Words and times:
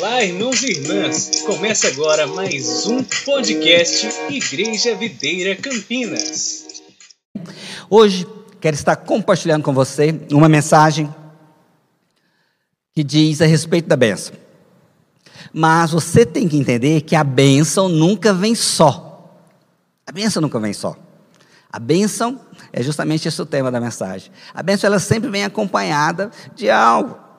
Olá, 0.00 0.24
irmãos 0.24 0.62
e 0.62 0.70
irmãs! 0.70 1.42
Começa 1.44 1.86
agora 1.86 2.26
mais 2.26 2.86
um 2.86 3.04
podcast 3.04 4.08
Igreja 4.30 4.96
Videira 4.96 5.54
Campinas. 5.54 6.64
Hoje 7.90 8.26
quero 8.62 8.74
estar 8.74 8.96
compartilhando 8.96 9.62
com 9.62 9.74
você 9.74 10.18
uma 10.32 10.48
mensagem 10.48 11.14
que 12.94 13.04
diz 13.04 13.42
a 13.42 13.44
respeito 13.44 13.88
da 13.88 13.96
bênção. 13.96 14.34
Mas 15.52 15.90
você 15.90 16.24
tem 16.24 16.48
que 16.48 16.56
entender 16.56 17.02
que 17.02 17.14
a 17.14 17.22
bênção 17.22 17.86
nunca 17.86 18.32
vem 18.32 18.54
só. 18.54 19.38
A 20.06 20.12
bênção 20.12 20.40
nunca 20.40 20.58
vem 20.58 20.72
só. 20.72 20.96
A 21.70 21.78
bênção 21.78 22.40
é 22.72 22.82
justamente 22.82 23.28
esse 23.28 23.42
o 23.42 23.44
tema 23.44 23.70
da 23.70 23.78
mensagem. 23.78 24.32
A 24.54 24.62
bênção 24.62 24.88
ela 24.88 24.98
sempre 24.98 25.28
vem 25.28 25.44
acompanhada 25.44 26.30
de 26.56 26.70
algo. 26.70 27.29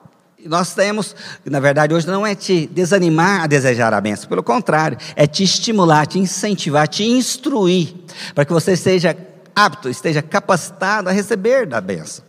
Nós 0.44 0.74
temos, 0.74 1.14
na 1.44 1.60
verdade, 1.60 1.94
hoje 1.94 2.06
não 2.06 2.26
é 2.26 2.34
te 2.34 2.66
desanimar 2.66 3.42
a 3.42 3.46
desejar 3.46 3.94
a 3.94 4.00
bênção, 4.00 4.28
pelo 4.28 4.42
contrário, 4.42 4.98
é 5.14 5.26
te 5.26 5.44
estimular, 5.44 6.06
te 6.06 6.18
incentivar, 6.18 6.88
te 6.88 7.04
instruir, 7.04 7.94
para 8.34 8.44
que 8.44 8.52
você 8.52 8.76
seja 8.76 9.16
apto, 9.54 9.88
esteja 9.88 10.20
capacitado 10.22 11.08
a 11.08 11.12
receber 11.12 11.66
da 11.66 11.80
bênção. 11.80 12.24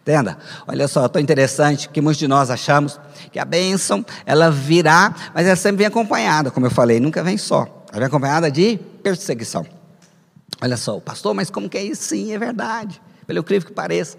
Entenda? 0.00 0.38
Olha 0.66 0.86
só, 0.88 1.08
tão 1.08 1.20
interessante 1.20 1.88
que 1.88 2.00
muitos 2.00 2.18
de 2.18 2.28
nós 2.28 2.50
achamos 2.50 3.00
que 3.30 3.38
a 3.38 3.44
bênção, 3.44 4.04
ela 4.24 4.50
virá, 4.50 5.14
mas 5.34 5.46
ela 5.46 5.56
sempre 5.56 5.78
vem 5.78 5.86
acompanhada, 5.86 6.50
como 6.50 6.66
eu 6.66 6.70
falei, 6.70 7.00
nunca 7.00 7.22
vem 7.22 7.36
só. 7.36 7.84
Ela 7.90 8.00
vem 8.00 8.06
acompanhada 8.06 8.50
de 8.50 8.78
perseguição. 9.02 9.66
Olha 10.60 10.76
só, 10.76 10.98
pastor, 11.00 11.34
mas 11.34 11.50
como 11.50 11.68
que 11.68 11.76
é 11.76 11.82
isso? 11.82 12.04
Sim, 12.04 12.32
é 12.32 12.38
verdade. 12.38 13.00
Pelo 13.26 13.40
incrível 13.40 13.68
que 13.68 13.74
pareça. 13.74 14.16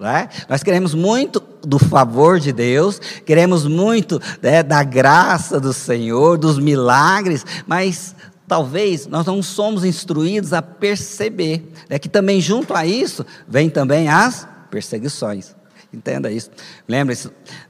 É? 0.00 0.28
Nós 0.48 0.62
queremos 0.62 0.92
muito 0.92 1.40
do 1.62 1.78
favor 1.78 2.40
de 2.40 2.52
Deus, 2.52 2.98
queremos 3.24 3.64
muito 3.64 4.20
né, 4.42 4.60
da 4.60 4.82
graça 4.82 5.60
do 5.60 5.72
Senhor, 5.72 6.36
dos 6.36 6.58
milagres, 6.58 7.46
mas 7.64 8.14
talvez 8.46 9.06
nós 9.06 9.24
não 9.24 9.40
somos 9.40 9.84
instruídos 9.84 10.52
a 10.52 10.60
perceber 10.60 11.72
né, 11.88 11.96
que 11.98 12.08
também 12.08 12.40
junto 12.40 12.74
a 12.74 12.84
isso 12.84 13.24
vem 13.46 13.70
também 13.70 14.08
as 14.08 14.48
perseguições. 14.68 15.54
Entenda 15.92 16.28
isso. 16.30 16.50
Lembra, 16.88 17.14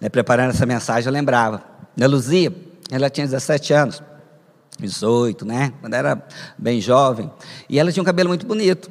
né, 0.00 0.09
preparando 0.09 0.50
essa 0.50 0.64
mensagem, 0.64 1.06
eu 1.06 1.12
lembrava. 1.12 1.62
Né, 1.94 2.06
Luzia, 2.06 2.50
ela 2.91 3.11
tinha 3.11 3.27
17 3.27 3.72
anos, 3.75 4.03
18, 4.78 5.44
né? 5.44 5.72
Quando 5.81 5.94
era 5.94 6.20
bem 6.56 6.81
jovem. 6.81 7.31
E 7.69 7.78
ela 7.78 7.92
tinha 7.92 8.03
um 8.03 8.06
cabelo 8.06 8.31
muito 8.31 8.47
bonito. 8.47 8.91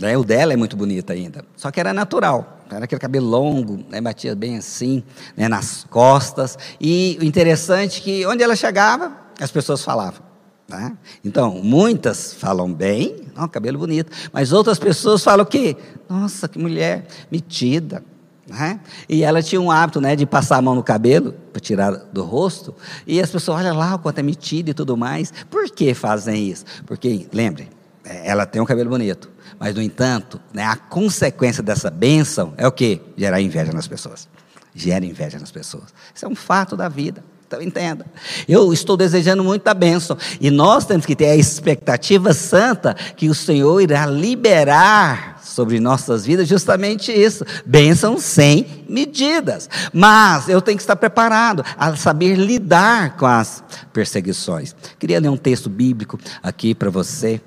Né? 0.00 0.16
O 0.16 0.24
dela 0.24 0.52
é 0.52 0.56
muito 0.56 0.76
bonito 0.76 1.12
ainda. 1.12 1.44
Só 1.56 1.70
que 1.70 1.80
era 1.80 1.92
natural. 1.92 2.60
Era 2.76 2.84
aquele 2.84 3.00
cabelo 3.00 3.26
longo, 3.26 3.84
né? 3.88 4.00
batia 4.00 4.34
bem 4.34 4.56
assim, 4.56 5.02
né? 5.36 5.48
nas 5.48 5.84
costas. 5.90 6.58
E 6.80 7.18
o 7.20 7.24
interessante 7.24 8.00
é 8.00 8.04
que 8.04 8.26
onde 8.26 8.42
ela 8.42 8.56
chegava, 8.56 9.12
as 9.40 9.50
pessoas 9.50 9.82
falavam. 9.82 10.22
Né? 10.68 10.96
Então, 11.24 11.60
muitas 11.62 12.34
falam 12.34 12.72
bem, 12.72 13.16
oh, 13.36 13.48
cabelo 13.48 13.78
bonito, 13.78 14.10
mas 14.32 14.52
outras 14.52 14.78
pessoas 14.78 15.22
falam 15.22 15.44
o 15.44 15.48
quê? 15.48 15.76
Nossa, 16.08 16.48
que 16.48 16.58
mulher 16.58 17.06
metida. 17.30 18.02
Né? 18.46 18.80
E 19.08 19.22
ela 19.22 19.42
tinha 19.42 19.60
um 19.60 19.70
hábito 19.70 20.00
né, 20.00 20.16
de 20.16 20.26
passar 20.26 20.56
a 20.56 20.62
mão 20.62 20.74
no 20.74 20.82
cabelo 20.82 21.34
para 21.52 21.60
tirar 21.60 21.92
do 21.92 22.22
rosto, 22.22 22.74
e 23.06 23.20
as 23.20 23.30
pessoas, 23.30 23.58
olha 23.58 23.72
lá 23.72 23.94
o 23.94 23.98
quanto 23.98 24.18
é 24.18 24.22
metida 24.22 24.70
e 24.70 24.74
tudo 24.74 24.96
mais. 24.96 25.32
Por 25.50 25.70
que 25.70 25.94
fazem 25.94 26.48
isso? 26.48 26.64
Porque, 26.86 27.26
lembre, 27.32 27.68
é, 28.04 28.28
ela 28.28 28.44
tem 28.44 28.60
um 28.60 28.66
cabelo 28.66 28.90
bonito, 28.90 29.30
mas, 29.58 29.74
no 29.74 29.82
entanto, 29.82 30.40
né, 30.52 30.64
a 30.64 30.76
consequência 30.76 31.62
dessa 31.62 31.90
bênção 31.90 32.54
é 32.56 32.66
o 32.66 32.72
quê? 32.72 33.00
Gerar 33.16 33.40
inveja 33.40 33.72
nas 33.72 33.86
pessoas. 33.86 34.28
Gera 34.74 35.04
inveja 35.04 35.38
nas 35.38 35.50
pessoas. 35.50 35.94
Isso 36.14 36.24
é 36.24 36.28
um 36.28 36.34
fato 36.34 36.76
da 36.76 36.88
vida. 36.88 37.22
Então 37.46 37.62
entenda. 37.62 38.06
Eu 38.48 38.72
estou 38.72 38.96
desejando 38.96 39.44
muita 39.44 39.72
bênção. 39.72 40.16
E 40.40 40.50
nós 40.50 40.84
temos 40.84 41.06
que 41.06 41.14
ter 41.14 41.26
a 41.26 41.36
expectativa 41.36 42.32
santa 42.32 42.94
que 42.94 43.28
o 43.28 43.34
Senhor 43.34 43.80
irá 43.80 44.06
liberar 44.06 45.40
sobre 45.42 45.78
nossas 45.78 46.26
vidas 46.26 46.48
justamente 46.48 47.12
isso. 47.12 47.44
Bênção 47.64 48.18
sem 48.18 48.84
medidas. 48.88 49.68
Mas 49.92 50.48
eu 50.48 50.60
tenho 50.60 50.76
que 50.76 50.82
estar 50.82 50.96
preparado 50.96 51.64
a 51.78 51.94
saber 51.94 52.34
lidar 52.34 53.16
com 53.16 53.26
as 53.26 53.62
perseguições. 53.92 54.74
Queria 54.98 55.20
ler 55.20 55.28
um 55.28 55.36
texto 55.36 55.70
bíblico 55.70 56.18
aqui 56.42 56.74
para 56.74 56.90
você. 56.90 57.40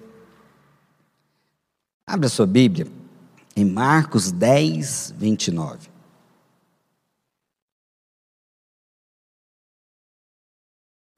Abra 2.09 2.29
sua 2.29 2.47
Bíblia 2.47 2.87
em 3.53 3.65
Marcos 3.65 4.31
10, 4.31 5.11
29. 5.17 5.89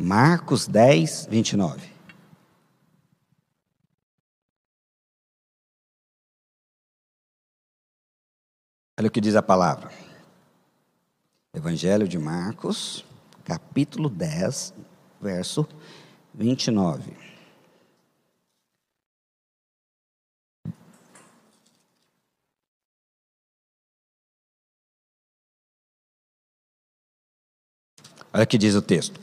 Marcos 0.02 0.66
10, 0.68 1.28
29. 1.28 1.94
Olha 8.98 9.08
o 9.08 9.12
que 9.12 9.22
diz 9.22 9.36
a 9.36 9.44
palavra. 9.44 9.92
Evangelho 11.54 12.08
de 12.08 12.18
Marcos, 12.18 13.06
capítulo 13.46 14.10
10, 14.10 14.74
verso 15.22 15.70
29. 16.34 17.29
Olha 28.34 28.44
o 28.44 28.48
que 28.48 28.58
diz 28.58 28.76
o 28.76 28.82
texto. 28.82 29.20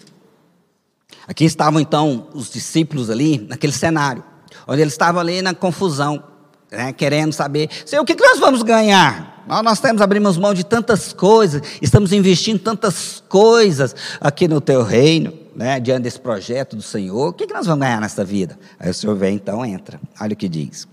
Aqui 1.27 1.44
estavam 1.44 1.81
então 1.81 2.28
os 2.34 2.50
discípulos 2.50 3.11
ali, 3.11 3.39
naquele 3.49 3.72
cenário, 3.72 4.22
onde 4.67 4.81
eles 4.81 4.94
estavam 4.94 5.21
ali 5.21 5.43
na 5.43 5.55
confusão, 5.55 6.22
né, 6.71 6.93
querendo 6.93 7.33
saber, 7.33 7.69
Senhor, 7.84 8.03
o 8.03 8.05
que, 8.05 8.15
nós 8.15 8.39
vamos 8.39 8.62
ganhar? 8.62 9.45
Nós, 9.47 9.81
temos, 9.81 10.03
abrimos 10.03 10.37
mão 10.37 10.53
de 10.53 10.65
tantas 10.65 11.12
coisas, 11.12 11.62
estamos 11.81 12.12
investindo 12.12 12.59
tantas 12.59 13.22
coisas 13.28 13.95
aqui 14.21 14.49
no 14.49 14.61
teu 14.61 14.83
reino, 14.83 15.33
né, 15.55 15.78
diante 15.81 16.03
desse 16.03 16.21
projeto 16.21 16.77
do 16.77 16.83
Senhor, 16.83 17.28
o 17.28 17.33
que, 17.33 17.47
que 17.47 17.55
nós 17.55 17.66
vamos 17.66 17.84
ganhar 17.87 18.00
nessa 18.00 18.25
vida? 18.25 18.59
Aí 18.78 18.91
o 18.91 18.95
Senhor 18.95 19.15
vem, 19.16 19.37
então 19.37 19.65
entra, 19.65 20.00
olha 20.21 20.33
o 20.33 20.37
que 20.37 20.49
diz. 20.49 20.87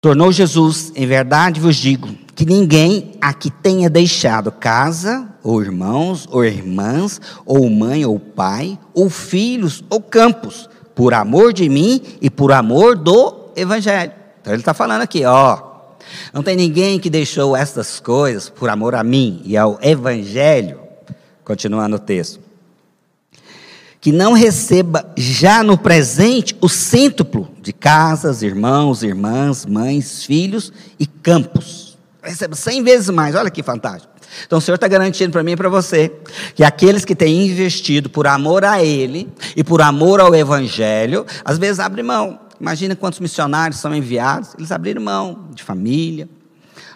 Tornou 0.00 0.30
Jesus, 0.30 0.92
em 0.94 1.06
verdade 1.06 1.60
vos 1.60 1.76
digo, 1.76 2.23
que 2.34 2.44
ninguém 2.44 3.12
aqui 3.20 3.50
tenha 3.50 3.88
deixado 3.88 4.50
casa, 4.50 5.28
ou 5.42 5.62
irmãos, 5.62 6.28
ou 6.30 6.44
irmãs, 6.44 7.20
ou 7.46 7.68
mãe, 7.70 8.04
ou 8.04 8.18
pai, 8.18 8.78
ou 8.92 9.08
filhos, 9.08 9.84
ou 9.88 10.00
campos, 10.00 10.68
por 10.94 11.14
amor 11.14 11.52
de 11.52 11.68
mim 11.68 12.00
e 12.20 12.28
por 12.28 12.52
amor 12.52 12.96
do 12.96 13.50
Evangelho. 13.54 14.12
Então 14.40 14.52
ele 14.52 14.62
está 14.62 14.74
falando 14.74 15.02
aqui, 15.02 15.24
ó. 15.24 15.74
Não 16.32 16.42
tem 16.42 16.56
ninguém 16.56 16.98
que 16.98 17.08
deixou 17.08 17.56
estas 17.56 18.00
coisas 18.00 18.48
por 18.48 18.68
amor 18.68 18.94
a 18.94 19.02
mim 19.02 19.40
e 19.44 19.56
ao 19.56 19.78
Evangelho. 19.80 20.80
Continuando 21.44 21.96
o 21.96 21.98
texto 21.98 22.40
que 24.04 24.12
não 24.12 24.34
receba 24.34 25.10
já 25.16 25.62
no 25.62 25.78
presente 25.78 26.54
o 26.60 26.68
cêntuplo 26.68 27.48
de 27.62 27.72
casas, 27.72 28.42
irmãos, 28.42 29.02
irmãs, 29.02 29.64
mães, 29.64 30.22
filhos 30.22 30.70
e 31.00 31.06
campos. 31.06 31.83
Receba 32.24 32.56
cem 32.56 32.82
vezes 32.82 33.10
mais, 33.10 33.34
olha 33.34 33.50
que 33.50 33.62
fantástico. 33.62 34.12
Então 34.46 34.58
o 34.58 34.62
Senhor 34.62 34.76
está 34.76 34.88
garantindo 34.88 35.30
para 35.30 35.42
mim 35.42 35.52
e 35.52 35.56
para 35.56 35.68
você 35.68 36.10
que 36.54 36.64
aqueles 36.64 37.04
que 37.04 37.14
têm 37.14 37.46
investido 37.46 38.08
por 38.08 38.26
amor 38.26 38.64
a 38.64 38.82
Ele 38.82 39.32
e 39.54 39.62
por 39.62 39.82
amor 39.82 40.20
ao 40.20 40.34
Evangelho, 40.34 41.26
às 41.44 41.58
vezes 41.58 41.80
abrem 41.80 42.04
mão. 42.04 42.40
Imagina 42.60 42.96
quantos 42.96 43.20
missionários 43.20 43.78
são 43.78 43.94
enviados, 43.94 44.54
eles 44.56 44.72
abriram 44.72 45.02
mão 45.02 45.48
de 45.52 45.62
família, 45.62 46.28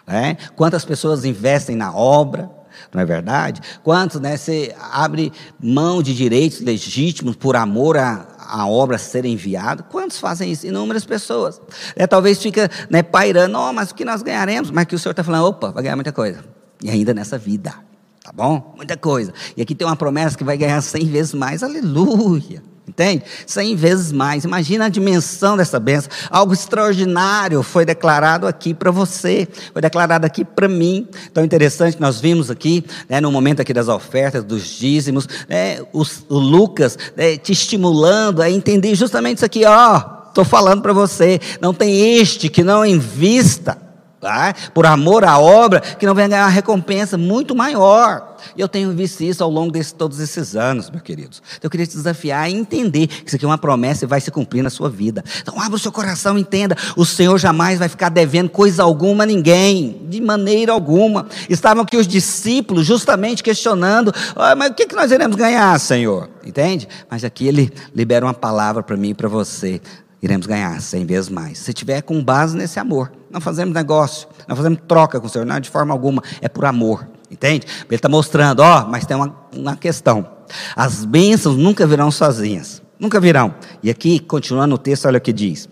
né? 0.07 0.37
quantas 0.57 0.85
pessoas 0.85 1.25
investem 1.25 1.77
na 1.77 1.95
obra, 1.95 2.51
não 2.93 3.01
é 3.01 3.05
verdade? 3.05 3.61
Quantos, 3.83 4.21
né, 4.21 4.37
você 4.37 4.75
abre 4.93 5.33
mão 5.63 6.03
de 6.03 6.15
direitos 6.15 6.61
legítimos 6.61 7.37
por 7.37 7.57
amor 7.57 7.97
a, 7.97 8.27
a 8.39 8.67
obra 8.67 8.99
ser 8.99 9.25
enviada? 9.25 9.83
Quantos 9.83 10.19
fazem 10.19 10.51
isso? 10.51 10.67
Inúmeras 10.67 11.05
pessoas. 11.05 11.61
É, 11.95 12.07
talvez 12.07 12.43
fica 12.43 12.71
né, 12.91 13.03
pairando, 13.03 13.59
oh, 13.59 13.73
mas 13.73 13.91
o 13.91 13.95
que 13.95 14.05
nós 14.05 14.23
ganharemos? 14.23 14.71
Mas 14.71 14.87
que 14.87 14.95
o 14.95 14.99
Senhor 14.99 15.13
está 15.13 15.25
falando, 15.25 15.47
opa, 15.47 15.71
vai 15.71 15.83
ganhar 15.83 15.97
muita 15.97 16.13
coisa. 16.13 16.45
E 16.83 16.91
ainda 16.91 17.13
nessa 17.13 17.37
vida, 17.37 17.75
tá 18.23 18.33
bom? 18.33 18.75
Muita 18.77 18.97
coisa. 18.97 19.33
E 19.57 19.63
aqui 19.63 19.75
tem 19.75 19.87
uma 19.87 19.97
promessa 19.97 20.37
que 20.37 20.45
vai 20.45 20.57
ganhar 20.57 20.81
cem 20.81 21.07
vezes 21.07 21.35
mais, 21.35 21.63
aleluia. 21.63 22.63
Entende? 22.89 23.23
Cem 23.47 23.77
vezes 23.77 24.11
mais. 24.11 24.45
Imagina 24.45 24.87
a 24.87 24.89
dimensão 24.89 25.57
dessa 25.57 25.79
bênção. 25.79 26.11
Algo 26.31 26.55
extraordinário 26.55 27.63
foi 27.63 27.85
declarado 27.85 28.47
aqui 28.47 28.73
para 28.73 28.91
você, 28.91 29.47
foi 29.73 29.83
declarado 29.83 30.25
aqui 30.25 30.45
para 30.45 30.67
mim. 30.67 31.07
Então, 31.31 31.45
interessante, 31.45 32.01
nós 32.01 32.19
vimos 32.19 32.51
aqui, 32.51 32.85
né, 33.09 33.21
no 33.21 33.31
momento 33.31 33.61
aqui 33.61 33.75
das 33.75 33.89
ofertas, 33.89 34.43
dos 34.43 34.67
dízimos, 34.67 35.29
né, 35.49 35.81
os, 35.93 36.25
o 36.29 36.39
Lucas 36.39 36.97
né, 37.15 37.37
te 37.37 37.53
estimulando 37.53 38.41
a 38.41 38.51
entender 38.51 38.95
justamente 38.95 39.37
isso 39.37 39.45
aqui. 39.45 39.65
Ó, 39.67 40.03
estou 40.29 40.45
falando 40.45 40.81
para 40.81 40.95
você, 40.95 41.39
não 41.61 41.75
tem 41.75 42.19
este 42.19 42.49
que 42.49 42.65
não 42.65 42.87
invista 42.87 43.88
tá? 44.21 44.55
por 44.75 44.87
amor 44.87 45.25
à 45.25 45.39
obra, 45.39 45.81
que 45.81 46.07
não 46.07 46.15
venha 46.15 46.29
ganhar 46.29 46.45
uma 46.45 46.51
recompensa 46.51 47.17
muito 47.17 47.55
maior. 47.55 48.37
E 48.57 48.61
eu 48.61 48.69
tenho 48.69 48.93
visto 48.93 49.23
isso 49.23 49.43
ao 49.43 49.51
longo 49.51 49.73
de 49.73 49.95
todos 49.95 50.21
esses 50.21 50.55
anos, 50.55 50.91
meus 50.91 51.03
queridos. 51.03 51.43
Então, 51.57 51.63
eu 51.65 51.71
queria 51.71 51.87
te 51.87 51.97
desafiar 51.97 52.45
a 52.45 52.51
entender 52.51 53.07
que 53.07 53.27
isso 53.27 53.37
aqui 53.37 53.45
é 53.45 53.49
uma 53.49 53.59
promessa 53.59 54.05
e 54.05 54.09
vai 54.09 54.21
se 54.21 54.31
cumprir 54.31 54.63
na 54.63 54.71
sua 54.71 54.89
vida. 54.89 55.25
Então, 55.41 55.61
abra 55.61 55.77
o 55.77 55.79
seu 55.79 55.91
coração 55.91 56.39
e 56.39 56.41
entenda: 56.41 56.77
o 56.97 57.05
Senhor 57.05 57.37
jamais 57.39 57.79
vai 57.79 57.89
ficar 57.89 58.09
devendo 58.09 58.49
coisa 58.49 58.83
alguma 58.83 59.25
a 59.25 59.27
ninguém, 59.27 60.07
de 60.09 60.21
maneira 60.21 60.73
alguma. 60.73 61.27
Estavam 61.49 61.83
aqui 61.83 61.97
os 61.97 62.07
discípulos 62.07 62.87
justamente 62.87 63.43
questionando: 63.43 64.13
ah, 64.37 64.55
mas 64.55 64.71
o 64.71 64.75
que 64.75 64.95
nós 64.95 65.11
iremos 65.11 65.37
ganhar, 65.37 65.79
Senhor? 65.81 66.29
Entende? 66.45 66.89
Mas 67.11 67.25
aqui 67.25 67.47
ele 67.47 67.73
libera 67.95 68.25
uma 68.25 68.35
palavra 68.35 68.83
para 68.83 68.97
mim 68.97 69.11
e 69.11 69.15
para 69.15 69.29
você 69.29 69.81
iremos 70.23 70.47
ganhar 70.47 70.81
cem 70.81 71.07
vezes 71.07 71.29
mais. 71.29 71.59
Se 71.59 71.73
tiver 71.73 72.03
com 72.03 72.23
base 72.23 72.57
nesse 72.57 72.79
amor. 72.79 73.13
Não 73.31 73.41
fazemos 73.41 73.75
negócio, 73.75 74.29
não 74.47 74.57
fazemos 74.57 74.81
troca 74.89 75.21
com 75.21 75.27
o 75.27 75.31
Senhor, 75.31 75.45
não 75.45 75.57
é 75.57 75.61
de 75.61 75.69
forma 75.69 75.93
alguma, 75.93 76.23
é 76.41 76.49
por 76.49 76.65
amor. 76.65 77.07
Entende? 77.31 77.67
Ele 77.85 77.95
está 77.95 78.09
mostrando, 78.09 78.61
ó, 78.61 78.87
mas 78.87 79.05
tem 79.05 79.17
uma, 79.17 79.35
uma 79.55 79.77
questão. 79.77 80.27
As 80.75 81.05
bênçãos 81.05 81.57
nunca 81.57 81.87
virão 81.87 82.11
sozinhas. 82.11 82.83
Nunca 82.99 83.21
virão. 83.21 83.55
E 83.83 83.91
aqui, 83.91 84.19
continuando 84.19 84.75
o 84.75 84.79
texto, 84.79 85.07
olha 85.07 85.19
o 85.19 85.21
que 85.21 85.33
diz. 85.33 85.69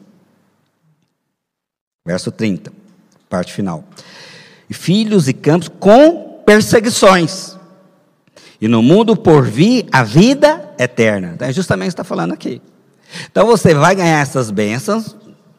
Verso 2.06 2.30
30, 2.30 2.72
parte 3.28 3.52
final. 3.52 3.84
Filhos 4.70 5.28
e 5.28 5.32
campos 5.32 5.68
com 5.68 6.42
perseguições. 6.44 7.56
E 8.60 8.68
no 8.68 8.82
mundo 8.82 9.16
por 9.16 9.44
vir 9.44 9.86
a 9.90 10.04
vida 10.04 10.72
eterna. 10.78 11.32
Então, 11.34 11.48
é 11.48 11.52
justamente 11.52 11.88
o 11.88 11.90
que 11.90 11.94
está 11.94 12.04
falando 12.04 12.32
aqui. 12.32 12.60
Então 13.30 13.46
você 13.46 13.74
vai 13.74 13.94
ganhar 13.94 14.20
essas 14.20 14.50
bênçãos, 14.50 15.16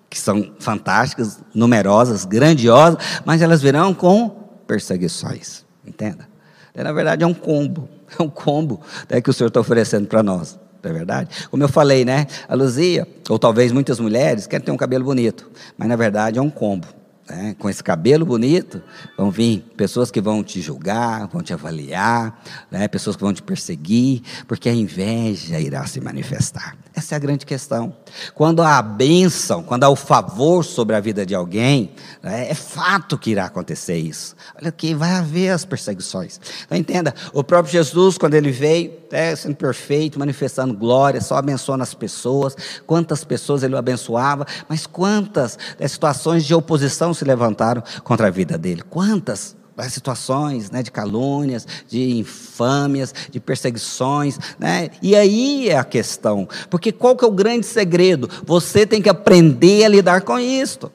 que 0.09 0.19
são 0.19 0.51
fantásticas, 0.59 1.39
numerosas, 1.54 2.25
grandiosas, 2.25 2.98
mas 3.25 3.42
elas 3.42 3.62
virão 3.62 3.94
com 3.94 4.30
perseguições. 4.65 5.65
Entenda? 5.86 6.27
É, 6.74 6.83
na 6.83 6.92
verdade, 6.92 7.24
é 7.24 7.27
um 7.27 7.33
combo. 7.33 7.89
É 8.18 8.24
um 8.24 8.30
combo 8.30 8.80
né, 9.09 9.19
que 9.19 9.30
o 9.30 9.33
Senhor 9.33 9.50
está 9.50 9.59
oferecendo 9.59 10.07
para 10.07 10.24
nós. 10.24 10.57
Não 10.81 10.92
é 10.92 10.94
verdade? 10.94 11.48
Como 11.51 11.62
eu 11.62 11.68
falei, 11.68 12.06
né? 12.06 12.25
A 12.48 12.56
Luzia, 12.56 13.06
ou 13.30 13.38
talvez 13.38 13.74
muitas 13.74 14.00
mulheres, 14.00 14.48
querem 14.48 14.65
ter 14.65 14.71
um 14.71 14.77
cabelo 14.77 15.04
bonito. 15.04 15.51
Mas, 15.77 15.89
na 15.89 15.98
verdade, 15.98 16.39
é 16.39 16.42
um 16.42 16.50
combo. 16.50 16.88
Né? 17.30 17.56
Com 17.59 17.69
esse 17.69 17.83
cabelo 17.83 18.25
bonito, 18.25 18.81
vão 19.18 19.30
vir 19.30 19.59
pessoas 19.75 20.09
que 20.09 20.21
vão 20.21 20.44
te 20.44 20.62
julgar, 20.62 21.27
vão 21.27 21.42
te 21.42 21.51
avaliar, 21.51 22.42
né? 22.71 22.88
pessoas 22.88 23.15
que 23.18 23.24
vão 23.24 23.33
te 23.33 23.44
perseguir, 23.44 24.21
porque 24.48 24.69
a 24.69 24.74
inveja 24.74 25.59
irá 25.59 25.86
se 25.86 26.00
manifestar. 26.00 26.77
Essa 26.98 27.14
é 27.14 27.18
a 27.18 27.20
grande 27.20 27.46
questão. 27.46 27.96
Quando 28.34 28.64
há 28.64 28.80
a 28.80 28.82
bênção, 28.82 29.62
quando 29.62 29.84
há 29.84 29.90
o 29.90 29.96
favor 29.96 30.66
sobre 30.66 30.96
a 30.96 31.00
vida 31.00 31.24
de 31.28 31.36
alguém, 31.36 31.92
né? 32.24 32.50
é 32.50 32.56
fato 32.56 33.20
que 33.20 33.30
irá 33.30 33.46
acontecer 33.46 33.98
isso. 33.98 34.36
Olha 34.60 34.70
aqui, 34.70 34.96
vai 34.96 35.12
haver 35.12 35.52
as 35.52 35.64
perseguições. 35.64 36.42
Então 36.66 36.76
entenda, 36.76 37.14
o 37.34 37.44
próprio 37.44 37.72
Jesus, 37.72 38.18
quando 38.18 38.34
ele 38.34 38.50
veio, 38.50 38.94
é, 39.12 39.36
sendo 39.36 39.56
perfeito, 39.56 40.18
manifestando 40.18 40.74
glória, 40.74 41.22
só 41.22 41.36
abençoando 41.36 41.84
as 41.84 41.94
pessoas, 41.94 42.58
quantas 42.88 43.24
pessoas 43.24 43.62
ele 43.62 43.78
abençoava, 43.78 44.48
mas 44.68 44.88
quantas 44.88 45.56
né, 45.80 45.88
situações 45.88 46.46
de 46.46 46.56
oposição 46.56 47.14
se 47.14 47.24
levantaram 47.24 47.84
contra 48.04 48.26
a 48.26 48.32
vida 48.32 48.58
dele? 48.58 48.82
Quantas? 48.82 49.56
Situações 49.94 50.72
né, 50.72 50.82
de 50.82 50.92
calúnias, 50.92 51.68
de 51.88 52.18
infâmias, 52.20 53.14
de 53.30 53.40
perseguições, 53.40 54.40
né? 54.58 54.90
E 55.02 55.16
aí 55.16 55.70
é 55.70 55.78
a 55.78 55.84
questão, 55.84 56.48
porque 56.70 56.92
qual 56.92 57.16
que 57.16 57.24
é 57.24 57.28
o 57.28 57.32
grande 57.32 57.66
segredo? 57.66 58.30
Você 58.46 58.86
tem 58.86 59.02
que 59.02 59.10
aprender 59.10 59.86
a 59.86 59.90
lidar 59.90 60.22
com 60.22 60.40
isso. 60.40 60.92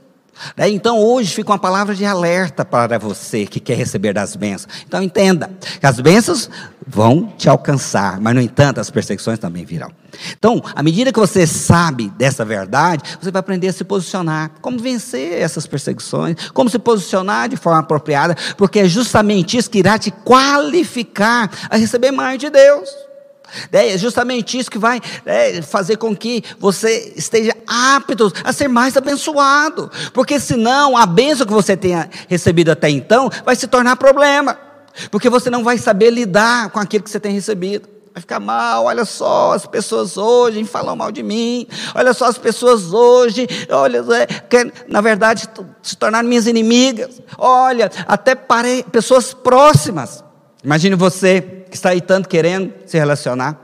Né? 0.56 0.68
Então 0.70 0.98
hoje 0.98 1.34
fica 1.34 1.50
uma 1.52 1.58
palavra 1.58 1.94
de 1.94 2.04
alerta 2.04 2.64
para 2.64 2.98
você 2.98 3.46
que 3.46 3.60
quer 3.60 3.76
receber 3.76 4.12
das 4.12 4.36
bênçãos. 4.36 4.72
Então 4.86 5.02
entenda 5.02 5.50
que 5.80 5.86
as 5.86 6.00
bênçãos 6.00 6.48
vão 6.86 7.32
te 7.36 7.48
alcançar, 7.48 8.20
mas 8.20 8.34
no 8.34 8.40
entanto 8.40 8.80
as 8.80 8.90
perseguições 8.90 9.38
também 9.38 9.64
virão. 9.64 9.90
Então, 10.36 10.62
à 10.74 10.82
medida 10.82 11.12
que 11.12 11.18
você 11.18 11.46
sabe 11.46 12.10
dessa 12.10 12.44
verdade, 12.44 13.02
você 13.20 13.30
vai 13.30 13.40
aprender 13.40 13.68
a 13.68 13.72
se 13.72 13.84
posicionar, 13.84 14.50
como 14.60 14.78
vencer 14.78 15.40
essas 15.40 15.66
perseguições, 15.66 16.50
como 16.50 16.68
se 16.68 16.78
posicionar 16.78 17.48
de 17.48 17.56
forma 17.56 17.80
apropriada, 17.80 18.36
porque 18.56 18.80
é 18.80 18.88
justamente 18.88 19.56
isso 19.56 19.70
que 19.70 19.78
irá 19.78 19.98
te 19.98 20.10
qualificar 20.10 21.50
a 21.70 21.76
receber 21.76 22.10
mais 22.10 22.38
de 22.38 22.50
Deus. 22.50 23.11
É 23.70 23.96
justamente 23.99 24.58
isso 24.58 24.70
que 24.70 24.78
vai 24.78 25.00
é, 25.25 25.62
fazer 25.62 25.96
com 25.96 26.14
que 26.14 26.43
você 26.58 27.12
esteja 27.16 27.54
apto 27.66 28.32
a 28.44 28.52
ser 28.52 28.69
mais 28.69 28.96
abençoado. 28.96 29.90
Porque 30.12 30.38
senão 30.38 30.96
a 30.96 31.06
bênção 31.06 31.46
que 31.46 31.52
você 31.52 31.76
tenha 31.76 32.08
recebido 32.28 32.70
até 32.70 32.90
então 32.90 33.31
vai 33.44 33.56
se 33.56 33.66
tornar 33.66 33.96
problema. 33.96 34.58
Porque 35.10 35.28
você 35.31 35.50
não 35.50 35.64
vai 35.64 35.78
saber 35.78 36.10
lidar 36.10 36.70
com 36.70 36.78
aquilo 36.78 37.04
que 37.04 37.10
você 37.10 37.20
tem 37.20 37.32
recebido. 37.32 37.88
Vai 38.14 38.20
ficar 38.20 38.40
mal, 38.40 38.84
olha 38.84 39.06
só, 39.06 39.52
as 39.52 39.64
pessoas 39.64 40.19
hoje 40.19 40.62
falam 40.64 40.94
mal 40.94 41.10
de 41.10 41.22
mim, 41.22 41.66
olha 41.94 42.12
só, 42.12 42.26
as 42.26 42.37
pessoas 42.37 42.93
hoje, 42.93 43.48
olha, 43.70 44.05
é, 44.14 44.26
quer, 44.26 44.70
na 44.87 45.00
verdade, 45.00 45.48
se 45.82 45.96
tornaram 45.96 46.28
minhas 46.28 46.46
inimigas, 46.46 47.22
olha, 47.38 47.90
até 48.06 48.34
parei, 48.34 48.82
pessoas 48.82 49.32
próximas. 49.32 50.22
Imagine 50.64 50.94
você 50.94 51.40
que 51.68 51.76
está 51.76 51.90
aí 51.90 52.00
tanto 52.00 52.28
querendo 52.28 52.72
se 52.86 52.98
relacionar, 52.98 53.58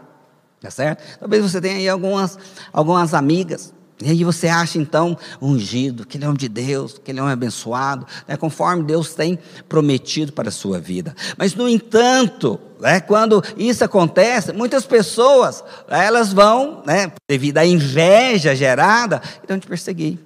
tá 0.60 0.70
certo? 0.70 1.02
Talvez 1.20 1.42
você 1.42 1.60
tenha 1.60 1.76
aí 1.76 1.88
algumas, 1.88 2.38
algumas 2.72 3.14
amigas, 3.14 3.72
e 4.00 4.10
aí 4.10 4.22
você 4.22 4.46
acha 4.46 4.78
então 4.78 5.16
ungido, 5.42 6.06
que 6.06 6.16
ele 6.16 6.24
é 6.24 6.28
um 6.28 6.34
de 6.34 6.48
Deus, 6.48 7.00
que 7.02 7.10
ele 7.10 7.18
é 7.18 7.22
um 7.22 7.26
abençoado, 7.26 8.06
né, 8.28 8.36
conforme 8.36 8.84
Deus 8.84 9.12
tem 9.14 9.38
prometido 9.68 10.32
para 10.32 10.48
a 10.48 10.52
sua 10.52 10.78
vida. 10.78 11.14
Mas 11.36 11.54
no 11.54 11.68
entanto, 11.68 12.60
né, 12.80 13.00
quando 13.00 13.42
isso 13.56 13.84
acontece, 13.84 14.52
muitas 14.52 14.86
pessoas 14.86 15.64
elas 15.88 16.32
vão, 16.32 16.82
né, 16.86 17.10
devido 17.28 17.58
à 17.58 17.66
inveja 17.66 18.54
gerada, 18.54 19.20
irão 19.42 19.58
te 19.58 19.66
perseguir. 19.66 20.18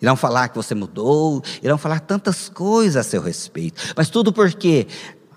Irão 0.00 0.16
falar 0.16 0.48
que 0.48 0.56
você 0.56 0.74
mudou, 0.74 1.42
irão 1.62 1.76
falar 1.76 2.00
tantas 2.00 2.48
coisas 2.48 2.96
a 2.96 3.02
seu 3.02 3.20
respeito. 3.20 3.94
Mas 3.96 4.08
tudo 4.08 4.32
porque 4.32 4.86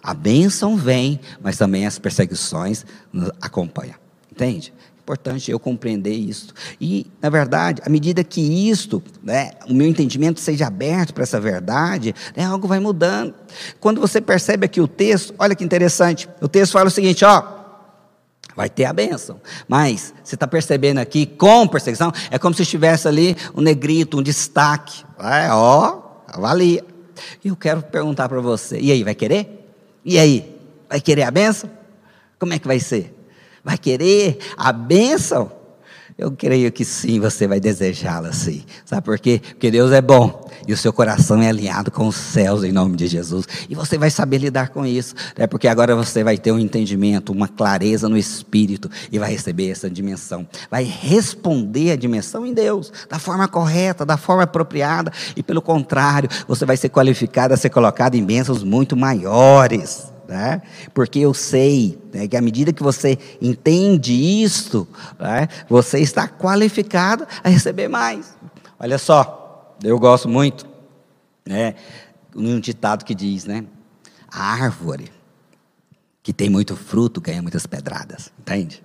a 0.03 0.13
bênção 0.13 0.75
vem, 0.75 1.19
mas 1.41 1.57
também 1.57 1.85
as 1.85 1.99
perseguições 1.99 2.85
nos 3.11 3.31
acompanham. 3.41 3.95
Entende? 4.31 4.73
Importante 4.99 5.51
eu 5.51 5.59
compreender 5.59 6.13
isso. 6.13 6.53
E, 6.79 7.05
na 7.21 7.29
verdade, 7.29 7.81
à 7.85 7.89
medida 7.89 8.23
que 8.23 8.69
isto, 8.69 9.03
né, 9.21 9.51
o 9.67 9.73
meu 9.73 9.87
entendimento 9.87 10.39
seja 10.39 10.67
aberto 10.67 11.13
para 11.13 11.23
essa 11.23 11.39
verdade, 11.39 12.15
né, 12.35 12.45
algo 12.45 12.67
vai 12.67 12.79
mudando. 12.79 13.33
Quando 13.79 13.99
você 13.99 14.21
percebe 14.21 14.65
aqui 14.65 14.79
o 14.79 14.87
texto, 14.87 15.33
olha 15.37 15.55
que 15.55 15.63
interessante. 15.63 16.29
O 16.39 16.47
texto 16.47 16.73
fala 16.73 16.87
o 16.87 16.91
seguinte: 16.91 17.25
ó, 17.25 17.43
vai 18.55 18.69
ter 18.69 18.85
a 18.85 18.93
bênção. 18.93 19.41
Mas, 19.67 20.13
você 20.23 20.35
está 20.35 20.47
percebendo 20.47 20.99
aqui, 20.99 21.25
com 21.25 21.67
perseguição, 21.67 22.11
é 22.29 22.39
como 22.39 22.55
se 22.55 22.61
estivesse 22.61 23.07
ali 23.07 23.35
um 23.55 23.61
negrito, 23.61 24.17
um 24.19 24.23
destaque. 24.23 25.03
É, 25.19 25.51
ó, 25.51 26.01
avalia. 26.27 26.85
E 27.43 27.49
eu 27.49 27.55
quero 27.55 27.81
perguntar 27.81 28.29
para 28.29 28.39
você: 28.39 28.79
e 28.79 28.91
aí, 28.91 29.03
vai 29.03 29.15
querer? 29.15 29.60
E 30.03 30.17
aí? 30.17 30.59
Vai 30.89 30.99
querer 30.99 31.23
a 31.23 31.31
bênção? 31.31 31.69
Como 32.39 32.53
é 32.53 32.59
que 32.59 32.67
vai 32.67 32.79
ser? 32.79 33.15
Vai 33.63 33.77
querer 33.77 34.39
a 34.57 34.71
bênção? 34.71 35.51
Eu 36.17 36.31
creio 36.31 36.71
que 36.71 36.85
sim, 36.85 37.19
você 37.19 37.47
vai 37.47 37.59
desejá-la 37.59 38.31
sim. 38.33 38.63
Sabe 38.85 39.01
por 39.03 39.17
quê? 39.19 39.41
Porque 39.43 39.71
Deus 39.71 39.91
é 39.91 40.01
bom 40.01 40.47
e 40.67 40.73
o 40.73 40.77
seu 40.77 40.93
coração 40.93 41.41
é 41.41 41.49
alinhado 41.49 41.89
com 41.89 42.07
os 42.07 42.15
céus 42.15 42.63
em 42.63 42.71
nome 42.71 42.95
de 42.95 43.07
Jesus. 43.07 43.45
E 43.69 43.75
você 43.75 43.97
vai 43.97 44.09
saber 44.09 44.37
lidar 44.37 44.69
com 44.69 44.85
isso, 44.85 45.15
né? 45.37 45.47
porque 45.47 45.67
agora 45.67 45.95
você 45.95 46.23
vai 46.23 46.37
ter 46.37 46.51
um 46.51 46.59
entendimento, 46.59 47.31
uma 47.31 47.47
clareza 47.47 48.07
no 48.07 48.17
espírito 48.17 48.89
e 49.11 49.17
vai 49.17 49.31
receber 49.31 49.69
essa 49.69 49.89
dimensão. 49.89 50.47
Vai 50.69 50.83
responder 50.83 51.91
a 51.91 51.95
dimensão 51.95 52.45
em 52.45 52.53
Deus, 52.53 52.91
da 53.09 53.17
forma 53.17 53.47
correta, 53.47 54.05
da 54.05 54.17
forma 54.17 54.43
apropriada, 54.43 55.11
e 55.35 55.41
pelo 55.41 55.61
contrário, 55.61 56.29
você 56.47 56.65
vai 56.65 56.77
ser 56.77 56.89
qualificado 56.89 57.53
a 57.53 57.57
ser 57.57 57.69
colocado 57.69 58.15
em 58.15 58.23
bênçãos 58.23 58.63
muito 58.63 58.95
maiores. 58.95 60.10
Né? 60.31 60.61
Porque 60.93 61.19
eu 61.19 61.33
sei 61.33 62.01
né, 62.13 62.25
que 62.25 62.37
à 62.37 62.41
medida 62.41 62.71
que 62.71 62.81
você 62.81 63.19
entende 63.41 64.13
isto, 64.13 64.87
né, 65.19 65.49
você 65.67 65.99
está 65.99 66.25
qualificado 66.25 67.27
a 67.43 67.49
receber 67.49 67.89
mais. 67.89 68.33
Olha 68.79 68.97
só, 68.97 69.75
eu 69.83 69.99
gosto 69.99 70.29
muito, 70.29 70.65
né, 71.45 71.75
um 72.33 72.61
ditado 72.61 73.03
que 73.03 73.13
diz, 73.13 73.43
né, 73.43 73.65
a 74.31 74.53
árvore 74.53 75.11
que 76.23 76.31
tem 76.31 76.49
muito 76.49 76.77
fruto 76.77 77.19
ganha 77.19 77.41
muitas 77.41 77.67
pedradas, 77.67 78.31
entende? 78.39 78.81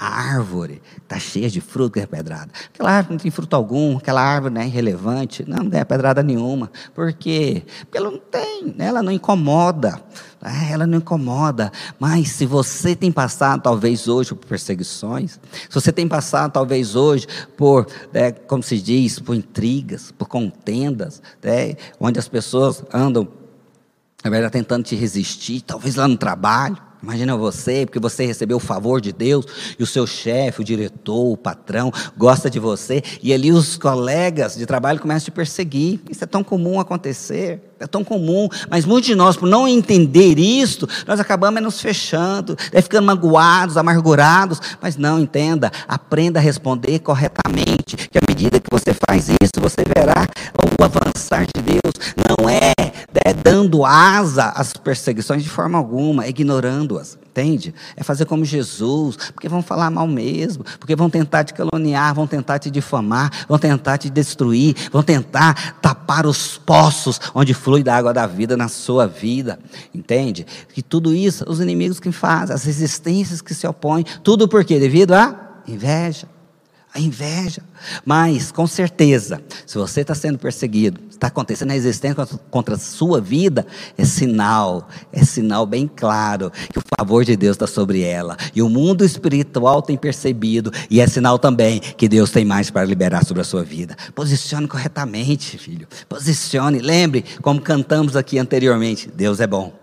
A 0.00 0.08
árvore 0.08 0.80
está 0.96 1.18
cheia 1.18 1.50
de 1.50 1.60
fruto, 1.60 1.96
ganha 1.96 2.06
pedrada. 2.06 2.50
Aquela 2.72 2.90
árvore 2.90 3.12
não 3.16 3.20
tem 3.22 3.30
fruto 3.30 3.54
algum, 3.54 3.98
aquela 3.98 4.22
árvore 4.22 4.54
não 4.54 4.62
é 4.62 4.66
irrelevante, 4.66 5.44
não, 5.46 5.58
não 5.58 5.68
ganha 5.68 5.84
pedrada 5.84 6.22
nenhuma. 6.22 6.72
Por 6.94 7.12
quê? 7.12 7.64
Porque 7.80 7.98
ela 7.98 8.10
não 8.10 8.18
tem, 8.18 8.74
né? 8.74 8.86
ela 8.86 9.02
não 9.02 9.12
incomoda. 9.12 10.02
Né? 10.40 10.70
Ela 10.72 10.86
não 10.86 10.96
incomoda. 10.96 11.70
Mas 11.98 12.30
se 12.30 12.46
você 12.46 12.96
tem 12.96 13.12
passado, 13.12 13.60
talvez 13.60 14.08
hoje, 14.08 14.34
por 14.34 14.46
perseguições, 14.46 15.38
se 15.68 15.74
você 15.74 15.92
tem 15.92 16.08
passado, 16.08 16.50
talvez 16.50 16.96
hoje, 16.96 17.26
por, 17.54 17.86
né, 18.10 18.32
como 18.32 18.62
se 18.62 18.80
diz, 18.80 19.18
por 19.18 19.34
intrigas, 19.34 20.10
por 20.12 20.28
contendas, 20.28 21.20
né, 21.42 21.74
onde 22.00 22.18
as 22.18 22.26
pessoas 22.26 22.82
andam, 22.90 23.28
na 24.24 24.30
verdade, 24.30 24.52
tentando 24.54 24.82
te 24.82 24.96
resistir, 24.96 25.60
talvez 25.60 25.96
lá 25.96 26.08
no 26.08 26.16
trabalho, 26.16 26.89
Imagina 27.02 27.34
você, 27.36 27.86
porque 27.86 27.98
você 27.98 28.26
recebeu 28.26 28.58
o 28.58 28.60
favor 28.60 29.00
de 29.00 29.12
Deus 29.12 29.46
e 29.78 29.82
o 29.82 29.86
seu 29.86 30.06
chefe, 30.06 30.60
o 30.60 30.64
diretor, 30.64 31.32
o 31.32 31.36
patrão 31.36 31.90
gosta 32.16 32.50
de 32.50 32.58
você 32.58 33.02
e 33.22 33.32
ali 33.32 33.50
os 33.50 33.76
colegas 33.76 34.54
de 34.54 34.66
trabalho 34.66 35.00
começam 35.00 35.22
a 35.22 35.24
te 35.24 35.30
perseguir. 35.30 36.00
Isso 36.10 36.22
é 36.24 36.26
tão 36.26 36.44
comum 36.44 36.78
acontecer, 36.78 37.70
é 37.80 37.86
tão 37.86 38.04
comum, 38.04 38.48
mas 38.68 38.84
muitos 38.84 39.06
de 39.06 39.14
nós, 39.14 39.36
por 39.36 39.48
não 39.48 39.66
entender 39.66 40.38
isto, 40.38 40.86
nós 41.06 41.18
acabamos 41.18 41.62
nos 41.62 41.80
fechando, 41.80 42.54
daí 42.70 42.82
ficando 42.82 43.06
magoados, 43.06 43.78
amargurados. 43.78 44.60
Mas 44.82 44.98
não, 44.98 45.18
entenda, 45.18 45.72
aprenda 45.88 46.38
a 46.38 46.42
responder 46.42 46.98
corretamente, 46.98 47.96
que 47.96 48.18
à 48.18 48.20
medida 48.28 48.60
que 48.60 48.68
você 48.70 48.92
faz 49.08 49.28
isso, 49.28 49.58
você 49.58 49.82
verá 49.96 50.26
o 50.78 50.84
avançar 50.84 51.46
de 51.46 51.62
Deus. 51.62 52.14
Não 52.28 52.48
é, 52.48 52.72
é 53.24 53.32
dando 53.32 53.84
asa 53.84 54.50
às 54.50 54.74
perseguições 54.74 55.42
de 55.42 55.48
forma 55.48 55.78
alguma, 55.78 56.26
ignorando-as. 56.90 57.18
Entende? 57.30 57.72
É 57.96 58.02
fazer 58.02 58.24
como 58.24 58.44
Jesus, 58.44 59.16
porque 59.32 59.48
vão 59.48 59.62
falar 59.62 59.90
mal 59.90 60.06
mesmo, 60.06 60.64
porque 60.78 60.96
vão 60.96 61.08
tentar 61.08 61.44
te 61.44 61.54
caluniar, 61.54 62.12
vão 62.12 62.26
tentar 62.26 62.58
te 62.58 62.70
difamar, 62.70 63.30
vão 63.48 63.58
tentar 63.58 63.98
te 63.98 64.10
destruir, 64.10 64.74
vão 64.90 65.02
tentar 65.02 65.78
tapar 65.80 66.26
os 66.26 66.58
poços 66.58 67.20
onde 67.34 67.54
flui 67.54 67.82
da 67.82 67.96
água 67.96 68.12
da 68.12 68.26
vida 68.26 68.56
na 68.56 68.68
sua 68.68 69.06
vida. 69.06 69.58
Entende? 69.94 70.44
Que 70.74 70.82
tudo 70.82 71.14
isso, 71.14 71.44
os 71.48 71.60
inimigos 71.60 72.00
que 72.00 72.10
fazem, 72.10 72.54
as 72.54 72.64
resistências 72.64 73.40
que 73.40 73.54
se 73.54 73.66
opõem, 73.66 74.04
tudo 74.24 74.48
por 74.48 74.64
quê? 74.64 74.78
Devido 74.80 75.12
à 75.12 75.62
inveja 75.68 76.26
a 76.92 77.00
inveja. 77.00 77.62
Mas, 78.04 78.50
com 78.50 78.66
certeza, 78.66 79.40
se 79.66 79.78
você 79.78 80.00
está 80.00 80.14
sendo 80.14 80.38
perseguido, 80.38 81.00
está 81.10 81.28
acontecendo 81.28 81.70
a 81.70 81.74
resistência 81.74 82.26
contra 82.50 82.74
a 82.74 82.78
sua 82.78 83.20
vida, 83.20 83.66
é 83.96 84.04
sinal, 84.04 84.88
é 85.12 85.24
sinal 85.24 85.66
bem 85.66 85.88
claro 85.88 86.50
que 86.72 86.78
o 86.78 86.82
favor 86.98 87.24
de 87.24 87.36
Deus 87.36 87.54
está 87.54 87.66
sobre 87.66 88.02
ela. 88.02 88.36
E 88.54 88.62
o 88.62 88.68
mundo 88.68 89.04
espiritual 89.04 89.82
tem 89.82 89.96
percebido, 89.96 90.72
e 90.88 91.00
é 91.00 91.06
sinal 91.06 91.38
também 91.38 91.80
que 91.80 92.08
Deus 92.08 92.30
tem 92.30 92.44
mais 92.44 92.70
para 92.70 92.84
liberar 92.84 93.24
sobre 93.24 93.42
a 93.42 93.44
sua 93.44 93.62
vida. 93.62 93.96
Posicione 94.14 94.66
corretamente, 94.66 95.58
filho. 95.58 95.86
Posicione. 96.08 96.80
Lembre, 96.80 97.24
como 97.42 97.60
cantamos 97.60 98.16
aqui 98.16 98.38
anteriormente: 98.38 99.10
Deus 99.14 99.40
é 99.40 99.46
bom. 99.46 99.79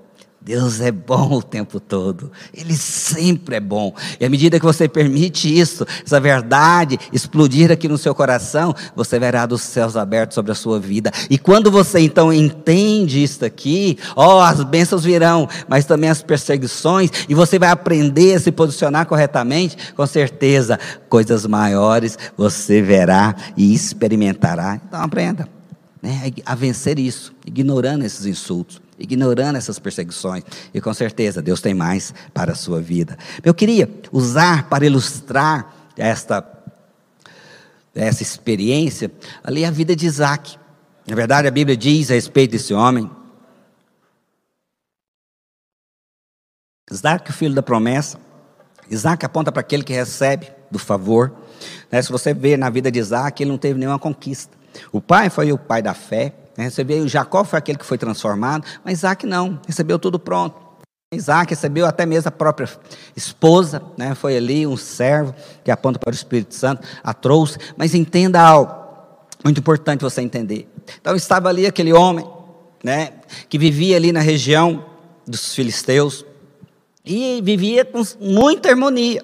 Deus 0.47 0.79
é 0.79 0.93
bom 0.93 1.33
o 1.33 1.43
tempo 1.43 1.77
todo, 1.77 2.31
Ele 2.53 2.73
sempre 2.73 3.57
é 3.57 3.59
bom. 3.59 3.93
E 4.17 4.25
à 4.25 4.29
medida 4.29 4.57
que 4.57 4.65
você 4.65 4.87
permite 4.87 5.53
isso, 5.53 5.85
essa 6.05 6.21
verdade 6.21 6.97
explodir 7.11 7.69
aqui 7.69 7.85
no 7.89 7.97
seu 7.97 8.15
coração, 8.15 8.73
você 8.95 9.19
verá 9.19 9.45
dos 9.45 9.61
céus 9.61 9.97
abertos 9.97 10.35
sobre 10.35 10.53
a 10.53 10.55
sua 10.55 10.79
vida. 10.79 11.11
E 11.29 11.37
quando 11.37 11.69
você 11.69 11.99
então 11.99 12.31
entende 12.31 13.21
isso 13.21 13.43
aqui, 13.43 13.97
ó, 14.15 14.37
oh, 14.37 14.39
as 14.39 14.63
bênçãos 14.63 15.03
virão, 15.03 15.49
mas 15.67 15.83
também 15.83 16.09
as 16.09 16.23
perseguições, 16.23 17.09
e 17.27 17.35
você 17.35 17.59
vai 17.59 17.69
aprender 17.69 18.35
a 18.35 18.39
se 18.39 18.49
posicionar 18.49 19.05
corretamente, 19.05 19.75
com 19.97 20.07
certeza, 20.07 20.79
coisas 21.09 21.45
maiores 21.45 22.17
você 22.37 22.81
verá 22.81 23.35
e 23.57 23.73
experimentará. 23.73 24.79
Então 24.87 25.01
aprenda 25.01 25.45
né, 26.01 26.31
a 26.45 26.55
vencer 26.55 26.97
isso, 26.99 27.33
ignorando 27.45 28.05
esses 28.05 28.25
insultos 28.25 28.86
ignorando 28.97 29.57
essas 29.57 29.79
perseguições. 29.79 30.43
E 30.73 30.81
com 30.81 30.93
certeza 30.93 31.41
Deus 31.41 31.61
tem 31.61 31.73
mais 31.73 32.13
para 32.33 32.51
a 32.51 32.55
sua 32.55 32.81
vida. 32.81 33.17
Eu 33.43 33.53
queria 33.53 33.89
usar 34.11 34.67
para 34.69 34.85
ilustrar 34.85 35.73
esta, 35.95 36.45
essa 37.93 38.23
experiência 38.23 39.11
ali 39.43 39.65
a 39.65 39.71
vida 39.71 39.95
de 39.95 40.05
Isaac. 40.05 40.57
Na 41.07 41.15
verdade, 41.15 41.47
a 41.47 41.51
Bíblia 41.51 41.77
diz 41.77 42.11
a 42.11 42.15
respeito 42.15 42.51
desse 42.51 42.73
homem. 42.73 43.09
Isaac, 46.91 47.29
o 47.29 47.33
filho 47.33 47.53
da 47.53 47.63
promessa. 47.63 48.19
Isaac 48.89 49.25
aponta 49.25 49.51
para 49.51 49.59
aquele 49.59 49.83
que 49.83 49.93
recebe 49.93 50.49
do 50.71 50.79
favor. 50.79 51.33
Né, 51.91 52.01
se 52.01 52.11
você 52.11 52.33
vê 52.33 52.55
na 52.55 52.69
vida 52.69 52.91
de 52.91 52.99
Isaac, 52.99 53.41
ele 53.41 53.51
não 53.51 53.57
teve 53.57 53.79
nenhuma 53.79 53.99
conquista. 53.99 54.57
O 54.91 55.01
pai 55.01 55.29
foi 55.29 55.51
o 55.51 55.57
pai 55.57 55.81
da 55.81 55.93
fé, 55.93 56.33
né? 56.57 56.69
Vê, 56.69 57.07
Jacó 57.07 57.43
foi 57.43 57.59
aquele 57.59 57.77
que 57.77 57.85
foi 57.85 57.97
transformado, 57.97 58.65
mas 58.83 58.99
Isaac 58.99 59.25
não, 59.25 59.59
recebeu 59.67 59.99
tudo 59.99 60.17
pronto. 60.17 60.67
Isaac 61.13 61.51
recebeu 61.51 61.85
até 61.85 62.05
mesmo 62.05 62.27
a 62.27 62.31
própria 62.31 62.67
esposa, 63.15 63.81
né? 63.97 64.13
foi 64.13 64.35
ali 64.35 64.67
um 64.67 64.75
servo 64.75 65.33
que 65.63 65.71
aponta 65.71 65.97
para 65.97 66.11
o 66.11 66.13
Espírito 66.13 66.53
Santo, 66.53 66.85
a 67.01 67.13
trouxe. 67.13 67.57
Mas 67.77 67.95
entenda 67.95 68.41
algo, 68.41 68.73
muito 69.41 69.59
importante 69.59 70.01
você 70.01 70.21
entender. 70.21 70.67
Então 70.99 71.15
estava 71.15 71.47
ali 71.47 71.65
aquele 71.65 71.93
homem, 71.93 72.27
né? 72.83 73.13
que 73.47 73.57
vivia 73.57 73.95
ali 73.95 74.11
na 74.11 74.19
região 74.19 74.83
dos 75.25 75.55
filisteus, 75.55 76.25
e 77.05 77.41
vivia 77.41 77.85
com 77.85 78.01
muita 78.19 78.69
harmonia. 78.69 79.23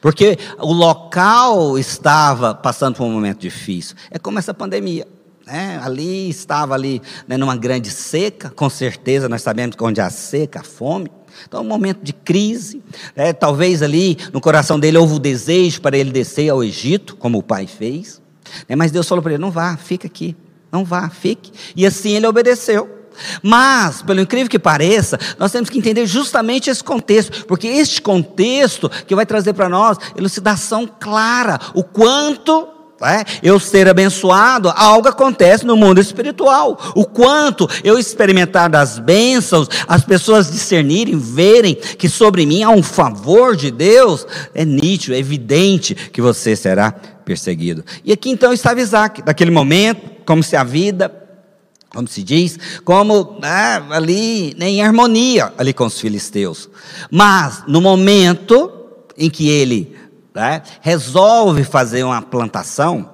Porque 0.00 0.38
o 0.58 0.72
local 0.72 1.78
estava 1.78 2.54
passando 2.54 2.96
por 2.96 3.04
um 3.04 3.10
momento 3.10 3.38
difícil. 3.38 3.96
É 4.10 4.18
como 4.18 4.38
essa 4.38 4.52
pandemia. 4.52 5.06
Né? 5.46 5.80
Ali 5.82 6.28
estava 6.28 6.74
ali 6.74 7.00
né, 7.28 7.36
numa 7.36 7.56
grande 7.56 7.90
seca, 7.90 8.50
com 8.50 8.68
certeza 8.68 9.28
nós 9.28 9.42
sabemos 9.42 9.76
que 9.76 9.84
onde 9.84 10.00
há 10.00 10.10
seca, 10.10 10.60
há 10.60 10.64
fome. 10.64 11.10
Então, 11.46 11.60
um 11.62 11.68
momento 11.68 12.02
de 12.02 12.12
crise, 12.12 12.82
né? 13.14 13.32
talvez 13.32 13.82
ali 13.82 14.18
no 14.32 14.40
coração 14.40 14.80
dele 14.80 14.98
houve 14.98 15.14
o 15.14 15.18
desejo 15.18 15.80
para 15.80 15.96
ele 15.96 16.10
descer 16.10 16.48
ao 16.48 16.64
Egito, 16.64 17.14
como 17.16 17.38
o 17.38 17.42
pai 17.42 17.66
fez, 17.66 18.20
né? 18.68 18.74
mas 18.74 18.90
Deus 18.90 19.06
falou 19.06 19.22
para 19.22 19.32
ele: 19.32 19.40
não 19.40 19.50
vá, 19.50 19.76
fica 19.76 20.06
aqui, 20.06 20.34
não 20.72 20.84
vá, 20.84 21.08
fique. 21.08 21.52
E 21.76 21.86
assim 21.86 22.16
ele 22.16 22.26
obedeceu. 22.26 22.96
Mas, 23.42 24.02
pelo 24.02 24.20
incrível 24.20 24.50
que 24.50 24.58
pareça, 24.58 25.18
nós 25.38 25.50
temos 25.50 25.70
que 25.70 25.78
entender 25.78 26.06
justamente 26.06 26.68
esse 26.68 26.84
contexto, 26.84 27.46
porque 27.46 27.66
este 27.66 28.02
contexto 28.02 28.90
que 29.06 29.14
vai 29.14 29.24
trazer 29.24 29.54
para 29.54 29.70
nós 29.70 29.96
elucidação 30.16 30.86
clara, 30.86 31.58
o 31.74 31.82
quanto 31.82 32.75
é? 33.02 33.24
eu 33.42 33.60
ser 33.60 33.88
abençoado, 33.88 34.72
algo 34.74 35.08
acontece 35.08 35.66
no 35.66 35.76
mundo 35.76 36.00
espiritual. 36.00 36.78
O 36.94 37.04
quanto 37.04 37.68
eu 37.84 37.98
experimentar 37.98 38.70
das 38.70 38.98
bênçãos, 38.98 39.68
as 39.86 40.04
pessoas 40.04 40.50
discernirem, 40.50 41.18
verem 41.18 41.74
que 41.74 42.08
sobre 42.08 42.46
mim 42.46 42.62
há 42.62 42.70
um 42.70 42.82
favor 42.82 43.54
de 43.54 43.70
Deus, 43.70 44.26
é 44.54 44.64
nítido, 44.64 45.14
é 45.14 45.18
evidente 45.18 45.94
que 45.94 46.22
você 46.22 46.56
será 46.56 46.90
perseguido. 46.90 47.84
E 48.04 48.12
aqui 48.12 48.30
então 48.30 48.52
estava 48.52 48.80
Isaac, 48.80 49.22
naquele 49.26 49.50
momento, 49.50 50.24
como 50.24 50.42
se 50.42 50.56
a 50.56 50.64
vida, 50.64 51.12
como 51.90 52.08
se 52.08 52.22
diz, 52.22 52.58
como 52.84 53.38
né, 53.40 53.82
ali 53.90 54.54
né, 54.58 54.68
em 54.68 54.82
harmonia 54.82 55.52
ali 55.58 55.72
com 55.72 55.84
os 55.84 56.00
filisteus. 56.00 56.68
Mas 57.10 57.62
no 57.66 57.80
momento 57.80 58.72
em 59.18 59.30
que 59.30 59.48
ele 59.48 59.96
né, 60.36 60.60
resolve 60.82 61.64
fazer 61.64 62.04
uma 62.04 62.20
plantação, 62.20 63.08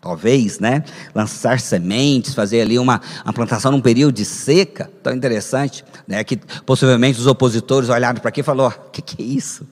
talvez, 0.00 0.58
né, 0.58 0.82
lançar 1.14 1.60
sementes, 1.60 2.32
fazer 2.32 2.62
ali 2.62 2.78
uma, 2.78 2.98
uma 3.22 3.32
plantação 3.34 3.70
num 3.70 3.80
período 3.80 4.14
de 4.14 4.24
seca, 4.24 4.90
tão 5.02 5.12
interessante, 5.12 5.84
né, 6.08 6.24
que 6.24 6.38
possivelmente 6.64 7.20
os 7.20 7.26
opositores 7.26 7.90
olharam 7.90 8.18
para 8.20 8.30
aqui 8.30 8.40
e 8.40 8.42
falaram, 8.42 8.74
o 8.86 8.90
que, 8.90 9.02
que 9.02 9.22
é 9.22 9.26
isso? 9.26 9.68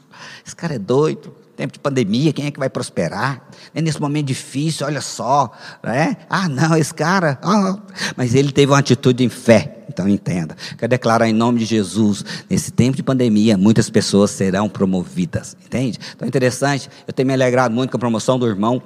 Esse 0.47 0.55
cara 0.55 0.75
é 0.75 0.79
doido, 0.79 1.35
tempo 1.61 1.75
de 1.75 1.79
pandemia, 1.79 2.33
quem 2.33 2.47
é 2.47 2.51
que 2.51 2.59
vai 2.59 2.71
prosperar? 2.71 3.47
É 3.75 3.83
nesse 3.83 4.01
momento 4.01 4.27
difícil, 4.27 4.87
olha 4.87 5.03
só, 5.03 5.53
né? 5.85 6.17
Ah, 6.31 6.49
não, 6.49 6.75
esse 6.75 6.95
cara, 6.95 7.39
oh. 7.45 7.79
mas 8.17 8.35
ele 8.35 8.51
teve 8.51 8.73
uma 8.73 8.79
atitude 8.79 9.23
em 9.23 9.29
fé. 9.29 9.77
Então 9.87 10.09
entenda. 10.09 10.57
Quero 10.79 10.89
declarar 10.89 11.29
em 11.29 11.35
nome 11.35 11.59
de 11.59 11.67
Jesus, 11.67 12.25
nesse 12.49 12.71
tempo 12.71 12.97
de 12.97 13.03
pandemia, 13.03 13.59
muitas 13.59 13.91
pessoas 13.91 14.31
serão 14.31 14.71
promovidas. 14.71 15.55
Entende? 15.63 15.99
Então 16.17 16.27
interessante. 16.27 16.89
Eu 17.07 17.13
tenho 17.13 17.27
me 17.27 17.35
alegrado 17.35 17.75
muito 17.75 17.91
com 17.91 17.99
a 17.99 18.01
promoção 18.01 18.39
do 18.39 18.47
irmão 18.47 18.83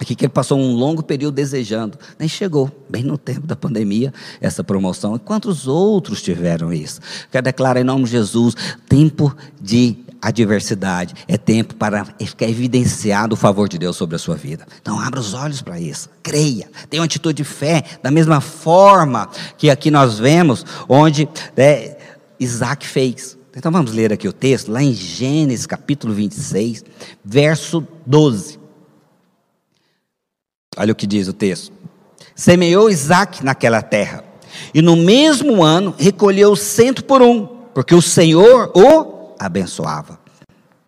aqui 0.00 0.14
que 0.14 0.24
ele 0.24 0.32
passou 0.32 0.58
um 0.58 0.72
longo 0.72 1.02
período 1.02 1.34
desejando, 1.34 1.98
nem 2.18 2.26
chegou, 2.26 2.70
bem 2.88 3.02
no 3.02 3.18
tempo 3.18 3.46
da 3.46 3.54
pandemia, 3.54 4.14
essa 4.40 4.64
promoção. 4.64 5.16
E 5.16 5.18
quantos 5.18 5.68
outros 5.68 6.22
tiveram 6.22 6.72
isso? 6.72 7.00
Quero 7.30 7.44
declarar 7.44 7.78
em 7.78 7.84
nome 7.84 8.04
de 8.04 8.12
Jesus, 8.12 8.54
tempo 8.88 9.36
de 9.60 9.98
adversidade, 10.20 11.14
é 11.26 11.38
tempo 11.38 11.74
para 11.74 12.04
ficar 12.04 12.46
evidenciado 12.46 13.34
o 13.34 13.36
favor 13.36 13.68
de 13.68 13.78
Deus 13.78 13.96
sobre 13.96 14.16
a 14.16 14.18
sua 14.18 14.36
vida. 14.36 14.66
Então, 14.80 15.00
abra 15.00 15.20
os 15.20 15.34
olhos 15.34 15.62
para 15.62 15.80
isso, 15.80 16.08
creia, 16.22 16.68
tenha 16.88 17.00
uma 17.00 17.06
atitude 17.06 17.38
de 17.38 17.44
fé, 17.44 17.82
da 18.02 18.10
mesma 18.10 18.40
forma 18.40 19.28
que 19.56 19.70
aqui 19.70 19.90
nós 19.90 20.18
vemos, 20.18 20.64
onde 20.88 21.28
né, 21.56 21.96
Isaac 22.38 22.86
fez. 22.86 23.38
Então 23.54 23.72
vamos 23.72 23.92
ler 23.92 24.12
aqui 24.12 24.28
o 24.28 24.32
texto, 24.32 24.70
lá 24.70 24.82
em 24.82 24.94
Gênesis 24.94 25.66
capítulo 25.66 26.14
26, 26.14 26.84
verso 27.24 27.86
12. 28.06 28.60
Olha 30.76 30.92
o 30.92 30.96
que 30.96 31.06
diz 31.06 31.26
o 31.26 31.32
texto. 31.32 31.72
Semeou 32.34 32.88
Isaac 32.88 33.44
naquela 33.44 33.82
terra, 33.82 34.24
e 34.72 34.80
no 34.80 34.96
mesmo 34.96 35.62
ano 35.62 35.94
recolheu 35.98 36.54
cento 36.54 37.04
por 37.04 37.20
um, 37.20 37.44
porque 37.74 37.94
o 37.94 38.00
Senhor 38.00 38.70
o 38.74 39.19
abençoava. 39.40 40.18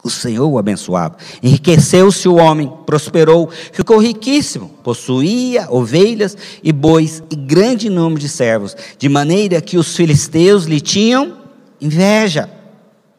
O 0.05 0.11
Senhor 0.11 0.49
o 0.49 0.59
abençoava. 0.59 1.17
Enriqueceu-se 1.43 2.29
o 2.29 2.35
homem, 2.35 2.71
prosperou, 2.85 3.49
ficou 3.73 3.99
riquíssimo, 3.99 4.69
possuía 4.83 5.69
ovelhas 5.71 6.37
e 6.63 6.73
bois 6.73 7.23
e 7.31 7.37
grande 7.37 7.89
número 7.89 8.21
de 8.21 8.29
servos, 8.29 8.77
de 8.99 9.09
maneira 9.09 9.61
que 9.61 9.79
os 9.79 9.97
filisteus 9.97 10.65
lhe 10.65 10.81
tinham 10.81 11.39
inveja. 11.81 12.51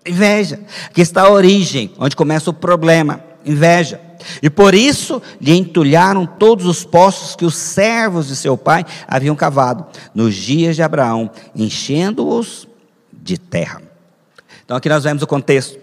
Inveja. 0.05 0.59
Aqui 0.87 0.99
está 0.99 1.23
a 1.23 1.31
origem, 1.31 1.91
onde 1.97 2.17
começa 2.17 2.49
o 2.49 2.53
problema. 2.53 3.23
Inveja. 3.45 4.01
E 4.41 4.49
por 4.49 4.73
isso 4.73 5.21
lhe 5.39 5.55
entulharam 5.55 6.25
todos 6.25 6.65
os 6.65 6.83
poços 6.83 7.33
que 7.33 7.45
os 7.45 7.55
servos 7.55 8.27
de 8.27 8.35
seu 8.35 8.57
pai 8.57 8.85
haviam 9.07 9.35
cavado 9.35 9.85
nos 10.13 10.35
dias 10.35 10.75
de 10.75 10.83
Abraão, 10.83 11.31
enchendo-os 11.55 12.67
de 13.11 13.37
terra. 13.37 13.92
Então 14.73 14.79
aqui 14.79 14.89
nós 14.89 15.03
vemos 15.03 15.21
o 15.21 15.27
contexto. 15.27 15.77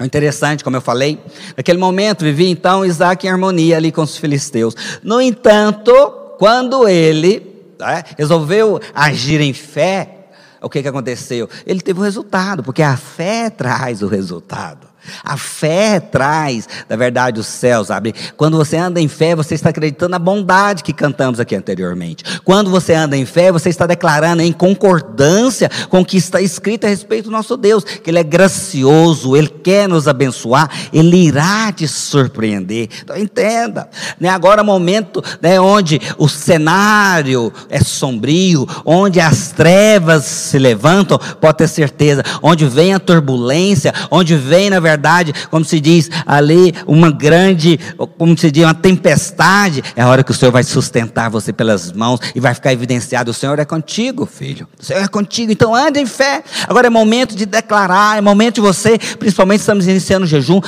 É 0.00 0.04
interessante, 0.04 0.64
como 0.64 0.76
eu 0.76 0.80
falei, 0.80 1.16
naquele 1.56 1.78
momento 1.78 2.24
vivia 2.24 2.50
então 2.50 2.84
Isaac 2.84 3.24
em 3.24 3.30
harmonia 3.30 3.76
ali 3.76 3.92
com 3.92 4.02
os 4.02 4.16
filisteus. 4.16 4.74
No 5.00 5.20
entanto, 5.20 5.92
quando 6.36 6.88
ele 6.88 7.70
né, 7.78 8.02
resolveu 8.18 8.80
agir 8.92 9.40
em 9.40 9.52
fé, 9.52 10.26
o 10.60 10.68
que, 10.68 10.82
que 10.82 10.88
aconteceu? 10.88 11.48
Ele 11.64 11.80
teve 11.80 12.00
o 12.00 12.02
resultado, 12.02 12.64
porque 12.64 12.82
a 12.82 12.96
fé 12.96 13.48
traz 13.48 14.02
o 14.02 14.08
resultado. 14.08 14.88
A 15.24 15.36
fé 15.36 16.00
traz, 16.00 16.68
na 16.88 16.96
verdade, 16.96 17.40
o 17.40 17.44
céu, 17.44 17.84
sabe? 17.84 18.14
Quando 18.36 18.56
você 18.56 18.76
anda 18.76 19.00
em 19.00 19.08
fé, 19.08 19.34
você 19.34 19.54
está 19.54 19.70
acreditando 19.70 20.10
na 20.10 20.18
bondade 20.18 20.82
que 20.82 20.92
cantamos 20.92 21.40
aqui 21.40 21.54
anteriormente. 21.54 22.24
Quando 22.44 22.70
você 22.70 22.94
anda 22.94 23.16
em 23.16 23.26
fé, 23.26 23.50
você 23.52 23.68
está 23.68 23.86
declarando 23.86 24.42
em 24.42 24.52
concordância 24.52 25.70
com 25.88 26.00
o 26.00 26.04
que 26.04 26.16
está 26.16 26.40
escrito 26.40 26.86
a 26.86 26.88
respeito 26.88 27.26
do 27.26 27.30
nosso 27.30 27.56
Deus, 27.56 27.84
que 27.84 28.10
Ele 28.10 28.18
é 28.18 28.24
gracioso, 28.24 29.36
Ele 29.36 29.48
quer 29.48 29.88
nos 29.88 30.08
abençoar, 30.08 30.70
Ele 30.92 31.16
irá 31.16 31.72
te 31.72 31.86
surpreender. 31.88 32.88
Então 33.02 33.16
entenda, 33.16 33.88
né? 34.20 34.28
agora 34.28 34.60
é 34.60 34.64
momento 34.64 35.22
né, 35.40 35.60
onde 35.60 36.00
o 36.18 36.28
cenário 36.28 37.52
é 37.68 37.80
sombrio, 37.80 38.66
onde 38.84 39.20
as 39.20 39.52
trevas 39.52 40.24
se 40.24 40.58
levantam, 40.58 41.18
pode 41.40 41.58
ter 41.58 41.68
certeza, 41.68 42.22
onde 42.42 42.66
vem 42.66 42.94
a 42.94 42.98
turbulência, 42.98 43.92
onde 44.10 44.36
vem, 44.36 44.70
na 44.70 44.80
verdade, 44.80 44.95
verdade, 44.96 45.32
como 45.50 45.64
se 45.64 45.78
diz 45.78 46.10
ali, 46.26 46.74
uma 46.86 47.10
grande, 47.10 47.78
como 48.18 48.36
se 48.36 48.50
diz, 48.50 48.64
uma 48.64 48.74
tempestade, 48.74 49.84
é 49.94 50.02
a 50.02 50.08
hora 50.08 50.24
que 50.24 50.30
o 50.30 50.34
Senhor 50.34 50.50
vai 50.50 50.64
sustentar 50.64 51.30
você 51.30 51.52
pelas 51.52 51.92
mãos 51.92 52.18
e 52.34 52.40
vai 52.40 52.54
ficar 52.54 52.72
evidenciado: 52.72 53.30
o 53.30 53.34
Senhor 53.34 53.58
é 53.58 53.64
contigo, 53.64 54.26
filho. 54.26 54.66
O 54.80 54.84
Senhor 54.84 55.02
é 55.02 55.08
contigo. 55.08 55.52
Então 55.52 55.74
ande 55.74 56.00
em 56.00 56.06
fé. 56.06 56.42
Agora 56.66 56.86
é 56.86 56.90
momento 56.90 57.36
de 57.36 57.44
declarar, 57.46 58.18
é 58.18 58.20
momento 58.20 58.56
de 58.56 58.60
você, 58.62 58.98
principalmente 59.18 59.60
estamos 59.60 59.86
iniciando 59.86 60.24
o 60.24 60.28
jejum, 60.28 60.60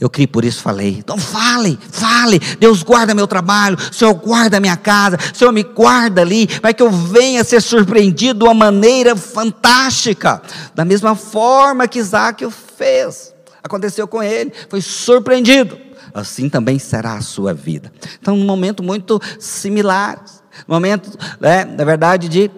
eu 0.00 0.08
criei 0.08 0.28
por 0.28 0.44
isso 0.44 0.62
falei. 0.62 0.96
Então 0.98 1.18
fale, 1.18 1.78
fale. 1.90 2.38
Deus 2.60 2.82
guarda 2.84 3.14
meu 3.14 3.26
trabalho, 3.26 3.76
Senhor 3.92 4.14
guarda 4.14 4.60
minha 4.60 4.76
casa, 4.76 5.18
Senhor 5.34 5.52
me 5.52 5.64
guarda 5.64 6.20
ali, 6.20 6.46
para 6.46 6.72
que 6.72 6.82
eu 6.82 6.90
venha 6.90 7.42
ser 7.42 7.60
surpreendido 7.60 8.40
de 8.40 8.44
uma 8.44 8.54
maneira 8.54 9.16
fantástica, 9.16 10.40
da 10.74 10.84
mesma 10.84 11.16
forma 11.16 11.88
que 11.88 11.98
Isaac 11.98 12.44
o 12.44 12.50
fez. 12.50 13.34
Aconteceu 13.68 14.08
com 14.08 14.22
ele, 14.22 14.50
foi 14.68 14.80
surpreendido. 14.80 15.78
Assim 16.12 16.48
também 16.48 16.78
será 16.78 17.14
a 17.14 17.20
sua 17.20 17.52
vida. 17.52 17.92
Então, 18.20 18.34
um 18.34 18.44
momento 18.44 18.82
muito 18.82 19.20
similar, 19.38 20.24
um 20.66 20.72
momento, 20.72 21.16
né, 21.38 21.64
na 21.64 21.84
verdade, 21.84 22.28
de, 22.28 22.50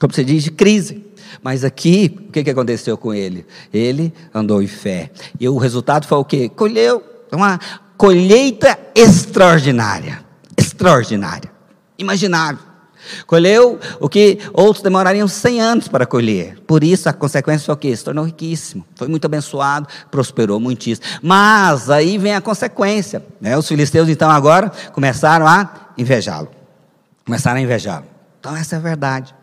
como 0.00 0.12
se 0.14 0.24
diz, 0.24 0.42
de 0.42 0.50
crise. 0.50 1.04
Mas 1.42 1.62
aqui, 1.62 2.26
o 2.28 2.32
que, 2.32 2.42
que 2.42 2.50
aconteceu 2.50 2.96
com 2.96 3.12
ele? 3.12 3.46
Ele 3.72 4.12
andou 4.32 4.62
em 4.62 4.66
fé. 4.66 5.10
E 5.38 5.46
o 5.46 5.58
resultado 5.58 6.06
foi 6.06 6.18
o 6.18 6.24
quê? 6.24 6.48
Colheu 6.48 7.02
uma 7.30 7.60
colheita 7.98 8.78
extraordinária. 8.94 10.24
Extraordinária. 10.56 11.52
Imaginável. 11.98 12.73
Colheu 13.26 13.78
o 14.00 14.08
que 14.08 14.38
outros 14.52 14.82
demorariam 14.82 15.28
100 15.28 15.60
anos 15.60 15.88
para 15.88 16.06
colher. 16.06 16.58
Por 16.66 16.82
isso, 16.84 17.08
a 17.08 17.12
consequência 17.12 17.66
foi 17.66 17.74
o 17.74 17.78
quê? 17.78 17.96
Se 17.96 18.04
tornou 18.04 18.24
riquíssimo. 18.24 18.84
Foi 18.94 19.08
muito 19.08 19.24
abençoado, 19.24 19.88
prosperou 20.10 20.58
muitíssimo. 20.60 21.06
Mas 21.22 21.90
aí 21.90 22.18
vem 22.18 22.34
a 22.34 22.40
consequência. 22.40 23.24
Né? 23.40 23.56
Os 23.56 23.68
filisteus, 23.68 24.08
então, 24.08 24.30
agora 24.30 24.70
começaram 24.92 25.46
a 25.46 25.90
invejá-lo. 25.96 26.48
Começaram 27.24 27.58
a 27.58 27.62
invejá-lo. 27.62 28.06
Então, 28.40 28.56
essa 28.56 28.76
é 28.76 28.78
a 28.78 28.82
verdade. 28.82 29.34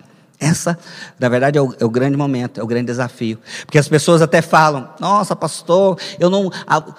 Essa, 0.42 0.76
na 1.20 1.30
verdade, 1.30 1.60
é 1.60 1.62
o, 1.62 1.72
é 1.80 1.86
o, 1.86 1.90
grande 1.90 2.18
momento, 2.18 2.60
é 2.60 2.64
o 2.64 2.66
grande 2.66 2.88
desafio. 2.88 3.38
Porque 3.64 3.78
as 3.78 3.88
pessoas 3.88 4.24
até 4.24 4.42
falam: 4.42 4.90
Nossa, 5.00 5.36
pastor, 5.36 6.00
eu 6.20 6.32
não 6.32 6.50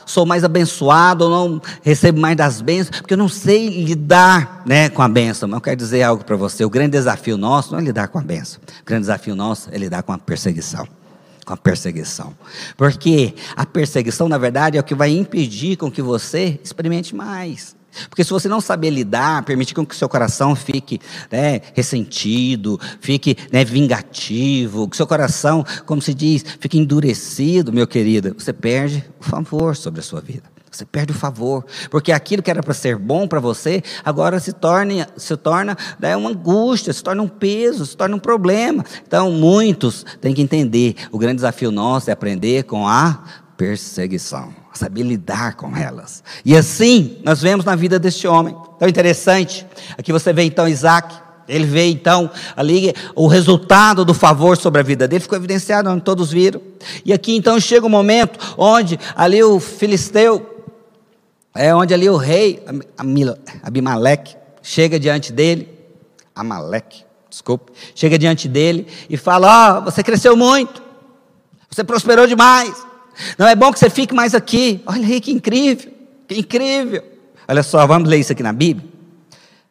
sou 0.06 0.24
mais 0.24 0.44
abençoado, 0.44 1.24
eu 1.24 1.28
não 1.28 1.62
recebo 1.82 2.20
mais 2.20 2.36
das 2.36 2.60
bênçãos, 2.60 3.00
porque 3.00 3.14
eu 3.14 3.18
não 3.18 3.28
sei 3.28 3.82
lidar 3.82 4.62
né, 4.64 4.88
com 4.88 5.02
a 5.02 5.08
bênção. 5.08 5.48
Mas 5.48 5.56
eu 5.56 5.60
quero 5.60 5.76
dizer 5.76 6.04
algo 6.04 6.22
para 6.24 6.36
você: 6.36 6.64
o 6.64 6.70
grande 6.70 6.92
desafio 6.92 7.36
nosso 7.36 7.72
não 7.72 7.80
é 7.80 7.82
lidar 7.82 8.06
com 8.06 8.18
a 8.20 8.22
bênção, 8.22 8.60
o 8.80 8.84
grande 8.86 9.00
desafio 9.00 9.34
nosso 9.34 9.68
é 9.72 9.76
lidar 9.76 10.04
com 10.04 10.12
a 10.12 10.18
perseguição. 10.18 10.86
Com 11.44 11.54
a 11.54 11.56
perseguição. 11.56 12.32
Porque 12.76 13.34
a 13.56 13.66
perseguição, 13.66 14.28
na 14.28 14.38
verdade, 14.38 14.78
é 14.78 14.80
o 14.80 14.84
que 14.84 14.94
vai 14.94 15.10
impedir 15.10 15.76
com 15.76 15.90
que 15.90 16.00
você 16.00 16.60
experimente 16.62 17.12
mais. 17.12 17.74
Porque 18.08 18.24
se 18.24 18.30
você 18.30 18.48
não 18.48 18.60
saber 18.60 18.90
lidar, 18.90 19.44
permitir 19.44 19.74
que 19.74 19.80
o 19.80 19.94
seu 19.94 20.08
coração 20.08 20.54
fique 20.54 21.00
né, 21.30 21.60
ressentido, 21.74 22.78
fique 23.00 23.36
né, 23.52 23.64
vingativo, 23.64 24.88
que 24.88 24.96
seu 24.96 25.06
coração, 25.06 25.64
como 25.86 26.00
se 26.00 26.14
diz, 26.14 26.44
fique 26.60 26.78
endurecido, 26.78 27.72
meu 27.72 27.86
querido, 27.86 28.34
você 28.38 28.52
perde 28.52 29.04
o 29.20 29.24
favor 29.24 29.76
sobre 29.76 30.00
a 30.00 30.02
sua 30.02 30.20
vida. 30.20 30.52
Você 30.72 30.86
perde 30.86 31.12
o 31.12 31.14
favor, 31.14 31.66
porque 31.90 32.10
aquilo 32.10 32.42
que 32.42 32.50
era 32.50 32.62
para 32.62 32.72
ser 32.72 32.96
bom 32.96 33.28
para 33.28 33.38
você, 33.38 33.82
agora 34.02 34.40
se 34.40 34.54
torna, 34.54 35.06
se 35.18 35.36
torna 35.36 35.76
né, 36.00 36.16
uma 36.16 36.30
angústia, 36.30 36.94
se 36.94 37.02
torna 37.02 37.22
um 37.22 37.28
peso, 37.28 37.84
se 37.84 37.94
torna 37.94 38.16
um 38.16 38.18
problema. 38.18 38.82
Então, 39.06 39.30
muitos 39.30 40.06
têm 40.18 40.32
que 40.32 40.40
entender: 40.40 40.94
o 41.10 41.18
grande 41.18 41.36
desafio 41.36 41.70
nosso 41.70 42.08
é 42.08 42.12
aprender 42.14 42.62
com 42.64 42.88
a 42.88 43.22
perseguição 43.56 44.62
saber 44.82 45.02
lidar 45.02 45.54
com 45.54 45.76
elas. 45.76 46.22
E 46.44 46.56
assim 46.56 47.18
nós 47.24 47.40
vemos 47.40 47.64
na 47.64 47.76
vida 47.76 47.98
deste 47.98 48.26
homem. 48.26 48.56
Então 48.76 48.88
interessante. 48.88 49.66
Aqui 49.96 50.12
você 50.12 50.32
vê 50.32 50.42
então 50.42 50.68
Isaac. 50.68 51.14
Ele 51.48 51.66
vê 51.66 51.86
então 51.86 52.30
ali 52.56 52.94
o 53.14 53.26
resultado 53.26 54.04
do 54.04 54.14
favor 54.14 54.56
sobre 54.56 54.80
a 54.80 54.84
vida 54.84 55.08
dele, 55.08 55.20
ficou 55.20 55.36
evidenciado, 55.36 55.90
onde 55.90 56.02
todos 56.02 56.30
viram. 56.30 56.60
E 57.04 57.12
aqui 57.12 57.36
então 57.36 57.58
chega 57.58 57.84
o 57.84 57.88
um 57.88 57.92
momento 57.92 58.38
onde 58.56 58.98
ali 59.14 59.42
o 59.42 59.58
filisteu, 59.58 60.64
é 61.54 61.74
onde 61.74 61.92
ali 61.92 62.08
o 62.08 62.16
rei 62.16 62.64
Abimeleque 63.62 64.36
chega 64.62 64.98
diante 65.00 65.32
dele, 65.32 65.68
Amaleque, 66.34 67.04
desculpe, 67.28 67.72
chega 67.94 68.16
diante 68.16 68.48
dele 68.48 68.86
e 69.10 69.16
fala: 69.16 69.48
Ó, 69.48 69.78
oh, 69.78 69.82
você 69.82 70.02
cresceu 70.02 70.36
muito, 70.36 70.80
você 71.68 71.82
prosperou 71.82 72.26
demais, 72.26 72.72
não 73.38 73.46
é 73.46 73.54
bom 73.54 73.72
que 73.72 73.78
você 73.78 73.90
fique 73.90 74.14
mais 74.14 74.34
aqui. 74.34 74.82
Olha 74.86 75.06
aí 75.06 75.20
que 75.20 75.32
incrível, 75.32 75.92
que 76.26 76.38
incrível. 76.38 77.04
Olha 77.46 77.62
só, 77.62 77.86
vamos 77.86 78.08
ler 78.08 78.18
isso 78.18 78.32
aqui 78.32 78.42
na 78.42 78.52
Bíblia. 78.52 78.88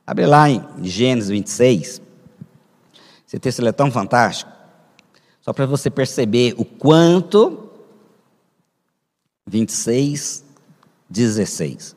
Abre 0.06 0.26
lá 0.26 0.50
em 0.50 0.64
Gênesis 0.82 1.30
26. 1.30 2.02
Esse 3.28 3.40
texto 3.40 3.66
é 3.66 3.72
tão 3.72 3.92
fantástico. 3.92 4.52
Só 5.42 5.54
para 5.54 5.66
você 5.66 5.90
perceber 5.90 6.54
o 6.58 6.66
quanto. 6.66 7.70
26, 9.48 10.44
16. 11.10 11.96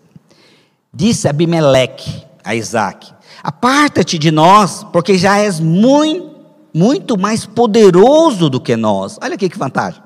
Disse 0.93 1.29
Abimeleque 1.29 2.25
a 2.43 2.55
Isaac: 2.55 3.13
Aparta-te 3.43 4.19
de 4.19 4.31
nós, 4.31 4.85
porque 4.85 5.19
já 5.19 5.39
és 5.39 5.61
muito, 5.61 6.35
muito 6.73 7.19
mais 7.19 7.45
poderoso 7.45 8.49
do 8.49 8.61
que 8.61 8.77
nós. 8.77 9.19
Olha 9.21 9.35
aqui 9.35 9.49
que 9.49 9.59
fantástico. 9.59 10.04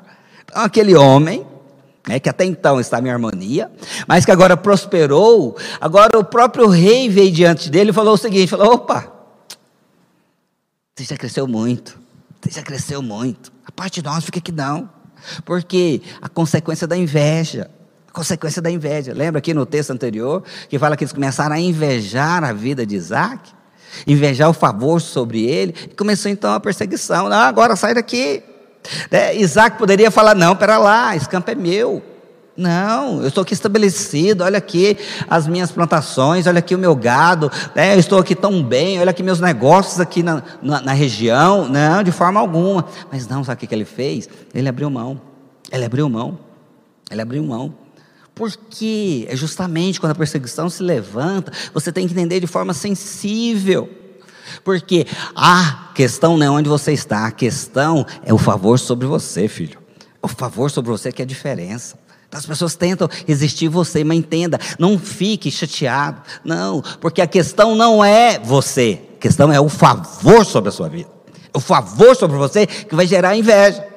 Então, 0.49 0.63
aquele 0.63 0.95
homem, 0.97 1.47
né, 2.07 2.19
que 2.19 2.29
até 2.29 2.45
então 2.45 2.81
estava 2.81 3.07
em 3.07 3.11
harmonia, 3.11 3.71
mas 4.07 4.25
que 4.25 4.31
agora 4.31 4.57
prosperou, 4.57 5.57
agora 5.81 6.19
o 6.19 6.25
próprio 6.25 6.69
rei 6.69 7.09
veio 7.09 7.31
diante 7.31 7.69
dele 7.69 7.91
e 7.91 7.93
falou 7.93 8.15
o 8.15 8.19
seguinte: 8.19 8.49
falou, 8.49 8.75
opa, 8.75 9.13
você 10.97 11.05
já 11.05 11.17
cresceu 11.17 11.47
muito, 11.47 11.99
você 12.41 12.51
já 12.51 12.63
cresceu 12.63 13.03
muito, 13.03 13.53
a 13.67 13.71
parte 13.71 14.01
de 14.01 14.09
nós 14.09 14.25
fica 14.25 14.41
que 14.41 14.51
não, 14.51 14.89
porque 15.45 16.01
a 16.23 16.29
consequência 16.29 16.87
da 16.87 16.97
inveja, 16.97 17.71
a 18.09 18.13
consequência 18.13 18.63
da 18.63 18.71
inveja, 18.71 19.13
lembra 19.13 19.39
aqui 19.39 19.53
no 19.53 19.67
texto 19.67 19.91
anterior, 19.91 20.43
que 20.69 20.79
fala 20.79 20.97
que 20.97 21.05
eles 21.05 21.13
começaram 21.13 21.55
a 21.55 21.61
invejar 21.61 22.43
a 22.43 22.55
vida 22.55 22.87
de 22.87 22.97
Isaac, 22.97 23.53
invejar 24.07 24.49
o 24.49 24.55
favor 24.55 24.99
sobre 24.99 25.45
ele, 25.45 25.75
e 25.85 25.95
começou 25.95 26.31
então 26.31 26.55
a 26.55 26.59
perseguição, 26.59 27.29
não, 27.29 27.37
agora 27.37 27.77
sai 27.77 27.93
daqui, 27.93 28.43
Né? 29.11 29.37
Isaac 29.37 29.79
poderia 29.79 30.11
falar: 30.11 30.35
não, 30.35 30.55
pera 30.57 30.79
lá, 30.79 31.15
esse 31.17 31.29
campo 31.29 31.51
é 31.51 31.55
meu. 31.55 32.03
Não, 32.59 33.21
eu 33.23 33.29
estou 33.29 33.43
aqui 33.43 33.55
estabelecido, 33.55 34.43
olha 34.43 34.59
aqui 34.59 34.99
as 35.31 35.47
minhas 35.47 35.71
plantações, 35.71 36.45
olha 36.49 36.59
aqui 36.59 36.75
o 36.75 36.79
meu 36.79 36.97
gado, 36.97 37.49
né, 37.73 37.95
eu 37.95 38.01
estou 38.01 38.19
aqui 38.19 38.35
tão 38.35 38.61
bem, 38.61 38.99
olha 38.99 39.11
aqui 39.11 39.23
meus 39.23 39.39
negócios 39.39 40.01
aqui 40.01 40.25
na, 40.25 40.43
na, 40.61 40.81
na 40.81 40.93
região. 40.93 41.69
Não, 41.69 42.03
de 42.03 42.11
forma 42.11 42.41
alguma. 42.41 42.85
Mas 43.13 43.29
não, 43.29 43.45
sabe 43.45 43.65
o 43.65 43.69
que 43.69 43.73
ele 43.73 43.85
fez? 43.85 44.29
Ele 44.53 44.69
abriu 44.69 44.91
mão. 44.91 45.21
Ele 45.71 45.85
abriu 45.85 46.09
mão. 46.09 46.37
Ele 47.09 47.23
abriu 47.23 47.45
mão. 47.45 47.73
Porque 48.35 49.25
é 49.29 49.37
justamente 49.37 50.01
quando 50.01 50.13
a 50.13 50.15
perseguição 50.17 50.69
se 50.69 50.83
levanta, 50.83 51.53
você 51.73 51.93
tem 51.93 52.09
que 52.09 52.13
entender 52.13 52.41
de 52.41 52.47
forma 52.49 52.75
sensível. 52.75 53.89
Porque 54.65 55.07
a 55.35 55.91
questão 55.95 56.37
não 56.37 56.47
é 56.47 56.51
onde 56.51 56.69
você 56.69 56.93
está, 56.93 57.27
a 57.27 57.31
questão 57.31 58.07
é 58.25 58.33
o 58.33 58.39
favor 58.39 58.79
sobre 58.79 59.07
você, 59.07 59.49
filho. 59.49 59.79
O 60.23 60.29
favor 60.29 60.71
sobre 60.71 60.91
você 60.91 61.13
que 61.13 61.23
é 61.23 61.25
a 61.25 61.27
diferença. 61.27 61.97
As 62.31 62.45
pessoas 62.45 62.77
tentam 62.77 63.09
resistir 63.27 63.69
você, 63.69 64.05
mas 64.05 64.19
entenda, 64.19 64.61
não 64.79 64.99
fique 64.99 65.51
chateado. 65.51 66.21
Não, 66.45 66.83
porque 67.01 67.23
a 67.23 67.27
questão 67.27 67.75
não 67.75 68.05
é 68.05 68.39
você, 68.39 69.01
a 69.17 69.21
questão 69.21 69.51
é 69.51 69.59
o 69.59 69.69
favor 69.69 70.45
sobre 70.45 70.69
a 70.69 70.73
sua 70.73 70.89
vida. 70.89 71.09
O 71.55 71.61
favor 71.61 72.15
sobre 72.15 72.37
você 72.37 72.67
que 72.67 72.95
vai 72.95 73.07
gerar 73.07 73.35
inveja. 73.35 73.88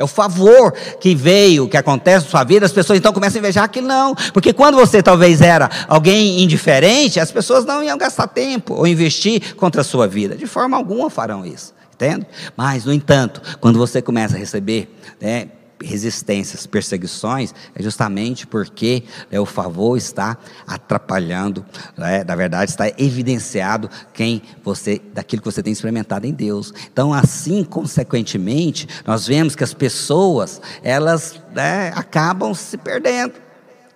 É 0.00 0.02
o 0.02 0.06
favor 0.06 0.72
que 0.98 1.14
veio, 1.14 1.68
que 1.68 1.76
acontece 1.76 2.24
na 2.24 2.30
sua 2.30 2.42
vida, 2.42 2.64
as 2.64 2.72
pessoas 2.72 2.98
então 2.98 3.12
começam 3.12 3.36
a 3.36 3.40
invejar 3.40 3.64
aquilo 3.64 3.86
não. 3.86 4.14
Porque 4.32 4.50
quando 4.50 4.74
você 4.76 5.02
talvez 5.02 5.42
era 5.42 5.68
alguém 5.86 6.40
indiferente, 6.40 7.20
as 7.20 7.30
pessoas 7.30 7.66
não 7.66 7.84
iam 7.84 7.98
gastar 7.98 8.26
tempo 8.26 8.72
ou 8.72 8.86
investir 8.86 9.54
contra 9.56 9.82
a 9.82 9.84
sua 9.84 10.08
vida. 10.08 10.34
De 10.34 10.46
forma 10.46 10.74
alguma 10.74 11.10
farão 11.10 11.44
isso. 11.44 11.74
Entende? 11.92 12.26
Mas, 12.56 12.86
no 12.86 12.94
entanto, 12.94 13.42
quando 13.60 13.78
você 13.78 14.00
começa 14.00 14.36
a 14.36 14.38
receber 14.38 14.90
né, 15.20 15.48
resistências, 15.82 16.66
perseguições, 16.66 17.54
é 17.74 17.82
justamente 17.82 18.46
porque 18.46 19.04
né, 19.30 19.40
o 19.40 19.46
favor 19.46 19.96
está 19.96 20.36
atrapalhando, 20.66 21.64
né, 21.96 22.22
na 22.24 22.36
verdade 22.36 22.70
está 22.70 22.88
evidenciado 22.98 23.90
quem 24.12 24.42
você, 24.62 25.00
daquilo 25.12 25.42
que 25.42 25.50
você 25.50 25.62
tem 25.62 25.72
experimentado 25.72 26.26
em 26.26 26.32
Deus. 26.32 26.72
Então, 26.92 27.12
assim, 27.12 27.64
consequentemente, 27.64 28.86
nós 29.06 29.26
vemos 29.26 29.56
que 29.56 29.64
as 29.64 29.74
pessoas 29.74 30.60
elas 30.82 31.40
né, 31.54 31.92
acabam 31.94 32.54
se 32.54 32.76
perdendo. 32.76 33.34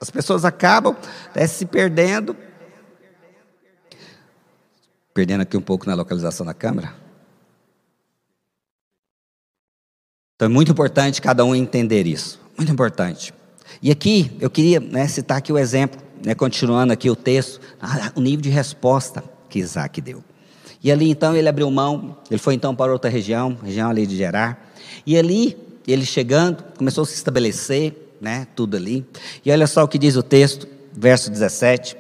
As 0.01 0.11
pessoas 0.11 0.45
acabam 0.45 0.97
né, 1.35 1.47
se 1.47 1.65
perdendo, 1.65 2.37
perdendo 5.13 5.43
aqui 5.43 5.57
um 5.57 5.63
pouco 5.63 5.87
na 5.87 5.95
localização 5.95 6.45
da 6.45 6.53
câmera. 6.53 7.04
Então 10.37 10.47
é 10.47 10.49
muito 10.49 10.73
importante 10.73 11.23
cada 11.23 11.45
um 11.45 11.55
entender 11.55 12.07
isso. 12.07 12.41
Muito 12.57 12.73
importante. 12.73 13.33
E 13.81 13.91
aqui 13.91 14.33
eu 14.41 14.51
queria 14.51 14.81
né, 14.81 15.07
citar 15.07 15.39
aqui 15.39 15.53
o 15.53 15.59
exemplo, 15.59 16.01
né, 16.25 16.35
continuando 16.35 16.93
aqui 16.93 17.09
o 17.09 17.15
texto, 17.15 17.61
o 18.17 18.21
nível 18.21 18.41
de 18.41 18.51
resposta 18.51 19.23
que 19.49 19.61
Isaac 19.61 20.01
deu. 20.01 20.25
E 20.83 20.91
ali 20.91 21.09
então 21.09 21.37
ele 21.37 21.49
abriu 21.49 21.71
mão, 21.71 22.19
ele 22.29 22.39
foi 22.39 22.55
então 22.55 22.75
para 22.75 22.93
outra 22.93 23.09
região, 23.09 23.57
região 23.63 23.89
ali 23.89 24.07
de 24.07 24.17
Gerar. 24.17 24.73
E 25.07 25.17
ali, 25.17 25.57
ele 25.87 26.05
chegando, 26.05 26.65
começou 26.77 27.03
a 27.03 27.07
se 27.07 27.15
estabelecer, 27.15 28.17
né, 28.21 28.47
tudo 28.57 28.77
ali. 28.77 29.07
E 29.45 29.53
olha 29.53 29.67
só 29.67 29.85
o 29.85 29.89
que 29.89 29.99
diz 29.99 30.17
o 30.17 30.23
texto, 30.23 30.67
verso 30.93 31.31
17. 31.31 31.97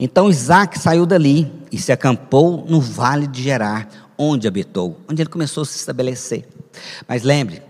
Então 0.00 0.30
Isaac 0.30 0.78
saiu 0.78 1.04
dali 1.04 1.52
e 1.70 1.78
se 1.78 1.92
acampou 1.92 2.64
no 2.68 2.80
vale 2.80 3.26
de 3.26 3.42
Gerar, 3.42 3.88
onde 4.18 4.48
habitou, 4.48 5.00
onde 5.08 5.22
ele 5.22 5.30
começou 5.30 5.62
a 5.62 5.66
se 5.66 5.76
estabelecer. 5.76 6.46
Mas 7.06 7.22
lembre 7.22 7.62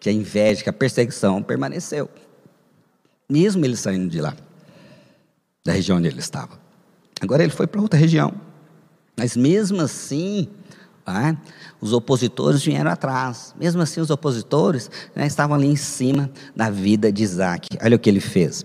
que 0.00 0.08
a 0.08 0.12
inveja, 0.12 0.62
que 0.62 0.70
a 0.70 0.72
perseguição 0.72 1.42
permaneceu. 1.42 2.08
Mesmo 3.28 3.64
ele 3.64 3.76
saindo 3.76 4.08
de 4.08 4.20
lá, 4.20 4.34
da 5.64 5.72
região 5.72 5.98
onde 5.98 6.08
ele 6.08 6.20
estava. 6.20 6.58
Agora 7.20 7.42
ele 7.42 7.52
foi 7.52 7.66
para 7.66 7.80
outra 7.80 7.98
região. 7.98 8.32
Mas 9.16 9.36
mesmo 9.36 9.82
assim, 9.82 10.48
ah, 11.04 11.36
os 11.80 11.92
opositores 11.92 12.62
vieram 12.62 12.90
atrás. 12.90 13.54
Mesmo 13.58 13.82
assim, 13.82 14.00
os 14.00 14.10
opositores 14.10 14.90
né, 15.14 15.26
estavam 15.26 15.56
ali 15.56 15.66
em 15.66 15.76
cima 15.76 16.30
da 16.54 16.70
vida 16.70 17.10
de 17.12 17.22
Isaac. 17.22 17.68
Olha 17.82 17.96
o 17.96 17.98
que 17.98 18.08
ele 18.08 18.20
fez. 18.20 18.64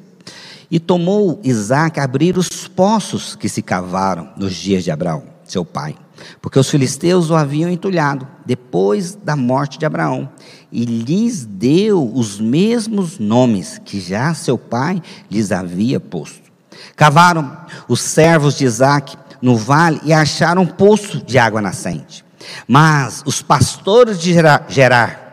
E 0.70 0.80
tomou 0.80 1.40
Isaac 1.44 2.00
abrir 2.00 2.38
os 2.38 2.68
poços 2.68 3.36
que 3.36 3.50
se 3.50 3.62
cavaram 3.62 4.32
nos 4.38 4.56
dias 4.56 4.84
de 4.84 4.92
Abraão, 4.92 5.24
seu 5.44 5.66
pai 5.66 5.96
porque 6.42 6.60
os 6.60 6.70
filisteus 6.70 7.30
o 7.30 7.36
haviam 7.36 7.70
entulhado 7.70 8.28
depois 8.46 9.16
da 9.16 9.36
morte 9.36 9.78
de 9.78 9.86
Abraão, 9.86 10.30
e 10.72 10.86
lhes 10.86 11.46
deu 11.46 12.12
os 12.14 12.40
mesmos 12.40 13.20
nomes 13.20 13.80
que 13.84 14.00
já 14.00 14.34
seu 14.34 14.58
pai 14.58 15.02
lhes 15.30 15.52
havia 15.52 16.00
posto. 16.00 16.52
Cavaram 16.96 17.58
os 17.88 18.02
servos 18.02 18.58
de 18.58 18.66
Isaac 18.66 19.16
no 19.42 19.56
vale 19.56 20.00
e 20.04 20.14
acharam 20.14 20.62
um 20.62 20.68
poço 20.68 21.24
de 21.24 21.38
água 21.38 21.62
nascente. 21.62 22.24
Mas 22.68 23.22
os 23.26 23.42
pastores 23.42 24.20
de 24.20 24.34
Gerar 24.70 25.24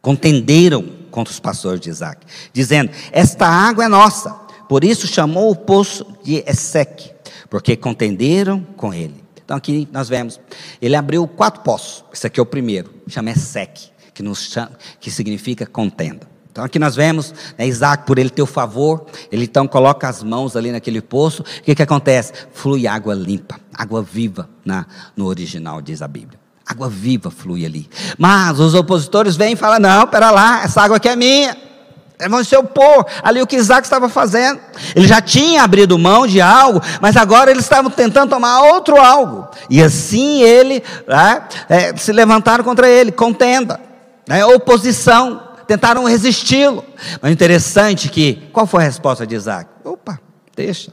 contenderam 0.00 0.84
contra 1.10 1.32
os 1.32 1.40
pastores 1.40 1.80
de 1.80 1.90
Isaac, 1.90 2.26
dizendo: 2.52 2.90
Esta 3.10 3.46
água 3.46 3.84
é 3.84 3.88
nossa. 3.88 4.30
Por 4.68 4.84
isso 4.84 5.06
chamou 5.06 5.50
o 5.50 5.56
poço 5.56 6.06
de 6.22 6.42
Eseque, 6.46 7.10
porque 7.48 7.76
contenderam 7.76 8.66
com 8.76 8.92
ele. 8.92 9.23
Então 9.44 9.56
aqui 9.56 9.88
nós 9.92 10.08
vemos, 10.08 10.40
ele 10.80 10.96
abriu 10.96 11.26
quatro 11.28 11.62
poços. 11.62 12.04
Esse 12.12 12.26
aqui 12.26 12.40
é 12.40 12.42
o 12.42 12.46
primeiro, 12.46 12.90
chama 13.06 13.30
Esec, 13.30 13.90
que, 14.12 14.22
nos 14.22 14.50
chama, 14.50 14.72
que 14.98 15.10
significa 15.10 15.66
contenda. 15.66 16.34
Então 16.50 16.64
aqui 16.64 16.78
nós 16.78 16.94
vemos 16.94 17.34
né, 17.58 17.66
Isaac, 17.66 18.06
por 18.06 18.16
ele 18.16 18.30
ter 18.30 18.40
o 18.40 18.46
favor, 18.46 19.06
ele 19.30 19.44
então 19.44 19.66
coloca 19.66 20.08
as 20.08 20.22
mãos 20.22 20.54
ali 20.54 20.70
naquele 20.70 21.02
poço. 21.02 21.42
O 21.42 21.62
que, 21.62 21.74
que 21.74 21.82
acontece? 21.82 22.32
Flui 22.52 22.86
água 22.86 23.12
limpa, 23.12 23.58
água 23.74 24.00
viva 24.02 24.48
na, 24.64 24.86
no 25.16 25.26
original, 25.26 25.82
diz 25.82 26.00
a 26.00 26.06
Bíblia. 26.06 26.38
Água 26.64 26.88
viva 26.88 27.30
flui 27.30 27.66
ali. 27.66 27.90
Mas 28.16 28.58
os 28.60 28.72
opositores 28.72 29.36
vêm 29.36 29.52
e 29.52 29.56
falam: 29.56 29.80
não, 29.80 30.06
pera 30.06 30.30
lá, 30.30 30.62
essa 30.62 30.80
água 30.80 30.96
aqui 30.96 31.08
é 31.08 31.16
minha. 31.16 31.73
É, 32.18 32.28
vão 32.28 32.44
se 32.44 32.56
opor 32.56 33.06
ali 33.22 33.42
o 33.42 33.46
que 33.46 33.56
Isaac 33.56 33.84
estava 33.84 34.08
fazendo. 34.08 34.60
Ele 34.94 35.06
já 35.06 35.20
tinha 35.20 35.62
abrido 35.62 35.98
mão 35.98 36.26
de 36.26 36.40
algo, 36.40 36.80
mas 37.00 37.16
agora 37.16 37.50
eles 37.50 37.64
estavam 37.64 37.90
tentando 37.90 38.30
tomar 38.30 38.62
outro 38.62 38.96
algo. 38.96 39.48
E 39.68 39.82
assim 39.82 40.42
ele 40.42 40.82
né, 41.08 41.42
é, 41.68 41.96
se 41.96 42.12
levantaram 42.12 42.62
contra 42.62 42.88
ele, 42.88 43.10
contenda, 43.10 43.80
né, 44.28 44.44
oposição, 44.46 45.42
tentaram 45.66 46.04
resisti-lo. 46.04 46.84
Mas 47.20 47.32
interessante 47.32 48.08
que, 48.08 48.48
qual 48.52 48.66
foi 48.66 48.82
a 48.82 48.86
resposta 48.86 49.26
de 49.26 49.34
Isaac? 49.34 49.68
Opa, 49.82 50.20
deixa, 50.54 50.92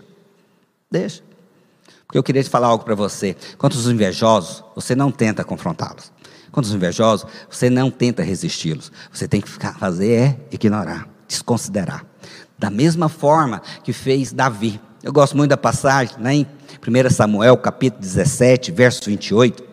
deixa. 0.89 1.21
Porque 2.07 2.17
eu 2.17 2.23
queria 2.23 2.43
te 2.43 2.49
falar 2.49 2.67
algo 2.67 2.83
para 2.83 2.95
você. 2.95 3.37
Quanto 3.59 3.75
os 3.75 3.87
invejosos, 3.87 4.63
você 4.75 4.95
não 4.95 5.11
tenta 5.11 5.43
confrontá-los. 5.43 6.11
Quanto 6.51 6.65
os 6.65 6.73
invejosos, 6.73 7.25
você 7.49 7.69
não 7.69 7.89
tenta 7.89 8.23
resisti-los. 8.23 8.91
Você 9.13 9.27
tem 9.27 9.39
que 9.39 9.47
ficar, 9.47 9.77
fazer 9.77 10.11
é 10.11 10.37
ignorar 10.51 11.10
desconsiderar. 11.31 12.05
Da 12.57 12.69
mesma 12.69 13.09
forma 13.09 13.61
que 13.83 13.93
fez 13.93 14.31
Davi. 14.31 14.79
Eu 15.01 15.11
gosto 15.11 15.35
muito 15.35 15.49
da 15.49 15.57
passagem, 15.57 16.15
né, 16.19 16.35
em 16.35 16.45
1 16.45 17.09
Samuel, 17.09 17.57
capítulo 17.57 18.01
17, 18.01 18.71
verso 18.71 19.05
28. 19.05 19.63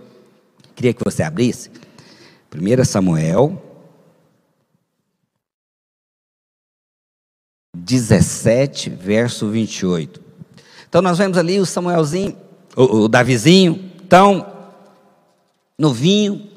Queria 0.75 0.95
que 0.95 1.05
você 1.05 1.23
abrisse. 1.23 1.71
1 2.55 2.85
Samuel 2.85 3.63
17, 7.77 8.91
verso 8.91 9.49
28. 9.49 10.21
Então 10.89 11.03
nós 11.03 11.19
vemos 11.19 11.37
ali 11.37 11.61
o 11.61 11.67
Samuelzinho, 11.67 12.37
o, 12.75 13.01
o 13.01 13.09
Davizinho, 13.09 13.91
então, 14.03 14.47
novinho, 15.79 16.49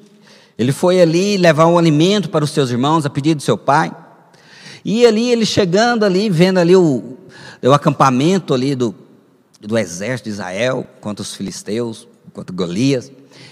ele 0.58 0.72
foi 0.72 1.02
ali 1.02 1.38
levar 1.38 1.66
um 1.66 1.78
alimento 1.78 2.30
para 2.30 2.46
os 2.46 2.52
seus 2.52 2.70
irmãos 2.70 3.06
a 3.06 3.10
pedido 3.10 3.38
do 3.38 3.44
seu 3.44 3.58
pai. 3.58 3.92
E 4.84 5.06
ali 5.06 5.30
ele 5.32 5.46
chegando 5.46 6.04
ali, 6.04 6.30
vendo 6.30 6.60
ali 6.60 6.76
o, 6.76 7.18
o 7.62 7.74
acampamento 7.74 8.54
ali 8.54 8.76
do, 8.76 8.96
do 9.60 9.78
exército 9.78 10.30
de 10.30 10.34
Israel 10.34 10.86
contra 11.00 11.22
os 11.22 11.36
filisteus, 11.36 12.08
contra 12.34 12.56
Golias. 12.56 13.12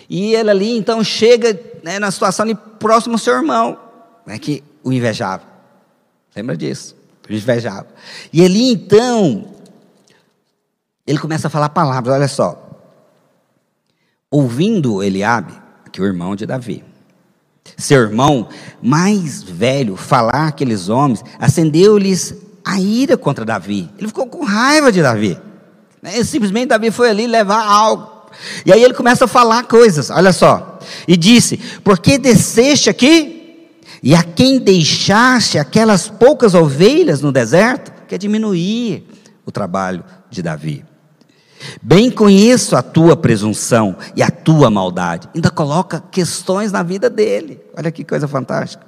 E 0.10 0.34
ele 0.34 0.50
ali 0.50 0.78
então 0.78 1.04
chega 1.04 1.60
né, 1.84 2.00
na 2.00 2.10
situação 2.12 2.44
ali 2.46 2.56
próximo 2.56 3.16
ao 3.16 3.20
seu 3.20 3.36
irmão, 3.36 3.78
né, 4.26 4.40
que 4.40 4.64
o 4.84 4.92
invejava. 4.92 5.44
Lembra 6.36 6.58
disso? 6.58 6.96
O 7.30 7.34
invejava. 7.34 7.88
E 8.34 8.44
ali 8.44 8.72
então, 8.72 9.54
ele 11.06 11.20
começa 11.20 11.48
a 11.48 11.50
falar 11.50 11.70
palavras, 11.70 12.16
olha 12.16 12.28
só. 12.28 12.66
Ouvindo 14.32 15.04
Eliabe, 15.04 15.54
que 15.92 16.00
é 16.00 16.04
o 16.04 16.08
irmão 16.08 16.36
de 16.36 16.46
Davi, 16.46 16.84
seu 17.78 18.02
irmão 18.02 18.48
mais 18.82 19.42
velho 19.42 19.96
falar 19.96 20.48
aqueles 20.48 20.90
homens, 20.90 21.24
acendeu-lhes 21.40 22.36
a 22.64 22.80
ira 22.80 23.18
contra 23.18 23.46
Davi. 23.46 23.90
Ele 23.98 24.08
ficou 24.08 24.28
com 24.28 24.44
raiva 24.44 24.92
de 24.92 25.02
Davi. 25.02 25.38
Né? 26.02 26.24
Simplesmente 26.24 26.68
Davi 26.68 26.92
foi 26.92 27.10
ali 27.10 27.28
levar 27.28 27.66
algo. 27.66 28.20
E 28.66 28.72
aí 28.72 28.84
ele 28.84 28.94
começa 28.94 29.26
a 29.26 29.28
falar 29.28 29.64
coisas, 29.64 30.10
olha 30.10 30.32
só. 30.32 30.80
E 31.08 31.18
disse: 31.18 31.58
Por 31.84 32.00
que 32.00 32.18
desceste 32.18 32.90
aqui? 32.90 33.70
E 34.02 34.16
a 34.16 34.24
quem 34.24 34.60
deixaste 34.60 35.58
aquelas 35.58 36.08
poucas 36.08 36.54
ovelhas 36.54 37.22
no 37.22 37.32
deserto? 37.32 37.92
Quer 38.08 38.18
diminuir 38.18 39.06
o 39.46 39.52
trabalho 39.52 40.04
de 40.30 40.42
Davi. 40.42 40.86
Bem 41.82 42.10
conheço 42.10 42.76
a 42.76 42.82
tua 42.82 43.16
presunção 43.16 43.96
e 44.16 44.24
a 44.24 44.30
tua 44.30 44.70
maldade. 44.70 45.28
Ainda 45.34 45.50
coloca 45.50 46.04
questões 46.12 46.72
na 46.72 46.84
vida 46.84 47.10
dele. 47.10 47.60
Olha 47.76 47.92
que 47.92 48.04
coisa 48.04 48.28
fantástica. 48.28 48.86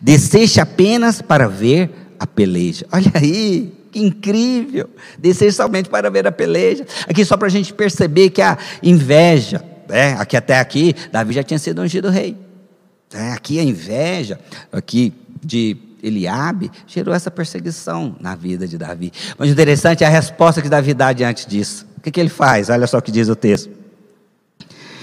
Desceste 0.00 0.60
apenas 0.60 1.20
para 1.20 1.48
ver 1.48 1.90
a 2.18 2.26
peleja. 2.26 2.86
Olha 2.92 3.12
aí, 3.14 3.72
que 3.92 4.00
incrível. 4.00 4.88
Descer 5.18 5.52
somente 5.52 5.88
para 5.88 6.10
ver 6.10 6.26
a 6.26 6.32
peleja. 6.32 6.86
Aqui 7.08 7.24
só 7.24 7.36
para 7.36 7.48
a 7.48 7.50
gente 7.50 7.72
perceber 7.72 8.30
que 8.30 8.42
a 8.42 8.56
inveja, 8.82 9.62
né? 9.88 10.14
aqui 10.18 10.36
até 10.36 10.58
aqui, 10.58 10.94
Davi 11.12 11.34
já 11.34 11.42
tinha 11.42 11.58
sido 11.58 11.82
ungido 11.82 12.08
rei. 12.08 12.36
É, 13.12 13.32
aqui 13.32 13.58
a 13.58 13.62
inveja, 13.62 14.38
aqui 14.72 15.12
de 15.42 15.76
Eliabe, 16.02 16.70
gerou 16.86 17.14
essa 17.14 17.30
perseguição 17.30 18.16
na 18.20 18.34
vida 18.34 18.66
de 18.66 18.78
Davi. 18.78 19.12
Mas 19.38 19.48
o 19.48 19.52
interessante 19.52 20.04
é 20.04 20.06
a 20.06 20.10
resposta 20.10 20.62
que 20.62 20.68
Davi 20.68 20.94
dá 20.94 21.12
diante 21.12 21.48
disso. 21.48 21.86
O 21.96 22.00
que, 22.00 22.10
que 22.10 22.20
ele 22.20 22.28
faz? 22.28 22.70
Olha 22.70 22.86
só 22.86 22.98
o 22.98 23.02
que 23.02 23.12
diz 23.12 23.28
o 23.28 23.36
texto. 23.36 23.70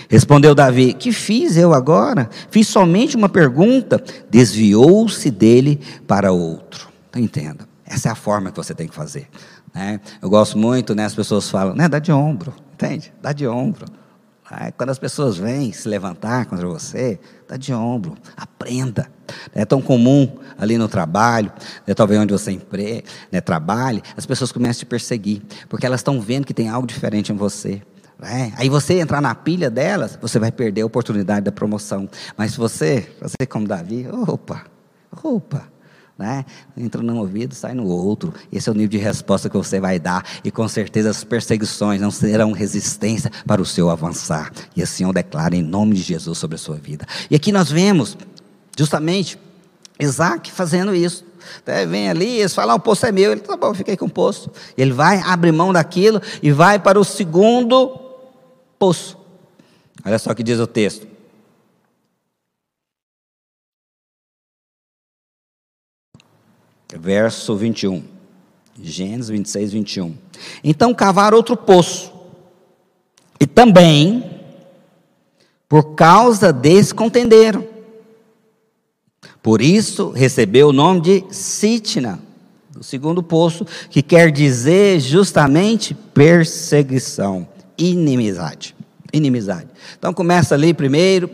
Respondeu 0.10 0.56
Davi: 0.56 0.94
Que 0.94 1.12
fiz 1.12 1.58
eu 1.58 1.74
agora? 1.74 2.30
Fiz 2.50 2.68
somente 2.68 3.16
uma 3.16 3.30
pergunta. 3.30 4.02
Desviou-se 4.30 5.30
dele 5.30 5.80
para 6.08 6.32
outro. 6.32 6.88
Então 7.10 7.22
entenda, 7.22 7.68
essa 7.86 8.10
é 8.10 8.12
a 8.12 8.16
forma 8.16 8.52
que 8.52 8.58
você 8.58 8.74
tem 8.74 8.88
que 8.88 8.96
fazer. 8.96 9.28
Né? 9.74 10.00
Eu 10.22 10.30
gosto 10.30 10.58
muito, 10.58 10.96
né? 10.96 11.06
As 11.06 11.14
pessoas 11.16 11.50
falam, 11.50 11.76
né? 11.76 11.88
Dá 11.88 12.00
de 12.00 12.12
ombro, 12.12 12.54
entende? 12.74 13.14
Dá 13.22 13.32
de 13.32 13.48
ombro. 13.48 13.86
Quando 14.78 14.92
as 14.92 15.00
pessoas 15.00 15.38
vêm 15.38 15.72
se 15.74 15.90
levantar 15.90 16.46
contra 16.46 16.66
você, 16.68 17.20
dá 17.48 17.58
de 17.58 17.74
ombro, 17.74 18.16
aprenda. 18.36 19.12
É 19.54 19.66
tão 19.66 19.82
comum 19.82 20.38
ali 20.58 20.78
no 20.78 20.88
trabalho, 20.88 21.52
né, 21.86 21.94
talvez 21.94 22.20
onde 22.20 22.32
você 22.32 22.52
empre, 22.52 23.04
né, 23.32 23.42
trabalhe, 23.42 24.02
as 24.16 24.26
pessoas 24.26 24.52
começam 24.52 24.80
a 24.80 24.80
te 24.80 24.86
perseguir, 24.86 25.42
porque 25.68 25.86
elas 25.86 26.00
estão 26.00 26.22
vendo 26.22 26.46
que 26.46 26.54
tem 26.54 26.70
algo 26.70 26.88
diferente 26.88 27.32
em 27.32 27.36
você. 27.36 27.82
Né? 28.18 28.54
Aí 28.56 28.70
você 28.70 29.00
entrar 29.00 29.22
na 29.22 29.36
pilha 29.36 29.70
delas, 29.70 30.18
você 30.22 30.40
vai 30.40 30.52
perder 30.52 30.82
a 30.82 30.86
oportunidade 30.86 31.42
da 31.42 31.52
promoção. 31.52 32.10
Mas 32.38 32.52
se 32.52 32.58
você, 32.58 33.08
você 33.22 33.46
como 33.46 33.68
Davi, 33.68 34.08
opa, 34.28 34.66
opa, 35.24 35.68
né? 36.18 36.46
Entra 36.76 37.02
num 37.02 37.20
ouvido, 37.20 37.54
sai 37.54 37.74
no 37.74 37.88
outro. 37.88 38.34
Esse 38.52 38.70
é 38.70 38.72
o 38.72 38.76
nível 38.76 38.90
de 38.90 38.98
resposta 38.98 39.50
que 39.50 39.58
você 39.58 39.80
vai 39.80 40.00
dar. 40.00 40.26
E 40.44 40.50
com 40.50 40.68
certeza 40.68 41.10
as 41.10 41.24
perseguições 41.24 42.02
não 42.02 42.10
serão 42.10 42.52
resistência 42.52 43.32
para 43.46 43.62
o 43.62 43.66
seu 43.66 43.90
avançar. 43.90 44.52
E 44.76 44.82
assim 44.82 45.04
eu 45.04 45.14
declaro 45.14 45.56
em 45.56 45.62
nome 45.62 45.96
de 45.96 46.02
Jesus 46.02 46.38
sobre 46.38 46.56
a 46.56 46.58
sua 46.58 46.76
vida. 46.76 47.06
E 47.30 47.36
aqui 47.36 47.52
nós 47.52 47.72
vemos, 47.72 48.18
justamente, 48.78 49.38
Isaac 50.00 50.52
fazendo 50.52 50.96
isso. 50.96 51.26
É, 51.66 51.86
vem 51.86 52.10
ali, 52.10 52.40
eles 52.40 52.54
falam, 52.54 52.74
ah, 52.74 52.76
o 52.76 52.80
poço 52.80 53.06
é 53.06 53.12
meu. 53.12 53.32
Ele, 53.32 53.42
tá 53.42 53.56
bom, 53.56 53.74
fiquei 53.74 53.96
com 53.96 54.06
o 54.06 54.10
poço. 54.10 54.52
Ele 54.78 54.92
vai, 54.92 55.20
abre 55.20 55.52
mão 55.52 55.72
daquilo 55.72 56.22
e 56.42 56.52
vai 56.52 56.80
para 56.80 57.00
o 57.00 57.04
segundo 57.04 58.00
poço. 58.80 59.18
Olha 60.04 60.20
só 60.20 60.32
o 60.32 60.36
que 60.36 60.44
diz 60.44 60.60
o 60.60 60.68
texto. 60.68 61.17
Verso 66.96 67.56
21. 67.56 68.04
Gênesis 68.82 69.30
26, 69.30 69.72
21. 69.74 70.16
Então 70.64 70.94
cavaram 70.94 71.38
outro 71.38 71.58
poço. 71.58 72.14
E 73.40 73.46
também, 73.46 74.24
por 75.68 75.96
causa 75.96 76.54
desse, 76.54 76.94
contenderam. 76.94 77.66
Por 79.42 79.62
isso 79.62 80.10
recebeu 80.10 80.70
o 80.70 80.74
nome 80.74 81.02
de 81.02 81.24
Sitna, 81.32 82.20
o 82.78 82.84
segundo 82.84 83.24
poço, 83.24 83.66
que 83.90 84.02
quer 84.02 84.32
dizer 84.32 85.00
justamente 85.00 85.94
perseguição, 85.94 87.48
inimizade. 87.78 88.76
Inimizade. 89.14 89.68
Então 89.98 90.14
começa 90.14 90.54
ali 90.54 90.74
primeiro, 90.74 91.30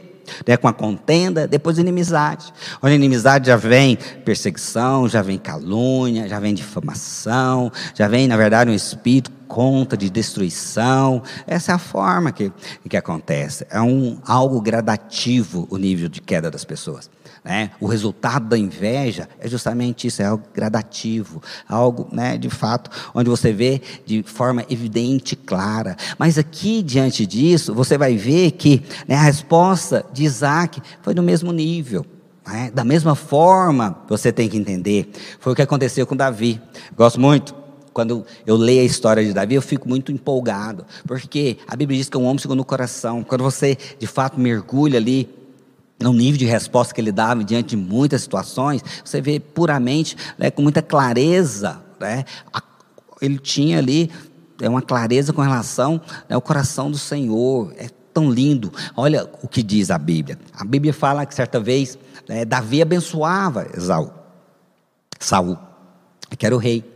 né, 0.48 0.58
com 0.58 0.68
a 0.68 0.74
contenda, 0.74 1.48
depois 1.48 1.78
inimizade. 1.78 2.54
Onde 2.82 2.94
a 2.94 2.96
inimizade 2.96 3.48
já 3.48 3.56
vem 3.56 3.98
perseguição, 4.26 5.08
já 5.08 5.22
vem 5.22 5.38
calúnia, 5.38 6.28
já 6.28 6.40
vem 6.40 6.54
difamação, 6.54 7.72
já 7.94 8.08
vem, 8.08 8.28
na 8.28 8.38
verdade, 8.38 8.70
um 8.70 8.74
espírito 8.74 9.32
contra 9.48 9.98
de 9.98 10.10
destruição. 10.10 11.22
Essa 11.46 11.74
é 11.74 11.76
a 11.76 11.80
forma 11.80 12.32
que, 12.32 12.52
que 12.90 12.98
acontece. 12.98 13.66
É 13.70 13.82
um, 13.82 14.18
algo 14.26 14.60
gradativo 14.60 15.68
o 15.70 15.78
nível 15.78 16.10
de 16.10 16.22
queda 16.22 16.50
das 16.50 16.66
pessoas. 16.66 17.10
Né? 17.44 17.72
O 17.80 17.88
resultado 17.88 18.48
da 18.48 18.58
inveja 18.58 19.28
é 19.38 19.50
justamente 19.50 20.08
isso, 20.08 20.22
é 20.22 20.26
algo 20.26 20.46
gradativo, 20.54 21.42
algo, 21.68 22.08
né, 22.10 22.38
de 22.38 22.50
fato, 22.50 22.90
onde 23.14 23.30
você 23.30 23.52
vê 23.52 23.82
de 24.06 24.24
forma 24.24 24.66
evidente, 24.70 25.36
clara. 25.36 25.98
Mas 26.18 26.38
aqui, 26.38 26.82
diante 26.82 27.26
disso, 27.26 27.74
você 27.74 27.98
vai 27.98 28.16
ver 28.16 28.52
que 28.52 28.82
né, 29.06 29.16
a 29.16 29.22
resposta 29.22 30.06
de 30.14 30.24
Isaac 30.24 30.82
foi 31.02 31.14
do 31.14 31.22
mesmo 31.22 31.52
nível. 31.52 32.06
Né? 32.48 32.72
Da 32.74 32.86
mesma 32.86 33.14
forma, 33.14 33.98
você 34.08 34.32
tem 34.32 34.48
que 34.48 34.58
entender, 34.58 35.12
foi 35.40 35.52
o 35.52 35.56
que 35.56 35.62
aconteceu 35.62 36.08
com 36.08 36.16
Davi. 36.16 36.62
Gosto 36.96 37.20
muito 37.20 37.54
quando 37.94 38.26
eu 38.48 38.56
leio 38.56 38.82
a 38.82 38.86
história 38.86 39.24
de 39.24 39.34
Davi, 39.34 39.56
eu 39.56 39.62
fico 39.62 39.88
muito 39.88 40.12
empolgado, 40.12 40.84
porque 41.06 41.58
a 41.68 41.76
Bíblia 41.76 42.00
diz 42.00 42.10
que 42.10 42.18
é 42.18 42.20
um 42.20 42.24
homem 42.24 42.40
segundo 42.40 42.62
o 42.62 42.66
coração. 42.66 43.24
Quando 43.24 43.44
você, 43.44 43.78
de 44.00 44.08
fato, 44.08 44.40
mergulha 44.40 44.98
ali 44.98 45.43
no 46.00 46.12
nível 46.14 46.38
de 46.38 46.46
resposta 46.46 46.94
que 46.94 47.00
ele 47.00 47.12
dava 47.12 47.44
diante 47.44 47.70
de 47.70 47.78
muitas 47.78 48.22
situações, 48.22 48.84
você 49.04 49.22
vê 49.22 49.40
puramente, 49.40 50.18
né, 50.38 50.52
com 50.52 50.62
muita 50.62 50.82
clareza, 50.82 51.82
né, 52.00 52.26
a, 52.54 52.62
ele 53.22 53.38
tinha 53.38 53.78
ali 53.78 54.12
é 54.62 54.70
uma 54.70 54.82
clareza 54.82 55.34
com 55.34 55.42
relação 55.42 56.00
né, 56.30 56.36
ao 56.36 56.42
coração 56.42 56.92
do 56.92 56.98
Senhor, 56.98 57.74
é 57.78 57.90
tão 58.14 58.30
lindo. 58.30 58.72
Olha 58.96 59.28
o 59.42 59.48
que 59.48 59.64
diz 59.64 59.90
a 59.90 59.98
Bíblia. 59.98 60.38
A 60.54 60.64
Bíblia 60.64 60.94
fala 60.94 61.26
que 61.26 61.34
certa 61.34 61.60
vez 61.60 61.98
né, 62.28 62.46
Davi 62.46 62.82
abençoava 62.82 63.68
Esaú, 63.76 64.12
Saul, 65.20 65.58
que 66.38 66.46
era 66.46 66.56
o 66.56 66.60
rei. 66.60 66.93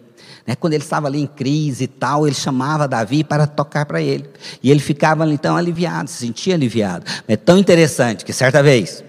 Né, 0.48 0.56
quando 0.56 0.74
ele 0.74 0.84
estava 0.84 1.08
ali 1.08 1.20
em 1.20 1.28
crise 1.28 1.84
e 1.84 1.88
tal, 1.88 2.26
ele 2.26 2.34
chamava 2.34 2.88
Davi 2.88 3.22
para 3.22 3.46
tocar 3.46 3.86
para 3.86 4.02
ele. 4.02 4.30
E 4.64 4.72
ele 4.72 4.80
ficava 4.80 5.30
então 5.30 5.58
aliviado, 5.58 6.10
se 6.10 6.26
sentia 6.26 6.56
aliviado. 6.56 7.06
É 7.28 7.36
tão 7.36 7.58
interessante 7.58 8.24
que 8.24 8.32
certa 8.32 8.64
vez, 8.64 9.04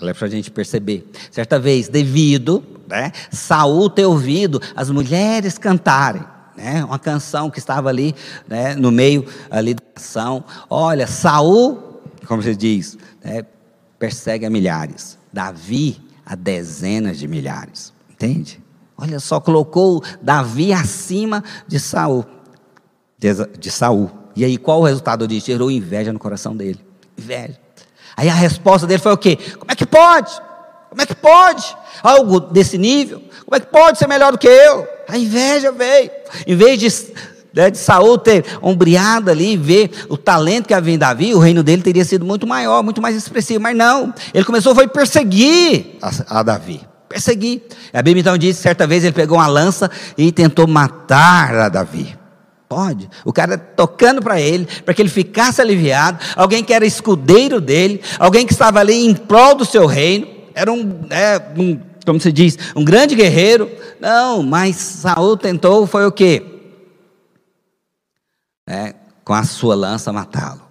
olha 0.00 0.12
para 0.12 0.26
a 0.26 0.30
gente 0.30 0.50
perceber, 0.50 1.08
certa 1.30 1.56
vez, 1.60 1.88
devido 1.88 2.64
né, 2.88 3.12
Saul 3.30 3.88
ter 3.88 4.04
ouvido 4.04 4.60
as 4.74 4.90
mulheres 4.90 5.56
cantarem, 5.56 6.24
né, 6.56 6.84
uma 6.84 6.98
canção 6.98 7.48
que 7.48 7.60
estava 7.60 7.88
ali 7.88 8.12
né, 8.48 8.74
no 8.74 8.90
meio 8.90 9.24
ali 9.48 9.74
da 9.74 9.82
ação. 9.94 10.44
Olha, 10.68 11.06
Saul, 11.06 12.02
como 12.26 12.42
se 12.42 12.56
diz, 12.56 12.98
né, 13.22 13.44
persegue 14.00 14.44
a 14.44 14.50
milhares, 14.50 15.16
Davi 15.32 16.00
a 16.26 16.34
dezenas 16.34 17.20
de 17.20 17.28
milhares. 17.28 17.92
Entende? 18.10 18.60
Olha 18.96 19.18
só, 19.18 19.40
colocou 19.40 20.02
Davi 20.20 20.72
acima 20.72 21.42
de 21.66 21.80
Saul. 21.80 22.24
De, 23.18 23.28
de 23.58 23.70
Saul. 23.70 24.10
E 24.34 24.44
aí, 24.44 24.56
qual 24.56 24.80
o 24.80 24.84
resultado 24.84 25.26
disso? 25.26 25.46
Gerou 25.46 25.70
inveja 25.70 26.12
no 26.12 26.18
coração 26.18 26.56
dele. 26.56 26.80
Inveja. 27.18 27.58
Aí 28.16 28.28
a 28.28 28.34
resposta 28.34 28.86
dele 28.86 29.00
foi 29.00 29.12
o 29.12 29.16
quê? 29.16 29.38
Como 29.58 29.70
é 29.70 29.74
que 29.74 29.86
pode? 29.86 30.32
Como 30.88 31.00
é 31.00 31.06
que 31.06 31.14
pode? 31.14 31.76
Algo 32.02 32.40
desse 32.40 32.76
nível? 32.76 33.22
Como 33.44 33.56
é 33.56 33.60
que 33.60 33.66
pode 33.66 33.98
ser 33.98 34.06
melhor 34.06 34.32
do 34.32 34.38
que 34.38 34.46
eu? 34.46 34.86
A 35.08 35.16
inveja 35.16 35.72
veio. 35.72 36.10
Em 36.46 36.54
vez 36.54 36.78
de, 36.78 37.14
né, 37.54 37.70
de 37.70 37.78
Saul 37.78 38.18
ter 38.18 38.44
ombreado 38.60 39.30
ali, 39.30 39.56
ver 39.56 39.90
o 40.08 40.16
talento 40.18 40.66
que 40.66 40.74
havia 40.74 40.94
em 40.94 40.98
Davi, 40.98 41.34
o 41.34 41.38
reino 41.38 41.62
dele 41.62 41.82
teria 41.82 42.04
sido 42.04 42.24
muito 42.24 42.46
maior, 42.46 42.82
muito 42.82 43.00
mais 43.00 43.16
expressivo. 43.16 43.60
Mas 43.60 43.76
não, 43.76 44.12
ele 44.34 44.44
começou 44.44 44.74
foi 44.74 44.86
perseguir 44.86 45.96
a, 46.02 46.40
a 46.40 46.42
Davi 46.42 46.91
perseguir. 47.12 47.62
A 47.92 48.02
Bíblia 48.02 48.20
então 48.20 48.38
diz 48.38 48.56
certa 48.56 48.86
vez 48.86 49.04
ele 49.04 49.12
pegou 49.12 49.38
uma 49.38 49.46
lança 49.46 49.90
e 50.16 50.32
tentou 50.32 50.66
matar 50.66 51.54
a 51.54 51.68
Davi. 51.68 52.16
Pode. 52.68 53.08
O 53.24 53.32
cara 53.32 53.58
tocando 53.58 54.22
para 54.22 54.40
ele, 54.40 54.66
para 54.82 54.94
que 54.94 55.02
ele 55.02 55.10
ficasse 55.10 55.60
aliviado. 55.60 56.18
Alguém 56.34 56.64
que 56.64 56.72
era 56.72 56.86
escudeiro 56.86 57.60
dele, 57.60 58.00
alguém 58.18 58.46
que 58.46 58.52
estava 58.52 58.80
ali 58.80 59.04
em 59.04 59.14
prol 59.14 59.54
do 59.54 59.64
seu 59.64 59.84
reino. 59.84 60.26
Era 60.54 60.72
um, 60.72 61.00
é, 61.10 61.40
um 61.58 61.78
como 62.06 62.20
se 62.20 62.32
diz, 62.32 62.58
um 62.74 62.84
grande 62.84 63.14
guerreiro. 63.14 63.70
Não, 64.00 64.42
mas 64.42 64.76
Saul 64.76 65.36
tentou, 65.36 65.86
foi 65.86 66.06
o 66.06 66.12
quê? 66.12 66.42
É, 68.66 68.94
com 69.22 69.34
a 69.34 69.44
sua 69.44 69.74
lança 69.74 70.12
matá-lo. 70.12 70.62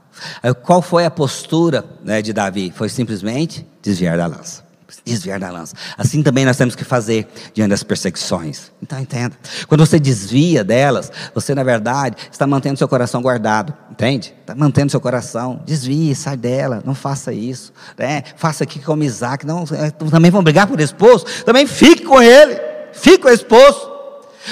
Qual 0.63 0.82
foi 0.82 1.06
a 1.06 1.12
postura 1.12 1.86
né, 2.04 2.21
de 2.21 2.34
Davi? 2.34 2.71
Foi 2.75 2.89
simplesmente 2.89 3.65
desviar 3.82 4.17
da 4.17 4.27
lança. 4.27 4.63
Desviar 5.06 5.39
da 5.39 5.49
lança. 5.49 5.75
Assim 5.97 6.21
também 6.23 6.45
nós 6.45 6.58
temos 6.58 6.75
que 6.75 6.84
fazer 6.84 7.27
diante 7.54 7.69
das 7.69 7.84
perseguições. 7.84 8.71
Então 8.82 8.99
entenda. 8.99 9.36
Quando 9.67 9.86
você 9.86 9.99
desvia 9.99 10.63
delas, 10.63 11.12
você 11.34 11.54
na 11.56 11.63
verdade 11.63 12.15
está 12.32 12.45
mantendo 12.47 12.77
seu 12.77 12.88
coração 12.88 13.21
guardado. 13.21 13.73
Entende? 13.91 14.34
Está 14.41 14.56
mantendo 14.56 14.91
seu 14.91 15.01
coração. 15.01 15.62
Desvie, 15.65 16.15
sai 16.15 16.38
dela. 16.38 16.82
Não 16.86 16.95
faça 16.95 17.32
isso. 17.34 17.73
Né? 17.97 18.23
Faça 18.36 18.63
aqui 18.63 18.80
como 18.80 19.04
Isaac. 19.04 19.45
Não, 19.45 19.63
é, 19.71 19.91
também 19.91 20.32
vão 20.32 20.43
brigar 20.43 20.67
por 20.67 20.80
esposo. 20.80 21.25
Também 21.45 21.67
fique 21.67 22.04
com 22.04 22.21
ele. 22.21 22.60
Fique 22.93 23.19
com 23.19 23.27
o 23.27 23.32
esposo. 23.32 23.90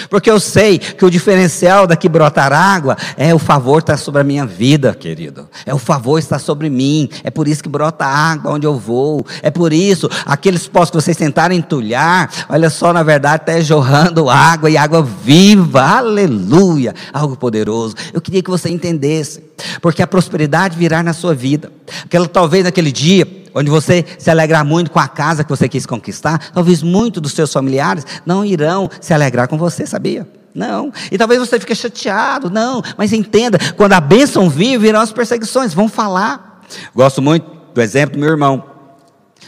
Porque 0.09 0.29
eu 0.29 0.39
sei 0.39 0.77
que 0.77 1.05
o 1.05 1.09
diferencial 1.09 1.87
daqui 1.87 2.07
brotar 2.07 2.51
água 2.53 2.97
é 3.17 3.33
o 3.33 3.39
favor 3.39 3.79
estar 3.79 3.97
sobre 3.97 4.21
a 4.21 4.23
minha 4.23 4.45
vida, 4.45 4.93
querido. 4.93 5.47
É 5.65 5.73
o 5.73 5.79
favor 5.79 6.17
estar 6.17 6.39
sobre 6.39 6.69
mim. 6.69 7.09
É 7.23 7.29
por 7.29 7.47
isso 7.47 7.63
que 7.63 7.69
brota 7.69 8.05
água 8.05 8.51
onde 8.51 8.65
eu 8.65 8.77
vou. 8.77 9.25
É 9.41 9.49
por 9.49 9.73
isso, 9.73 10.09
aqueles 10.25 10.67
poços 10.67 10.91
que 10.91 10.97
vocês 10.97 11.17
tentaram 11.17 11.55
entulhar, 11.55 12.29
olha 12.49 12.69
só, 12.69 12.93
na 12.93 13.03
verdade, 13.03 13.43
está 13.43 13.59
jorrando 13.61 14.29
água 14.29 14.69
e 14.69 14.77
água 14.77 15.01
viva. 15.01 15.81
Aleluia! 15.81 16.93
Algo 17.13 17.35
poderoso. 17.35 17.95
Eu 18.13 18.21
queria 18.21 18.41
que 18.41 18.49
você 18.49 18.69
entendesse. 18.69 19.49
Porque 19.81 20.01
a 20.01 20.07
prosperidade 20.07 20.77
virá 20.77 21.03
na 21.03 21.13
sua 21.13 21.35
vida. 21.35 21.71
Aquela, 22.05 22.27
talvez 22.27 22.63
naquele 22.63 22.91
dia, 22.91 23.27
onde 23.59 23.69
você 23.69 24.05
se 24.17 24.31
alegrar 24.31 24.63
muito 24.63 24.89
com 24.89 24.99
a 24.99 25.07
casa 25.07 25.43
que 25.43 25.49
você 25.49 25.67
quis 25.67 25.85
conquistar, 25.85 26.51
talvez 26.53 26.81
muitos 26.81 27.21
dos 27.21 27.33
seus 27.33 27.51
familiares 27.51 28.05
não 28.25 28.45
irão 28.45 28.89
se 29.01 29.13
alegrar 29.13 29.49
com 29.49 29.57
você, 29.57 29.85
sabia? 29.85 30.25
Não. 30.55 30.93
E 31.11 31.17
talvez 31.17 31.41
você 31.41 31.59
fique 31.59 31.75
chateado, 31.75 32.49
não. 32.49 32.81
Mas 32.97 33.11
entenda, 33.11 33.59
quando 33.75 33.93
a 33.93 33.99
bênção 33.99 34.49
vir, 34.49 34.79
virão 34.79 35.01
as 35.01 35.11
perseguições, 35.11 35.73
vão 35.73 35.89
falar. 35.89 36.63
Gosto 36.95 37.21
muito 37.21 37.45
do 37.73 37.81
exemplo 37.81 38.15
do 38.15 38.21
meu 38.21 38.29
irmão. 38.29 38.63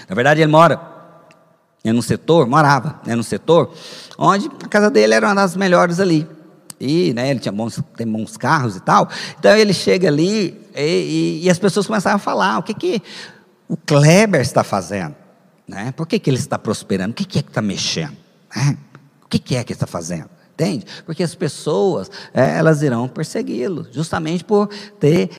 Na 0.10 0.14
verdade, 0.14 0.42
ele 0.42 0.52
mora 0.52 0.92
é 1.84 1.94
num 1.94 2.02
setor, 2.02 2.46
morava 2.46 3.00
é 3.08 3.16
num 3.16 3.24
setor, 3.24 3.74
onde 4.18 4.52
a 4.64 4.68
casa 4.68 4.92
dele 4.92 5.14
era 5.14 5.28
uma 5.28 5.36
das 5.36 5.56
melhores 5.56 6.00
ali. 6.02 6.28
E 6.80 7.14
né, 7.14 7.32
ele 7.32 7.40
tinha 7.40 7.52
bons, 7.52 7.80
tem 7.96 8.06
bons 8.06 8.36
carros 8.36 8.76
e 8.76 8.82
tal. 8.82 9.08
Então 9.40 9.56
ele 9.56 9.74
chega 9.74 10.10
ali 10.10 10.60
e, 10.76 10.82
e, 10.82 11.42
e 11.44 11.50
as 11.50 11.58
pessoas 11.58 11.88
começaram 11.88 12.18
a 12.18 12.20
falar: 12.20 12.58
o 12.58 12.64
que 12.64 12.74
que 12.74 13.02
o 13.72 13.78
Kleber 13.78 14.42
está 14.42 14.66
fazendo? 14.66 15.16
Né? 15.66 15.94
Por 15.94 16.06
que, 16.06 16.20
que 16.20 16.30
ele 16.30 16.38
está 16.38 16.60
prosperando? 16.60 17.12
O 17.12 17.14
que, 17.14 17.24
que 17.24 17.40
é 17.40 17.42
que 17.42 17.48
está 17.48 17.62
mexendo? 17.62 18.18
Né? 18.54 18.78
O 19.24 19.28
que, 19.30 19.40
que 19.40 19.56
é 19.56 19.64
que 19.64 19.72
está 19.72 19.88
fazendo? 19.88 20.30
Entende? 20.54 20.86
Porque 21.06 21.24
as 21.24 21.34
pessoas, 21.34 22.12
é, 22.34 22.58
elas 22.58 22.82
irão 22.82 23.08
persegui-lo, 23.08 23.88
justamente 23.90 24.44
por 24.44 24.68
ter, 25.00 25.30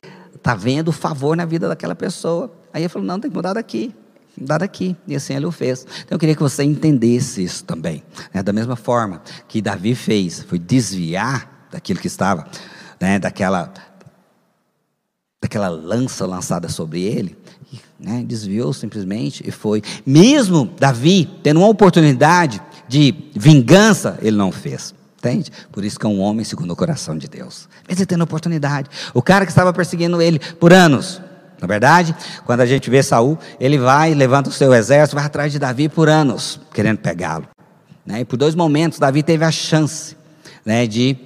tá 0.42 0.54
vendo 0.54 0.88
o 0.88 0.92
favor 0.92 1.36
na 1.36 1.44
vida 1.44 1.68
daquela 1.68 1.94
pessoa. 1.94 2.50
Aí 2.72 2.80
ele 2.80 2.88
falou, 2.88 3.06
não, 3.06 3.20
tem 3.20 3.30
que 3.30 3.36
mudar 3.36 3.52
daqui, 3.52 3.94
mudar 4.34 4.58
daqui. 4.58 4.96
E 5.06 5.14
assim 5.14 5.34
ele 5.34 5.44
o 5.44 5.52
fez. 5.52 5.86
Então 6.02 6.16
eu 6.16 6.18
queria 6.18 6.34
que 6.34 6.42
você 6.42 6.64
entendesse 6.64 7.44
isso 7.44 7.62
também. 7.64 8.02
Né? 8.32 8.42
Da 8.42 8.54
mesma 8.54 8.76
forma 8.76 9.20
que 9.46 9.60
Davi 9.60 9.94
fez, 9.94 10.40
foi 10.40 10.58
desviar 10.58 11.68
daquilo 11.70 12.00
que 12.00 12.06
estava, 12.06 12.46
né? 12.98 13.18
daquela, 13.18 13.70
daquela 15.38 15.68
lança 15.68 16.24
lançada 16.24 16.70
sobre 16.70 17.02
ele, 17.02 17.36
né, 18.02 18.24
desviou 18.26 18.72
simplesmente 18.72 19.42
e 19.46 19.50
foi. 19.50 19.82
Mesmo 20.04 20.70
Davi 20.78 21.28
tendo 21.42 21.60
uma 21.60 21.68
oportunidade 21.68 22.60
de 22.88 23.14
vingança, 23.34 24.18
ele 24.20 24.36
não 24.36 24.50
fez. 24.50 24.94
Entende? 25.18 25.52
Por 25.70 25.84
isso 25.84 26.00
que 26.00 26.04
é 26.04 26.08
um 26.08 26.20
homem 26.20 26.44
segundo 26.44 26.72
o 26.72 26.76
coração 26.76 27.16
de 27.16 27.28
Deus. 27.28 27.68
Mesmo 27.88 28.04
tendo 28.04 28.24
oportunidade. 28.24 28.90
O 29.14 29.22
cara 29.22 29.46
que 29.46 29.52
estava 29.52 29.72
perseguindo 29.72 30.20
ele 30.20 30.40
por 30.58 30.72
anos. 30.72 31.22
Na 31.60 31.68
verdade, 31.68 32.12
quando 32.44 32.60
a 32.60 32.66
gente 32.66 32.90
vê 32.90 33.04
Saul, 33.04 33.38
ele 33.60 33.78
vai, 33.78 34.14
levanta 34.14 34.50
o 34.50 34.52
seu 34.52 34.74
exército, 34.74 35.14
vai 35.14 35.24
atrás 35.24 35.52
de 35.52 35.60
Davi 35.60 35.88
por 35.88 36.08
anos, 36.08 36.60
querendo 36.74 36.98
pegá-lo. 36.98 37.46
Né? 38.04 38.22
E 38.22 38.24
por 38.24 38.36
dois 38.36 38.56
momentos, 38.56 38.98
Davi 38.98 39.22
teve 39.22 39.44
a 39.44 39.50
chance 39.52 40.16
né, 40.66 40.88
de 40.88 41.16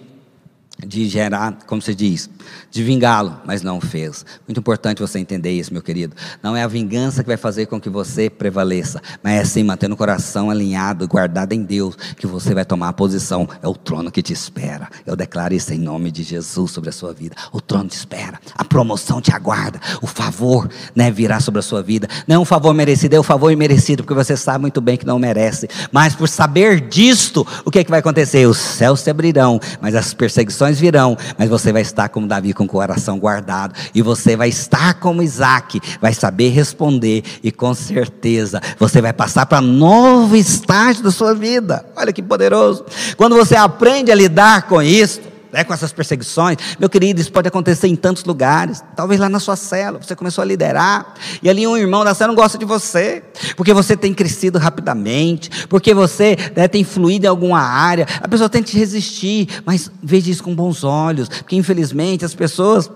de 0.85 1.09
gerar, 1.09 1.59
como 1.67 1.81
se 1.81 1.95
diz, 1.95 2.29
de 2.71 2.83
vingá-lo, 2.83 3.41
mas 3.47 3.63
não 3.63 3.81
fez. 3.81 4.27
Muito 4.47 4.59
importante 4.59 5.01
você 5.01 5.19
entender 5.19 5.51
isso, 5.51 5.73
meu 5.73 5.83
querido. 5.83 6.15
Não 6.43 6.55
é 6.55 6.63
a 6.63 6.69
vingança 6.69 7.23
que 7.23 7.29
vai 7.29 7.37
fazer 7.37 7.67
com 7.67 7.81
que 7.81 7.89
você 7.89 8.29
prevaleça, 8.29 9.01
mas 9.23 9.41
é 9.41 9.45
sim 9.45 9.63
manter 9.63 9.91
o 9.91 9.97
coração 9.97 10.51
alinhado, 10.51 11.09
guardado 11.09 11.53
em 11.55 11.63
Deus, 11.63 11.97
que 12.17 12.27
você 12.27 12.53
vai 12.53 12.65
tomar 12.65 12.89
a 12.89 12.93
posição. 12.93 13.49
É 13.63 13.69
o 13.69 13.75
trono 13.75 14.11
que 14.11 14.23
te 14.23 14.33
espera. 14.33 14.89
Eu 15.07 15.17
declaro 15.17 15.55
isso 15.55 15.73
em 15.73 15.79
nome 15.79 16.11
de 16.11 16.23
Jesus 16.23 16.71
sobre 16.71 16.91
a 16.91 16.93
sua 16.93 17.13
vida. 17.13 17.35
O 17.53 17.61
trono 17.61 17.89
te 17.89 17.97
espera, 17.97 18.39
a 18.55 18.65
promoção 18.65 19.21
te 19.21 19.33
aguarda, 19.33 19.81
o 20.03 20.07
favor 20.07 20.69
né, 20.95 21.11
virá 21.11 21.41
sobre 21.41 21.61
a 21.61 21.63
sua 21.63 21.83
vida. 21.83 22.07
Não 22.27 22.37
é 22.37 22.39
um 22.39 22.45
favor 22.45 22.75
merecido, 22.75 23.17
é 23.17 23.21
um 23.21 23.25
favor 23.25 23.51
imerecido, 23.51 24.03
porque 24.03 24.15
você 24.15 24.37
sabe 24.37 24.61
muito 24.61 24.81
bem 24.81 24.97
que 24.97 25.07
não 25.07 25.19
merece. 25.19 25.69
Mas 25.91 26.15
por 26.15 26.29
saber 26.29 26.81
disto, 26.83 27.47
o 27.65 27.71
que, 27.71 27.79
é 27.79 27.85
que 27.85 27.91
vai 27.91 28.01
acontecer? 28.01 28.47
Os 28.47 28.59
céus 28.59 29.01
se 29.01 29.09
abrirão, 29.09 29.59
mas 29.81 29.95
as 29.95 30.13
perseguições 30.13 30.66
virão, 30.79 31.17
mas 31.39 31.49
você 31.49 31.73
vai 31.73 31.83
estar 31.83 32.09
como 32.09 32.27
Davi 32.27 32.53
com 32.53 32.65
o 32.65 32.69
coração 32.69 33.19
guardado, 33.19 33.75
e 33.95 34.03
você 34.03 34.37
vai 34.37 34.49
estar 34.49 34.95
como 34.95 35.23
Isaac, 35.23 35.81
vai 36.01 36.13
saber 36.13 36.51
responder, 36.51 37.23
e 37.43 37.53
com 37.53 37.75
certeza 37.75 38.61
você 38.79 39.01
vai 39.01 39.13
passar 39.13 39.47
para 39.47 39.61
novo 39.61 40.37
estágio 40.37 41.03
da 41.03 41.11
sua 41.11 41.35
vida. 41.35 41.87
Olha 41.97 42.13
que 42.13 42.23
poderoso! 42.23 42.85
Quando 43.17 43.37
você 43.37 43.57
aprende 43.57 44.11
a 44.11 44.15
lidar 44.15 44.63
com 44.63 44.83
isso, 44.83 45.21
né, 45.57 45.65
com 45.65 45.73
essas 45.73 45.91
perseguições. 45.91 46.59
Meu 46.79 46.91
querido, 46.91 47.19
isso 47.19 47.33
pode 47.33 47.49
acontecer 47.49 47.89
em 47.89 47.97
tantos 47.97 48.25
lugares. 48.25 48.85
Talvez 48.95 49.19
lá 49.19 49.27
na 49.27 49.41
sua 49.41 49.57
cela, 49.57 49.99
você 49.99 50.15
começou 50.15 50.43
a 50.43 50.45
liderar, 50.45 51.15
e 51.43 51.49
ali 51.49 51.67
um 51.67 51.77
irmão 51.77 52.05
da 52.05 52.15
cela 52.15 52.29
não 52.29 52.35
gosta 52.35 52.59
de 52.59 52.67
você, 52.67 53.25
porque 53.57 53.73
você 53.73 53.97
tem 53.97 54.13
crescido 54.13 54.59
rapidamente, 54.59 55.67
porque 55.67 55.95
você 55.95 56.37
né, 56.55 56.69
tem 56.69 56.85
fluído 56.85 57.25
em 57.25 57.29
alguma 57.29 57.61
área. 57.61 58.07
A 58.21 58.29
pessoa 58.29 58.51
tenta 58.51 58.67
te 58.67 58.77
resistir, 58.77 59.49
mas 59.65 59.91
veja 60.03 60.31
isso 60.31 60.45
com 60.45 60.55
bons 60.55 60.85
olhos, 60.85 61.29
porque 61.29 61.57
infelizmente 61.57 62.23
as 62.23 62.35
pessoas 62.35 62.91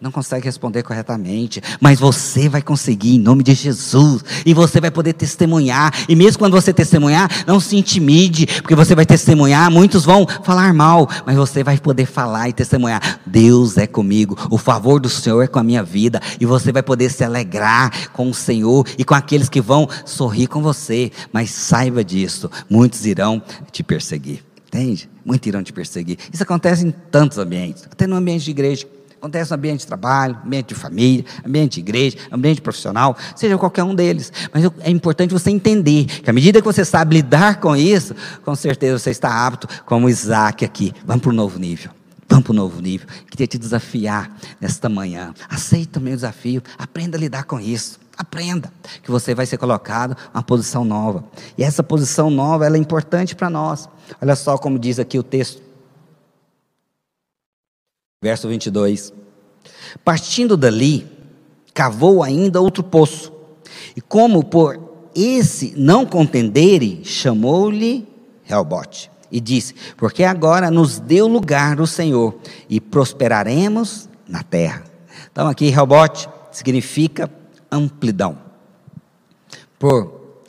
não 0.00 0.10
consegue 0.10 0.44
responder 0.44 0.82
corretamente, 0.82 1.62
mas 1.80 1.98
você 1.98 2.48
vai 2.48 2.60
conseguir 2.60 3.16
em 3.16 3.18
nome 3.18 3.42
de 3.42 3.54
Jesus, 3.54 4.22
e 4.44 4.52
você 4.52 4.80
vai 4.80 4.90
poder 4.90 5.14
testemunhar, 5.14 5.92
e 6.08 6.14
mesmo 6.14 6.38
quando 6.38 6.52
você 6.52 6.72
testemunhar, 6.72 7.30
não 7.46 7.58
se 7.58 7.76
intimide, 7.76 8.46
porque 8.60 8.74
você 8.74 8.94
vai 8.94 9.06
testemunhar, 9.06 9.70
muitos 9.70 10.04
vão 10.04 10.26
falar 10.44 10.74
mal, 10.74 11.08
mas 11.24 11.36
você 11.36 11.64
vai 11.64 11.78
poder 11.78 12.06
falar 12.06 12.48
e 12.48 12.52
testemunhar: 12.52 13.20
Deus 13.24 13.78
é 13.78 13.86
comigo, 13.86 14.36
o 14.50 14.58
favor 14.58 15.00
do 15.00 15.08
Senhor 15.08 15.42
é 15.42 15.46
com 15.46 15.58
a 15.58 15.64
minha 15.64 15.82
vida, 15.82 16.20
e 16.38 16.44
você 16.44 16.70
vai 16.70 16.82
poder 16.82 17.10
se 17.10 17.24
alegrar 17.24 18.10
com 18.12 18.28
o 18.28 18.34
Senhor 18.34 18.86
e 18.98 19.04
com 19.04 19.14
aqueles 19.14 19.48
que 19.48 19.60
vão 19.60 19.88
sorrir 20.04 20.46
com 20.46 20.60
você, 20.60 21.10
mas 21.32 21.50
saiba 21.50 22.04
disso, 22.04 22.50
muitos 22.68 23.06
irão 23.06 23.42
te 23.72 23.82
perseguir, 23.82 24.44
entende? 24.66 25.08
Muitos 25.24 25.48
irão 25.48 25.62
te 25.62 25.72
perseguir. 25.72 26.18
Isso 26.32 26.42
acontece 26.42 26.86
em 26.86 26.90
tantos 26.90 27.38
ambientes, 27.38 27.84
até 27.90 28.06
no 28.06 28.14
ambiente 28.14 28.44
de 28.44 28.50
igreja. 28.50 28.86
Acontece 29.18 29.50
no 29.50 29.56
ambiente 29.56 29.80
de 29.80 29.86
trabalho, 29.86 30.38
ambiente 30.44 30.68
de 30.68 30.74
família, 30.74 31.24
ambiente 31.44 31.74
de 31.74 31.80
igreja, 31.80 32.18
ambiente 32.30 32.60
profissional, 32.60 33.16
seja 33.34 33.56
qualquer 33.56 33.82
um 33.82 33.94
deles. 33.94 34.32
Mas 34.52 34.64
é 34.80 34.90
importante 34.90 35.32
você 35.32 35.50
entender 35.50 36.04
que 36.04 36.28
à 36.28 36.32
medida 36.32 36.60
que 36.60 36.66
você 36.66 36.84
sabe 36.84 37.16
lidar 37.16 37.58
com 37.58 37.74
isso, 37.74 38.14
com 38.44 38.54
certeza 38.54 38.98
você 38.98 39.10
está 39.10 39.46
apto, 39.46 39.66
como 39.84 40.08
Isaac 40.08 40.64
aqui. 40.64 40.92
Vamos 41.04 41.22
para 41.22 41.30
o 41.30 41.34
novo 41.34 41.58
nível. 41.58 41.90
Vamos 42.28 42.44
para 42.44 42.52
o 42.52 42.56
novo 42.56 42.80
nível. 42.82 43.08
Queria 43.30 43.46
te 43.46 43.56
desafiar 43.56 44.30
nesta 44.60 44.88
manhã. 44.88 45.32
Aceite 45.48 45.88
também 45.88 46.12
o 46.12 46.16
desafio. 46.16 46.62
Aprenda 46.78 47.16
a 47.16 47.20
lidar 47.20 47.44
com 47.44 47.58
isso. 47.58 47.98
Aprenda 48.18 48.72
que 49.02 49.10
você 49.10 49.34
vai 49.34 49.46
ser 49.46 49.58
colocado 49.58 50.16
uma 50.32 50.42
posição 50.42 50.84
nova. 50.84 51.24
E 51.56 51.62
essa 51.62 51.82
posição 51.82 52.30
nova 52.30 52.66
é 52.66 52.78
importante 52.78 53.34
para 53.34 53.48
nós. 53.50 53.88
Olha 54.20 54.36
só 54.36 54.56
como 54.58 54.78
diz 54.78 54.98
aqui 54.98 55.18
o 55.18 55.22
texto 55.22 55.65
Verso 58.22 58.48
22. 58.48 59.12
Partindo 60.04 60.56
dali, 60.56 61.06
cavou 61.74 62.22
ainda 62.22 62.60
outro 62.60 62.82
poço. 62.82 63.32
E 63.94 64.00
como 64.00 64.44
por 64.44 64.80
esse 65.14 65.74
não 65.76 66.04
contendere, 66.06 67.02
chamou-lhe 67.04 68.06
Helbote. 68.48 69.10
E 69.30 69.40
disse: 69.40 69.74
Porque 69.96 70.24
agora 70.24 70.70
nos 70.70 70.98
deu 70.98 71.26
lugar 71.26 71.80
o 71.80 71.86
Senhor 71.86 72.38
e 72.68 72.80
prosperaremos 72.80 74.08
na 74.28 74.42
terra. 74.42 74.84
Então, 75.30 75.48
aqui, 75.48 75.68
Helbote 75.68 76.28
significa 76.50 77.30
amplidão. 77.70 78.38
Por 79.78 80.40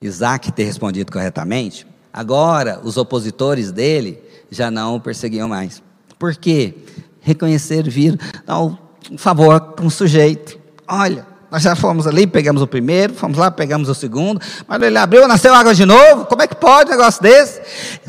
Isaac 0.00 0.52
ter 0.52 0.64
respondido 0.64 1.10
corretamente, 1.10 1.86
agora 2.12 2.80
os 2.84 2.96
opositores 2.96 3.72
dele 3.72 4.22
já 4.50 4.70
não 4.70 4.96
o 4.96 5.00
perseguiam 5.00 5.48
mais. 5.48 5.82
Por 6.22 6.36
quê? 6.36 6.72
Reconhecer, 7.20 7.90
vir, 7.90 8.16
dar 8.46 8.62
um 8.62 8.78
favor 9.18 9.60
com 9.74 9.86
o 9.86 9.90
sujeito. 9.90 10.56
Olha, 10.86 11.26
Nós 11.52 11.60
já 11.60 11.76
fomos 11.76 12.06
ali, 12.06 12.26
pegamos 12.26 12.62
o 12.62 12.66
primeiro, 12.66 13.12
fomos 13.12 13.36
lá, 13.36 13.50
pegamos 13.50 13.86
o 13.90 13.94
segundo, 13.94 14.40
mas 14.66 14.80
ele 14.80 14.96
abriu, 14.96 15.28
nasceu 15.28 15.54
água 15.54 15.74
de 15.74 15.84
novo. 15.84 16.24
Como 16.24 16.40
é 16.40 16.46
que 16.46 16.54
pode 16.54 16.88
um 16.88 16.92
negócio 16.92 17.22
desse? 17.22 17.60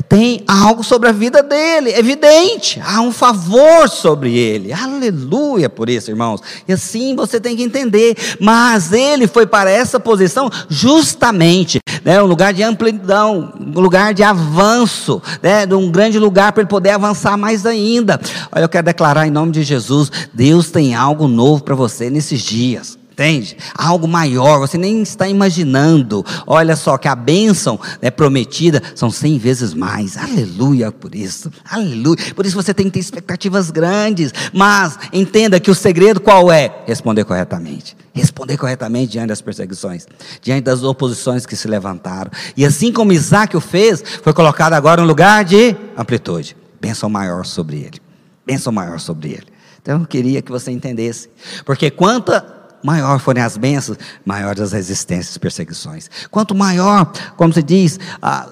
Tem 0.07 0.45
algo 0.47 0.81
sobre 0.81 1.09
a 1.09 1.11
vida 1.11 1.43
dele, 1.43 1.93
evidente. 1.93 2.81
Há 2.81 3.01
um 3.01 3.11
favor 3.11 3.89
sobre 3.89 4.33
ele. 4.37 4.71
Aleluia 4.71 5.69
por 5.69 5.89
isso, 5.89 6.09
irmãos. 6.09 6.39
E 6.65 6.71
assim 6.71 7.17
você 7.17 7.37
tem 7.37 7.53
que 7.53 7.63
entender. 7.63 8.15
Mas 8.39 8.93
ele 8.93 9.27
foi 9.27 9.45
para 9.45 9.69
essa 9.69 9.99
posição 9.99 10.49
justamente, 10.69 11.79
né, 12.05 12.23
um 12.23 12.25
lugar 12.25 12.53
de 12.53 12.63
amplidão, 12.63 13.51
um 13.59 13.77
lugar 13.77 14.13
de 14.13 14.23
avanço, 14.23 15.21
né, 15.41 15.65
um 15.75 15.91
grande 15.91 16.17
lugar 16.17 16.53
para 16.53 16.61
ele 16.61 16.69
poder 16.69 16.91
avançar 16.91 17.35
mais 17.35 17.65
ainda. 17.65 18.21
Olha, 18.53 18.63
eu 18.63 18.69
quero 18.69 18.85
declarar 18.85 19.27
em 19.27 19.31
nome 19.31 19.51
de 19.51 19.63
Jesus: 19.63 20.09
Deus 20.33 20.71
tem 20.71 20.95
algo 20.95 21.27
novo 21.27 21.61
para 21.61 21.75
você 21.75 22.09
nesses 22.09 22.41
dias. 22.41 23.02
Entende? 23.13 23.55
Algo 23.75 24.07
maior, 24.07 24.57
você 24.57 24.75
nem 24.75 25.03
está 25.03 25.27
imaginando. 25.27 26.25
Olha 26.47 26.75
só 26.75 26.97
que 26.97 27.07
a 27.07 27.15
bênção 27.15 27.79
né, 28.01 28.09
prometida 28.09 28.81
são 28.95 29.11
cem 29.11 29.37
vezes 29.37 29.71
mais. 29.75 30.17
Aleluia 30.17 30.91
por 30.91 31.13
isso. 31.13 31.51
Aleluia. 31.69 32.17
Por 32.35 32.43
isso 32.43 32.55
você 32.55 32.73
tem 32.73 32.87
que 32.87 32.93
ter 32.93 32.99
expectativas 32.99 33.69
grandes. 33.69 34.33
Mas 34.51 34.97
entenda 35.13 35.59
que 35.59 35.69
o 35.69 35.75
segredo 35.75 36.19
qual 36.19 36.51
é? 36.51 36.73
Responder 36.87 37.23
corretamente. 37.23 37.95
Responder 38.15 38.57
corretamente 38.57 39.11
diante 39.11 39.27
das 39.27 39.41
perseguições, 39.41 40.07
diante 40.41 40.63
das 40.63 40.81
oposições 40.81 41.45
que 41.45 41.55
se 41.55 41.67
levantaram. 41.67 42.31
E 42.57 42.65
assim 42.65 42.91
como 42.91 43.13
Isaac 43.13 43.55
o 43.55 43.61
fez, 43.61 44.03
foi 44.23 44.33
colocado 44.33 44.73
agora 44.73 45.01
um 45.01 45.05
lugar 45.05 45.45
de 45.45 45.75
amplitude. 45.95 46.57
Bênção 46.81 47.09
maior 47.11 47.45
sobre 47.45 47.77
ele. 47.77 48.01
Bênção 48.43 48.73
maior 48.73 48.99
sobre 48.99 49.29
ele. 49.29 49.47
Então 49.83 49.99
eu 49.99 50.07
queria 50.07 50.41
que 50.41 50.51
você 50.51 50.71
entendesse. 50.71 51.29
Porque 51.63 51.91
quanta 51.91 52.62
maior 52.83 53.17
forem 53.19 53.41
as 53.41 53.55
bênçãos, 53.55 53.97
maiores 54.25 54.61
as 54.61 54.71
resistências 54.73 55.35
e 55.35 55.39
perseguições. 55.39 56.09
Quanto 56.29 56.53
maior, 56.53 57.11
como 57.37 57.53
se 57.53 57.63
diz, 57.63 57.99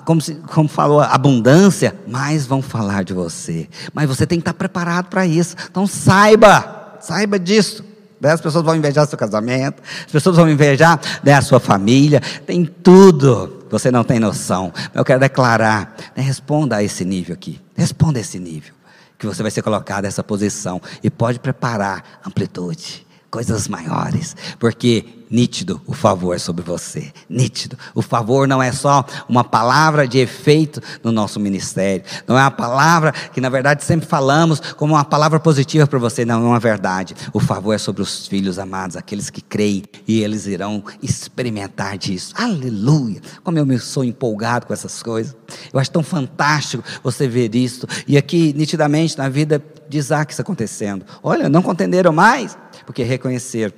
como, 0.06 0.22
se, 0.22 0.36
como 0.36 0.70
falou, 0.70 1.02
abundância, 1.02 1.96
mais 2.08 2.46
vão 2.46 2.62
falar 2.62 3.04
de 3.04 3.14
você. 3.14 3.68
Mas 3.94 4.08
você 4.08 4.26
tem 4.26 4.40
que 4.40 4.44
estar 4.44 4.54
preparado 4.54 5.08
para 5.08 5.28
isso. 5.28 5.56
Então 5.70 5.86
saiba, 5.86 6.98
saiba 7.02 7.38
disso. 7.38 7.84
As 8.24 8.40
pessoas 8.40 8.64
vão 8.64 8.76
invejar 8.76 9.08
seu 9.08 9.18
casamento, 9.18 9.82
as 10.06 10.12
pessoas 10.12 10.36
vão 10.36 10.48
invejar 10.48 11.00
né, 11.24 11.34
a 11.34 11.42
sua 11.42 11.60
família, 11.60 12.22
tem 12.46 12.66
tudo. 12.66 13.66
Você 13.72 13.90
não 13.90 14.04
tem 14.04 14.20
noção. 14.20 14.72
Eu 14.94 15.04
quero 15.04 15.20
declarar, 15.20 15.96
né, 16.16 16.22
responda 16.22 16.78
a 16.78 16.84
esse 16.84 17.04
nível 17.04 17.34
aqui. 17.34 17.60
Responda 17.76 18.20
a 18.20 18.22
esse 18.22 18.38
nível. 18.38 18.74
Que 19.18 19.26
você 19.26 19.42
vai 19.42 19.52
ser 19.52 19.64
colocado 19.64 20.04
nessa 20.04 20.24
posição. 20.24 20.80
E 21.02 21.10
pode 21.10 21.40
preparar 21.40 22.22
amplitude 22.26 23.06
coisas 23.32 23.68
maiores, 23.68 24.36
porque 24.60 25.21
nítido 25.32 25.82
o 25.88 25.94
favor 25.94 26.40
sobre 26.40 26.64
você, 26.64 27.12
nítido. 27.30 27.78
O 27.96 28.02
favor 28.02 28.48
não 28.48 28.62
é 28.62 28.72
só 28.72 29.06
uma 29.30 29.44
palavra 29.44 30.08
de 30.08 30.20
efeito 30.20 30.82
no 31.04 31.12
nosso 31.12 31.40
ministério, 31.40 32.04
não 32.28 32.38
é 32.38 32.42
uma 32.42 32.52
palavra 32.52 33.12
que 33.12 33.40
na 33.40 33.50
verdade 33.50 33.84
sempre 33.84 34.06
falamos 34.06 34.60
como 34.76 34.94
uma 34.94 35.06
palavra 35.06 35.40
positiva 35.40 35.88
para 35.88 35.98
você, 35.98 36.26
não 36.26 36.44
é 36.44 36.48
uma 36.48 36.60
verdade. 36.60 37.16
O 37.34 37.40
favor 37.40 37.74
é 37.74 37.78
sobre 37.78 38.02
os 38.02 38.28
filhos 38.28 38.60
amados, 38.60 38.98
aqueles 38.98 39.30
que 39.30 39.42
creem 39.42 39.84
e 40.08 40.22
eles 40.22 40.46
irão 40.46 40.84
experimentar 41.02 41.98
disso. 41.98 42.34
Aleluia! 42.36 43.22
Como 43.44 43.58
eu 43.58 43.66
me 43.66 43.80
sou 43.80 44.04
empolgado 44.04 44.66
com 44.66 44.74
essas 44.74 45.02
coisas. 45.02 45.36
Eu 45.72 45.80
acho 45.80 45.92
tão 45.92 46.04
fantástico 46.04 46.84
você 47.04 47.28
ver 47.28 47.56
isso 47.56 47.88
e 48.08 48.18
aqui 48.18 48.54
nitidamente 48.56 49.18
na 49.18 49.30
vida 49.30 49.64
de 49.88 49.98
Isaac 49.98 50.32
isso 50.32 50.42
acontecendo. 50.42 51.06
Olha, 51.24 51.50
não 51.50 51.62
contenderam 51.62 52.12
mais 52.12 52.58
porque 52.86 53.04
reconheceram 53.04 53.74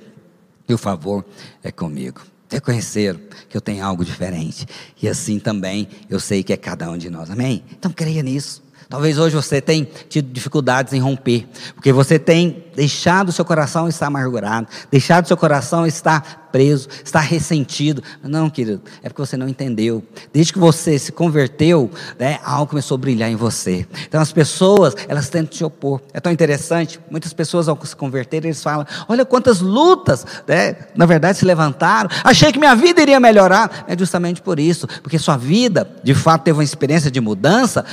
que 0.66 0.74
o 0.74 0.78
favor 0.78 1.24
é 1.62 1.70
comigo. 1.70 2.20
Reconheceram 2.50 3.20
que 3.48 3.56
eu 3.56 3.60
tenho 3.60 3.84
algo 3.84 4.04
diferente. 4.04 4.66
E 5.00 5.08
assim 5.08 5.38
também 5.38 5.88
eu 6.08 6.20
sei 6.20 6.42
que 6.42 6.52
é 6.52 6.56
cada 6.56 6.90
um 6.90 6.96
de 6.96 7.10
nós. 7.10 7.30
Amém? 7.30 7.64
Então 7.72 7.90
creia 7.90 8.22
nisso. 8.22 8.62
Talvez 8.88 9.18
hoje 9.18 9.34
você 9.34 9.60
tenha 9.60 9.86
tido 10.08 10.32
dificuldades 10.32 10.92
em 10.92 11.00
romper, 11.00 11.48
porque 11.74 11.92
você 11.92 12.18
tem 12.18 12.63
deixado 12.74 13.32
seu 13.32 13.44
coração 13.44 13.88
estar 13.88 14.06
amargurado, 14.06 14.66
deixado 14.90 15.26
seu 15.26 15.36
coração 15.36 15.86
estar 15.86 16.44
preso, 16.54 16.88
está 17.04 17.18
ressentido. 17.18 18.00
Não, 18.22 18.48
querido, 18.48 18.80
é 19.02 19.08
porque 19.08 19.20
você 19.20 19.36
não 19.36 19.48
entendeu. 19.48 20.04
Desde 20.32 20.52
que 20.52 20.58
você 20.60 20.96
se 21.00 21.10
converteu, 21.10 21.90
né, 22.16 22.38
algo 22.44 22.68
começou 22.68 22.94
a 22.94 22.98
brilhar 22.98 23.28
em 23.28 23.34
você. 23.34 23.84
Então 24.06 24.20
as 24.20 24.30
pessoas, 24.30 24.94
elas 25.08 25.28
tentam 25.28 25.48
te 25.48 25.64
opor. 25.64 26.00
É 26.12 26.20
tão 26.20 26.30
interessante, 26.30 27.00
muitas 27.10 27.32
pessoas 27.32 27.68
ao 27.68 27.76
se 27.84 27.96
converter, 27.96 28.44
eles 28.44 28.62
falam: 28.62 28.86
olha 29.08 29.24
quantas 29.24 29.60
lutas, 29.60 30.24
né, 30.46 30.76
na 30.94 31.06
verdade 31.06 31.38
se 31.38 31.44
levantaram. 31.44 32.08
Achei 32.22 32.52
que 32.52 32.58
minha 32.60 32.76
vida 32.76 33.02
iria 33.02 33.18
melhorar. 33.18 33.84
É 33.88 33.98
justamente 33.98 34.40
por 34.40 34.60
isso, 34.60 34.86
porque 35.02 35.18
sua 35.18 35.36
vida, 35.36 35.90
de 36.04 36.14
fato, 36.14 36.42
teve 36.42 36.58
uma 36.58 36.64
experiência 36.64 37.10
de 37.10 37.20
mudança, 37.20 37.84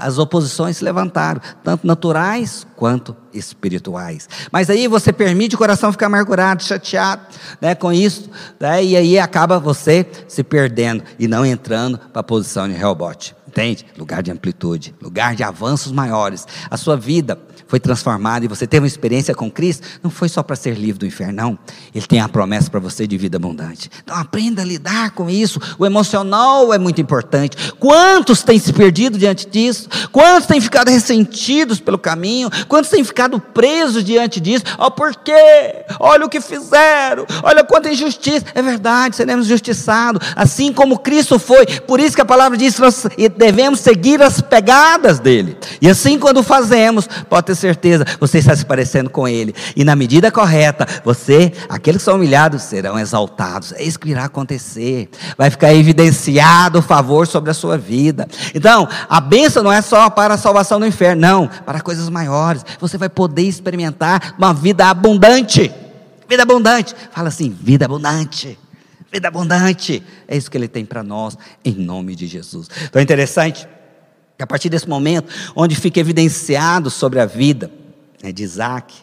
as 0.00 0.18
oposições 0.18 0.78
se 0.78 0.84
levantaram, 0.84 1.42
tanto 1.62 1.86
naturais 1.86 2.66
quanto 2.74 3.14
espirituais. 3.32 4.28
Mas 4.50 4.70
aí 4.70 4.86
você 4.88 5.12
permite 5.12 5.54
o 5.54 5.58
coração 5.58 5.92
ficar 5.92 6.06
amargurado, 6.06 6.62
chateado 6.62 7.22
né, 7.60 7.74
com 7.74 7.92
isso, 7.92 8.30
né, 8.58 8.84
e 8.84 8.96
aí 8.96 9.18
acaba 9.18 9.58
você 9.58 10.06
se 10.26 10.42
perdendo 10.42 11.02
e 11.18 11.28
não 11.28 11.44
entrando 11.44 11.98
para 11.98 12.20
a 12.20 12.24
posição 12.24 12.68
de 12.68 12.74
rebote. 12.74 13.36
Entende? 13.46 13.86
Lugar 13.96 14.22
de 14.22 14.30
amplitude, 14.30 14.94
lugar 15.00 15.34
de 15.34 15.42
avanços 15.42 15.90
maiores. 15.90 16.46
A 16.70 16.76
sua 16.76 16.96
vida 16.96 17.38
foi 17.68 17.78
transformado 17.78 18.44
e 18.44 18.48
você 18.48 18.66
teve 18.66 18.80
uma 18.80 18.88
experiência 18.88 19.34
com 19.34 19.50
Cristo, 19.50 19.86
não 20.02 20.10
foi 20.10 20.28
só 20.28 20.42
para 20.42 20.56
ser 20.56 20.74
livre 20.74 20.98
do 20.98 21.06
inferno, 21.06 21.34
não. 21.34 21.58
Ele 21.94 22.06
tem 22.06 22.18
a 22.18 22.28
promessa 22.28 22.70
para 22.70 22.80
você 22.80 23.06
de 23.06 23.16
vida 23.18 23.36
abundante. 23.36 23.90
Então 24.02 24.16
aprenda 24.16 24.62
a 24.62 24.64
lidar 24.64 25.10
com 25.10 25.28
isso. 25.28 25.60
O 25.78 25.84
emocional 25.84 26.72
é 26.72 26.78
muito 26.78 27.00
importante. 27.00 27.72
Quantos 27.78 28.42
têm 28.42 28.58
se 28.58 28.72
perdido 28.72 29.18
diante 29.18 29.46
disso? 29.46 29.86
Quantos 30.10 30.46
têm 30.46 30.60
ficado 30.62 30.88
ressentidos 30.88 31.78
pelo 31.78 31.98
caminho? 31.98 32.50
Quantos 32.66 32.90
têm 32.90 33.04
ficado 33.04 33.38
presos 33.38 34.02
diante 34.02 34.40
disso? 34.40 34.64
Oh, 34.78 34.90
por 34.90 35.14
quê? 35.16 35.84
Olha 36.00 36.24
o 36.24 36.28
que 36.28 36.40
fizeram. 36.40 37.26
Olha 37.42 37.62
quanta 37.62 37.90
injustiça. 37.90 38.46
É 38.54 38.62
verdade, 38.62 39.14
seremos 39.14 39.46
justiçados, 39.46 40.26
assim 40.34 40.72
como 40.72 40.98
Cristo 40.98 41.38
foi. 41.38 41.66
Por 41.66 42.00
isso 42.00 42.16
que 42.16 42.22
a 42.22 42.24
palavra 42.24 42.56
diz 42.56 42.76
que 42.76 42.80
nós 42.80 43.04
devemos 43.36 43.80
seguir 43.80 44.22
as 44.22 44.40
pegadas 44.40 45.18
dele. 45.18 45.54
E 45.82 45.88
assim, 45.88 46.18
quando 46.18 46.42
fazemos, 46.42 47.06
pode 47.28 47.46
ter 47.46 47.57
certeza, 47.58 48.04
você 48.18 48.38
está 48.38 48.54
se 48.56 48.64
parecendo 48.64 49.10
com 49.10 49.26
Ele. 49.28 49.54
E 49.76 49.84
na 49.84 49.94
medida 49.94 50.30
correta, 50.30 50.86
você, 51.04 51.52
aqueles 51.68 52.00
que 52.00 52.04
são 52.04 52.16
humilhados, 52.16 52.62
serão 52.62 52.98
exaltados. 52.98 53.72
É 53.72 53.82
isso 53.82 53.98
que 53.98 54.10
irá 54.10 54.24
acontecer. 54.24 55.08
Vai 55.36 55.50
ficar 55.50 55.74
evidenciado 55.74 56.78
o 56.78 56.82
favor 56.82 57.26
sobre 57.26 57.50
a 57.50 57.54
sua 57.54 57.76
vida. 57.76 58.26
Então, 58.54 58.88
a 59.08 59.20
bênção 59.20 59.62
não 59.62 59.72
é 59.72 59.82
só 59.82 60.08
para 60.08 60.34
a 60.34 60.38
salvação 60.38 60.80
do 60.80 60.86
inferno, 60.86 61.20
não, 61.20 61.50
para 61.66 61.80
coisas 61.80 62.08
maiores. 62.08 62.64
Você 62.80 62.96
vai 62.96 63.08
poder 63.08 63.42
experimentar 63.42 64.34
uma 64.38 64.54
vida 64.54 64.86
abundante. 64.86 65.72
Vida 66.28 66.42
abundante. 66.42 66.94
Fala 67.10 67.28
assim, 67.28 67.50
vida 67.50 67.86
abundante. 67.86 68.58
Vida 69.10 69.28
abundante. 69.28 70.02
É 70.26 70.36
isso 70.36 70.50
que 70.50 70.56
ele 70.56 70.68
tem 70.68 70.84
para 70.84 71.02
nós, 71.02 71.36
em 71.64 71.72
nome 71.72 72.14
de 72.14 72.26
Jesus. 72.26 72.68
Então 72.84 73.00
é 73.00 73.02
interessante 73.02 73.66
a 74.42 74.46
partir 74.46 74.68
desse 74.68 74.88
momento, 74.88 75.32
onde 75.56 75.74
fica 75.74 75.98
evidenciado 75.98 76.90
sobre 76.90 77.20
a 77.20 77.26
vida 77.26 77.70
né, 78.22 78.30
de 78.32 78.42
Isaac, 78.42 78.94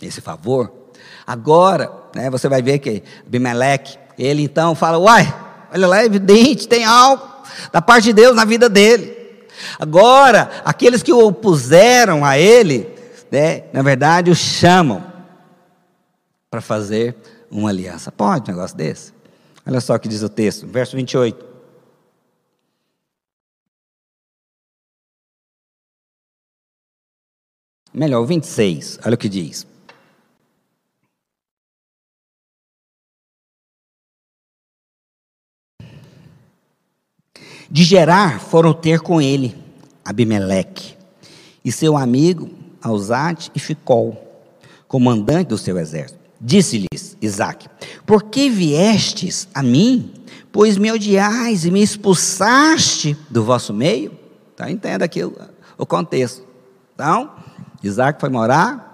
esse 0.00 0.20
favor, 0.20 0.72
agora 1.26 1.90
né, 2.14 2.30
você 2.30 2.48
vai 2.48 2.62
ver 2.62 2.78
que 2.78 3.02
Abimeleque, 3.26 3.98
ele 4.18 4.42
então 4.42 4.74
fala: 4.74 4.98
Uai, 4.98 5.34
olha 5.72 5.86
lá, 5.86 6.02
é 6.02 6.04
evidente, 6.04 6.68
tem 6.68 6.84
algo 6.84 7.28
da 7.72 7.82
parte 7.82 8.04
de 8.04 8.12
Deus 8.12 8.34
na 8.34 8.44
vida 8.44 8.68
dele. 8.68 9.16
Agora, 9.78 10.50
aqueles 10.64 11.02
que 11.02 11.12
o 11.12 11.26
opuseram 11.26 12.24
a 12.24 12.38
ele, 12.38 12.88
né, 13.30 13.64
na 13.72 13.82
verdade, 13.82 14.30
o 14.30 14.34
chamam 14.34 15.04
para 16.50 16.60
fazer 16.60 17.16
uma 17.50 17.70
aliança. 17.70 18.10
Pode 18.10 18.50
um 18.50 18.54
negócio 18.54 18.76
desse? 18.76 19.12
Olha 19.66 19.80
só 19.80 19.94
o 19.94 19.98
que 19.98 20.08
diz 20.08 20.22
o 20.22 20.28
texto, 20.28 20.66
verso 20.66 20.96
28. 20.96 21.51
Melhor, 27.94 28.22
o 28.22 28.26
26, 28.26 28.98
olha 29.04 29.14
o 29.14 29.18
que 29.18 29.28
diz. 29.28 29.66
De 37.70 37.84
Gerar 37.84 38.40
foram 38.40 38.74
ter 38.74 39.00
com 39.00 39.20
ele 39.20 39.56
Abimeleque 40.04 40.94
e 41.64 41.70
seu 41.70 41.96
amigo 41.96 42.50
Ausate 42.82 43.50
e 43.54 43.58
Ficol, 43.58 44.16
comandante 44.88 45.48
do 45.48 45.58
seu 45.58 45.78
exército. 45.78 46.18
Disse-lhes 46.40 47.16
Isaac: 47.22 47.68
Por 48.04 48.24
que 48.24 48.50
viestes 48.50 49.48
a 49.54 49.62
mim, 49.62 50.12
pois 50.50 50.76
me 50.76 50.90
odiais 50.90 51.64
e 51.64 51.70
me 51.70 51.82
expulsaste 51.82 53.16
do 53.30 53.44
vosso 53.44 53.72
meio? 53.72 54.18
Então 54.52 54.68
entenda 54.68 55.04
aqui 55.04 55.22
o, 55.24 55.34
o 55.78 55.86
contexto. 55.86 56.44
Então, 56.94 57.30
Isaac 57.82 58.20
foi 58.20 58.28
morar 58.28 58.90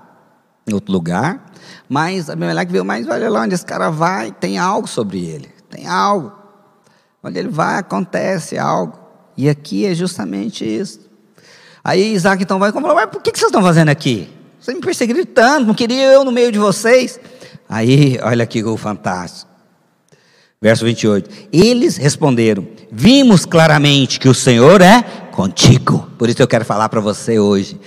em 0.66 0.74
outro 0.74 0.92
lugar, 0.92 1.50
mas 1.88 2.28
Abimeleque 2.28 2.72
viu, 2.72 2.84
mas 2.84 3.06
olha 3.08 3.30
lá 3.30 3.42
onde 3.42 3.54
esse 3.54 3.64
cara 3.64 3.90
vai, 3.90 4.32
tem 4.32 4.58
algo 4.58 4.86
sobre 4.86 5.24
ele, 5.24 5.48
tem 5.70 5.86
algo. 5.86 6.32
Onde 7.22 7.38
ele 7.38 7.48
vai, 7.48 7.78
acontece 7.78 8.58
algo. 8.58 8.98
E 9.36 9.48
aqui 9.48 9.86
é 9.86 9.94
justamente 9.94 10.64
isso. 10.64 11.00
Aí 11.82 12.12
Isaac 12.14 12.42
então 12.42 12.58
vai 12.58 12.70
e 12.70 12.72
falou, 12.72 12.94
mas 12.94 13.06
por 13.06 13.22
que 13.22 13.30
vocês 13.30 13.48
estão 13.48 13.62
fazendo 13.62 13.88
aqui? 13.88 14.28
Vocês 14.60 14.76
me 14.76 14.82
perseguiram 14.82 15.24
tanto, 15.24 15.66
não 15.66 15.74
queria 15.74 16.12
eu 16.12 16.24
no 16.24 16.32
meio 16.32 16.52
de 16.52 16.58
vocês. 16.58 17.18
Aí, 17.68 18.18
olha 18.22 18.44
aqui 18.44 18.64
o 18.64 18.76
fantástico. 18.76 19.50
Verso 20.60 20.84
28. 20.84 21.48
Eles 21.52 21.96
responderam: 21.96 22.66
Vimos 22.90 23.44
claramente 23.44 24.18
que 24.18 24.28
o 24.28 24.34
Senhor 24.34 24.80
é 24.80 25.02
contigo. 25.30 26.10
Por 26.18 26.28
isso 26.28 26.42
eu 26.42 26.48
quero 26.48 26.64
falar 26.64 26.88
para 26.88 27.00
você 27.00 27.38
hoje. 27.38 27.78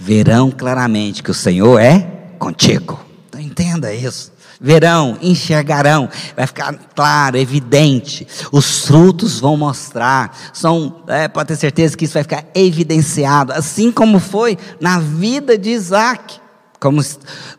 Verão 0.00 0.50
claramente 0.50 1.22
que 1.22 1.30
o 1.30 1.34
Senhor 1.34 1.78
é 1.78 2.00
contigo. 2.38 2.98
Então 3.28 3.38
entenda 3.38 3.92
isso. 3.92 4.32
Verão, 4.58 5.18
enxergarão, 5.20 6.08
vai 6.34 6.46
ficar 6.46 6.74
claro, 6.94 7.36
evidente. 7.36 8.26
Os 8.50 8.86
frutos 8.86 9.38
vão 9.38 9.56
mostrar. 9.58 10.36
São, 10.52 11.02
é, 11.06 11.28
pode 11.28 11.48
ter 11.48 11.56
certeza 11.56 11.96
que 11.96 12.06
isso 12.06 12.14
vai 12.14 12.22
ficar 12.22 12.44
evidenciado, 12.54 13.52
assim 13.52 13.92
como 13.92 14.18
foi 14.18 14.58
na 14.80 14.98
vida 14.98 15.56
de 15.56 15.70
Isaac, 15.70 16.40
como 16.78 17.02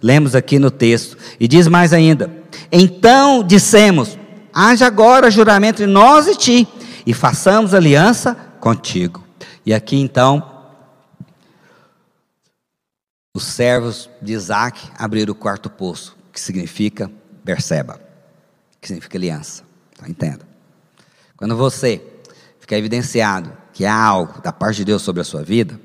lemos 0.01 0.35
aqui 0.35 0.57
no 0.57 0.71
texto. 0.71 1.17
E 1.39 1.47
diz 1.47 1.67
mais 1.67 1.93
ainda: 1.93 2.29
Então 2.71 3.43
dissemos 3.43 4.17
haja 4.53 4.85
agora 4.85 5.31
juramento 5.31 5.81
entre 5.81 5.87
nós 5.87 6.27
e 6.27 6.35
ti, 6.35 6.67
e 7.05 7.13
façamos 7.13 7.73
aliança 7.73 8.35
contigo. 8.59 9.23
E 9.65 9.73
aqui 9.73 9.97
então, 9.97 10.50
os 13.33 13.43
servos 13.43 14.09
de 14.21 14.33
Isaac 14.33 14.81
abriram 14.97 15.31
o 15.31 15.35
quarto 15.35 15.69
poço, 15.69 16.17
que 16.31 16.39
significa 16.39 17.09
Berseba, 17.43 17.99
que 18.79 18.87
significa 18.87 19.17
aliança. 19.17 19.63
Então 19.93 20.07
entenda. 20.07 20.45
Quando 21.37 21.55
você 21.55 22.01
ficar 22.59 22.77
evidenciado 22.77 23.51
que 23.73 23.85
há 23.85 23.95
algo 23.95 24.41
da 24.41 24.51
parte 24.51 24.77
de 24.77 24.85
Deus 24.85 25.01
sobre 25.01 25.21
a 25.21 25.25
sua 25.25 25.43
vida, 25.43 25.79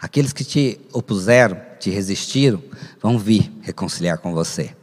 aqueles 0.00 0.32
que 0.32 0.44
te 0.44 0.80
opuseram, 0.92 1.60
te 1.78 1.90
resistiram, 1.90 2.62
vão 3.00 3.18
vir 3.18 3.52
reconciliar 3.60 4.18
com 4.18 4.32
você. 4.32 4.74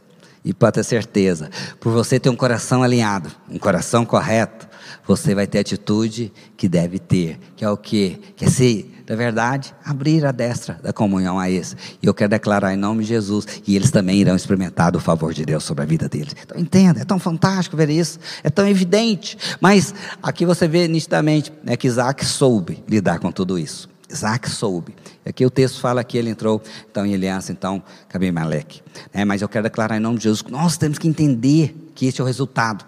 E 0.44 0.54
pode 0.54 0.74
ter 0.74 0.84
certeza, 0.84 1.50
por 1.80 1.92
você 1.92 2.20
ter 2.20 2.30
um 2.30 2.36
coração 2.36 2.84
alinhado, 2.84 3.32
um 3.50 3.58
coração 3.58 4.06
correto, 4.06 4.68
você 5.04 5.34
vai 5.34 5.46
ter 5.46 5.58
a 5.58 5.60
atitude 5.60 6.32
que 6.56 6.68
deve 6.68 7.00
ter, 7.00 7.38
que 7.56 7.64
é 7.64 7.70
o 7.70 7.76
quê? 7.76 8.20
Que 8.36 8.44
é 8.44 8.48
se, 8.48 8.90
na 9.08 9.14
verdade, 9.14 9.74
abrir 9.84 10.24
a 10.24 10.32
destra 10.32 10.78
da 10.82 10.92
comunhão 10.92 11.38
a 11.38 11.48
esse. 11.48 11.76
E 12.02 12.06
eu 12.06 12.14
quero 12.14 12.30
declarar 12.30 12.74
em 12.74 12.76
nome 12.76 13.02
de 13.02 13.08
Jesus, 13.08 13.46
e 13.66 13.76
eles 13.76 13.90
também 13.90 14.18
irão 14.18 14.34
experimentar 14.34 14.94
o 14.96 15.00
favor 15.00 15.32
de 15.32 15.44
Deus 15.44 15.64
sobre 15.64 15.84
a 15.84 15.86
vida 15.86 16.08
deles. 16.08 16.34
Então 16.42 16.58
entenda, 16.58 17.00
é 17.00 17.04
tão 17.04 17.18
fantástico 17.18 17.76
ver 17.76 17.90
isso, 17.90 18.18
é 18.42 18.50
tão 18.50 18.66
evidente. 18.66 19.38
Mas 19.60 19.94
aqui 20.22 20.44
você 20.44 20.66
vê 20.66 20.88
nitidamente 20.88 21.52
né, 21.62 21.76
que 21.76 21.86
Isaac 21.86 22.24
soube 22.24 22.82
lidar 22.88 23.18
com 23.20 23.30
tudo 23.30 23.58
isso. 23.58 23.88
Isaac 24.08 24.48
soube. 24.48 24.94
Aqui 25.24 25.44
o 25.44 25.50
texto 25.50 25.80
fala 25.80 26.02
que 26.04 26.16
ele 26.16 26.30
entrou 26.30 26.62
então, 26.88 27.04
em 27.04 27.14
aliança 27.14 27.50
então, 27.50 27.82
com 28.10 28.16
Abimeleque. 28.16 28.80
É, 29.12 29.24
mas 29.24 29.42
eu 29.42 29.48
quero 29.48 29.64
declarar 29.64 29.96
em 29.96 30.00
nome 30.00 30.18
de 30.18 30.24
Jesus 30.24 30.44
nós 30.48 30.76
temos 30.76 30.98
que 30.98 31.08
entender 31.08 31.90
que 31.94 32.06
esse 32.06 32.20
é 32.20 32.24
o 32.24 32.26
resultado. 32.26 32.84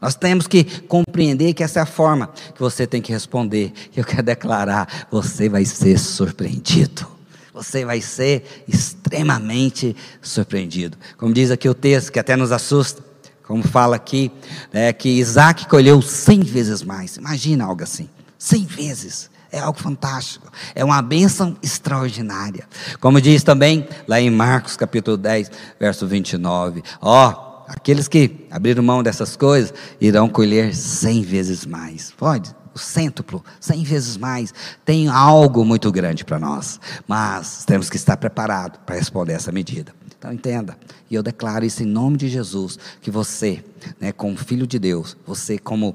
Nós 0.00 0.14
temos 0.14 0.46
que 0.46 0.64
compreender 0.82 1.54
que 1.54 1.62
essa 1.62 1.80
é 1.80 1.82
a 1.82 1.86
forma 1.86 2.28
que 2.54 2.60
você 2.60 2.86
tem 2.86 3.00
que 3.00 3.12
responder. 3.12 3.72
Eu 3.96 4.04
quero 4.04 4.22
declarar: 4.22 5.06
você 5.10 5.48
vai 5.48 5.64
ser 5.64 5.98
surpreendido. 5.98 7.06
Você 7.52 7.84
vai 7.84 8.00
ser 8.00 8.64
extremamente 8.68 9.96
surpreendido. 10.22 10.96
Como 11.16 11.34
diz 11.34 11.50
aqui 11.50 11.68
o 11.68 11.74
texto, 11.74 12.12
que 12.12 12.18
até 12.18 12.36
nos 12.36 12.52
assusta, 12.52 13.02
como 13.42 13.66
fala 13.66 13.96
aqui, 13.96 14.30
é, 14.72 14.92
que 14.92 15.08
Isaac 15.08 15.66
colheu 15.66 16.00
cem 16.00 16.40
vezes 16.40 16.82
mais. 16.82 17.16
Imagina 17.16 17.64
algo 17.64 17.82
assim: 17.82 18.08
cem 18.38 18.64
vezes. 18.64 19.30
É 19.50 19.58
algo 19.58 19.78
fantástico. 19.78 20.46
É 20.74 20.84
uma 20.84 21.00
bênção 21.00 21.56
extraordinária. 21.62 22.68
Como 23.00 23.18
diz 23.18 23.42
também 23.42 23.88
lá 24.06 24.20
em 24.20 24.30
Marcos 24.30 24.76
capítulo 24.76 25.16
10, 25.16 25.50
verso 25.80 26.06
29. 26.06 26.82
Ó, 27.00 27.47
aqueles 27.68 28.08
que 28.08 28.46
abriram 28.50 28.82
mão 28.82 29.02
dessas 29.02 29.36
coisas 29.36 29.72
irão 30.00 30.28
colher 30.28 30.74
cem 30.74 31.22
vezes 31.22 31.66
mais. 31.66 32.12
Pode? 32.16 32.56
O 32.74 32.78
cêntuplo, 32.78 33.44
cem 33.60 33.82
vezes 33.82 34.16
mais. 34.16 34.52
Tem 34.84 35.08
algo 35.08 35.64
muito 35.64 35.92
grande 35.92 36.24
para 36.24 36.38
nós. 36.38 36.80
Mas 37.06 37.64
temos 37.64 37.90
que 37.90 37.96
estar 37.96 38.16
preparados 38.16 38.80
para 38.86 38.96
responder 38.96 39.34
essa 39.34 39.52
medida. 39.52 39.92
Então 40.18 40.32
entenda, 40.32 40.76
e 41.08 41.14
eu 41.14 41.22
declaro 41.22 41.64
isso 41.64 41.84
em 41.84 41.86
nome 41.86 42.16
de 42.16 42.28
Jesus, 42.28 42.76
que 43.00 43.08
você, 43.08 43.64
né, 44.00 44.10
como 44.10 44.36
filho 44.36 44.66
de 44.66 44.76
Deus, 44.76 45.16
você 45.24 45.58
como 45.58 45.94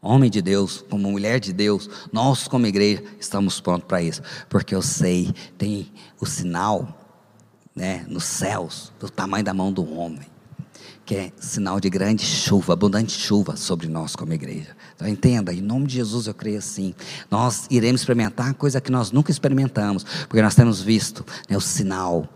homem 0.00 0.30
de 0.30 0.40
Deus, 0.40 0.84
como 0.88 1.10
mulher 1.10 1.40
de 1.40 1.52
Deus, 1.52 1.90
nós 2.12 2.46
como 2.46 2.66
igreja 2.66 3.02
estamos 3.18 3.60
prontos 3.60 3.88
para 3.88 4.00
isso, 4.00 4.22
porque 4.48 4.72
eu 4.72 4.82
sei, 4.82 5.34
tem 5.58 5.90
o 6.20 6.26
sinal, 6.26 7.04
né, 7.74 8.04
nos 8.06 8.22
céus, 8.24 8.92
do 9.00 9.10
tamanho 9.10 9.44
da 9.44 9.52
mão 9.52 9.72
do 9.72 9.92
homem, 9.98 10.28
que 11.04 11.14
é 11.14 11.32
sinal 11.38 11.78
de 11.78 11.90
grande 11.90 12.24
chuva, 12.24 12.72
abundante 12.72 13.12
chuva 13.12 13.56
sobre 13.56 13.88
nós 13.88 14.16
como 14.16 14.32
igreja. 14.32 14.74
Então 14.94 15.06
entenda, 15.06 15.52
em 15.52 15.60
nome 15.60 15.86
de 15.86 15.94
Jesus 15.94 16.26
eu 16.26 16.34
creio 16.34 16.58
assim, 16.58 16.94
nós 17.30 17.66
iremos 17.70 18.00
experimentar 18.00 18.54
coisa 18.54 18.80
que 18.80 18.90
nós 18.90 19.10
nunca 19.12 19.30
experimentamos, 19.30 20.04
porque 20.28 20.40
nós 20.40 20.54
temos 20.54 20.80
visto 20.80 21.24
né, 21.48 21.56
o 21.56 21.60
sinal 21.60 22.26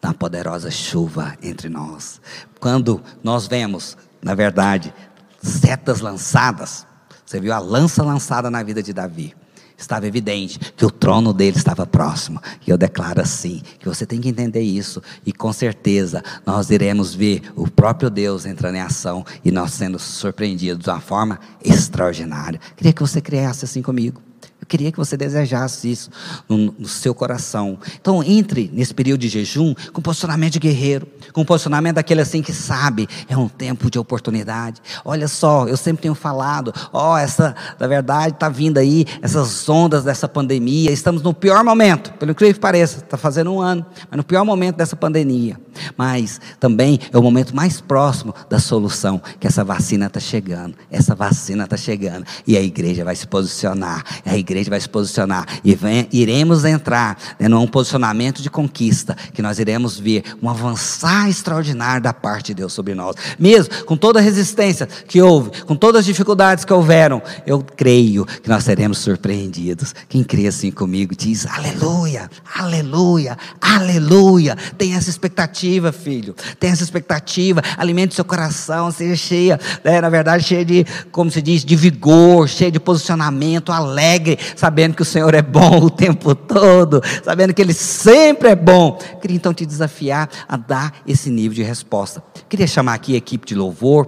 da 0.00 0.12
poderosa 0.12 0.70
chuva 0.70 1.36
entre 1.42 1.68
nós. 1.68 2.20
Quando 2.58 3.00
nós 3.22 3.46
vemos, 3.46 3.96
na 4.20 4.34
verdade, 4.34 4.92
setas 5.40 6.00
lançadas, 6.00 6.86
você 7.24 7.40
viu 7.40 7.52
a 7.52 7.58
lança 7.58 8.02
lançada 8.02 8.50
na 8.50 8.62
vida 8.62 8.82
de 8.82 8.92
Davi. 8.92 9.34
Estava 9.82 10.06
evidente 10.06 10.60
que 10.76 10.86
o 10.86 10.90
trono 10.90 11.32
dele 11.32 11.56
estava 11.56 11.84
próximo. 11.84 12.40
E 12.64 12.70
eu 12.70 12.78
declaro 12.78 13.20
assim: 13.20 13.60
que 13.80 13.88
você 13.88 14.06
tem 14.06 14.20
que 14.20 14.28
entender 14.28 14.60
isso. 14.60 15.02
E 15.26 15.32
com 15.32 15.52
certeza 15.52 16.22
nós 16.46 16.70
iremos 16.70 17.14
ver 17.14 17.42
o 17.56 17.68
próprio 17.68 18.08
Deus 18.08 18.46
entrando 18.46 18.76
em 18.76 18.80
ação 18.80 19.26
e 19.44 19.50
nós 19.50 19.72
sendo 19.72 19.98
surpreendidos 19.98 20.84
de 20.84 20.90
uma 20.90 21.00
forma 21.00 21.40
extraordinária. 21.64 22.60
Queria 22.76 22.92
que 22.92 23.02
você 23.02 23.20
criasse 23.20 23.64
assim 23.64 23.82
comigo. 23.82 24.22
Eu 24.62 24.66
queria 24.66 24.92
que 24.92 24.96
você 24.96 25.16
desejasse 25.16 25.90
isso 25.90 26.08
no, 26.48 26.72
no, 26.78 26.86
seu 26.86 27.12
coração. 27.12 27.76
Então, 28.00 28.22
entre 28.22 28.70
nesse 28.72 28.94
período 28.94 29.20
de 29.22 29.28
jejum 29.28 29.74
com 29.92 30.00
posicionamento 30.00 30.52
de 30.52 30.60
guerreiro, 30.60 31.08
com 31.32 31.44
posicionamento 31.44 31.96
daquele 31.96 32.20
assim 32.20 32.40
que 32.40 32.52
sabe, 32.52 33.08
é 33.28 33.36
um 33.36 33.48
tempo 33.48 33.90
de 33.90 33.98
oportunidade. 33.98 34.80
Olha 35.04 35.26
só, 35.26 35.66
eu 35.66 35.76
sempre 35.76 36.02
tenho 36.02 36.14
falado, 36.14 36.72
ó, 36.92 37.14
oh, 37.14 37.18
essa, 37.18 37.56
na 37.76 37.88
verdade, 37.88 38.34
está 38.34 38.48
vindo 38.48 38.78
aí, 38.78 39.04
essas 39.20 39.68
ondas 39.68 40.04
dessa 40.04 40.28
pandemia. 40.28 40.92
Estamos 40.92 41.22
no 41.22 41.34
pior 41.34 41.64
momento, 41.64 42.12
pelo 42.12 42.32
que 42.32 42.54
pareça, 42.54 42.98
está 42.98 43.16
fazendo 43.16 43.52
um 43.52 43.60
ano, 43.60 43.84
mas 44.08 44.16
no 44.16 44.22
pior 44.22 44.44
momento 44.44 44.76
dessa 44.76 44.94
pandemia. 44.94 45.58
Mas 45.96 46.40
também 46.60 47.00
é 47.12 47.18
o 47.18 47.22
momento 47.22 47.56
mais 47.56 47.80
próximo 47.80 48.32
da 48.48 48.60
solução, 48.60 49.20
que 49.40 49.46
essa 49.48 49.64
vacina 49.64 50.06
está 50.06 50.20
chegando. 50.20 50.76
Essa 50.88 51.16
vacina 51.16 51.64
está 51.64 51.76
chegando. 51.76 52.24
E 52.46 52.56
a 52.56 52.62
igreja 52.62 53.04
vai 53.04 53.16
se 53.16 53.26
posicionar. 53.26 54.04
A 54.24 54.36
igreja 54.36 54.51
igreja 54.52 54.70
vai 54.70 54.80
se 54.80 54.88
posicionar 54.88 55.46
e 55.64 55.74
vem, 55.74 56.06
iremos 56.12 56.64
entrar 56.64 57.18
né, 57.38 57.48
num 57.48 57.66
posicionamento 57.66 58.42
de 58.42 58.50
conquista, 58.50 59.16
que 59.32 59.42
nós 59.42 59.58
iremos 59.58 59.98
ver 59.98 60.22
um 60.42 60.48
avançar 60.48 61.28
extraordinário 61.28 62.02
da 62.02 62.12
parte 62.12 62.48
de 62.48 62.54
Deus 62.54 62.72
sobre 62.72 62.94
nós. 62.94 63.16
Mesmo 63.38 63.84
com 63.84 63.96
toda 63.96 64.18
a 64.18 64.22
resistência 64.22 64.86
que 64.86 65.20
houve, 65.20 65.62
com 65.64 65.74
todas 65.74 66.00
as 66.00 66.06
dificuldades 66.06 66.64
que 66.64 66.72
houveram, 66.72 67.22
eu 67.46 67.64
creio 67.76 68.24
que 68.24 68.48
nós 68.48 68.64
seremos 68.64 68.98
surpreendidos. 68.98 69.94
Quem 70.08 70.22
crê 70.22 70.46
assim 70.46 70.70
comigo 70.70 71.14
diz: 71.16 71.46
Aleluia, 71.46 72.30
aleluia, 72.54 73.36
aleluia. 73.60 74.56
Tem 74.76 74.94
essa 74.94 75.10
expectativa, 75.10 75.92
filho. 75.92 76.34
Tem 76.58 76.70
essa 76.70 76.82
expectativa. 76.82 77.62
Alimente 77.76 78.14
seu 78.14 78.24
coração, 78.24 78.90
seja 78.90 79.16
cheia, 79.16 79.60
né, 79.84 80.00
na 80.00 80.08
verdade, 80.08 80.44
cheia 80.44 80.64
de, 80.64 80.86
como 81.10 81.30
se 81.30 81.40
diz, 81.40 81.64
de 81.64 81.76
vigor, 81.76 82.48
cheia 82.48 82.70
de 82.70 82.80
posicionamento, 82.80 83.72
alegre, 83.72 84.38
sabendo 84.56 84.94
que 84.94 85.02
o 85.02 85.04
Senhor 85.04 85.34
é 85.34 85.42
bom 85.42 85.84
o 85.84 85.90
tempo 85.90 86.34
todo, 86.34 87.00
sabendo 87.22 87.54
que 87.54 87.62
Ele 87.62 87.74
sempre 87.74 88.50
é 88.50 88.56
bom. 88.56 88.98
Queria 89.20 89.36
então 89.36 89.54
te 89.54 89.66
desafiar 89.66 90.28
a 90.48 90.56
dar 90.56 91.02
esse 91.06 91.30
nível 91.30 91.54
de 91.54 91.62
resposta. 91.62 92.22
Queria 92.48 92.66
chamar 92.66 92.94
aqui 92.94 93.14
a 93.14 93.18
equipe 93.18 93.46
de 93.46 93.54
louvor 93.54 94.06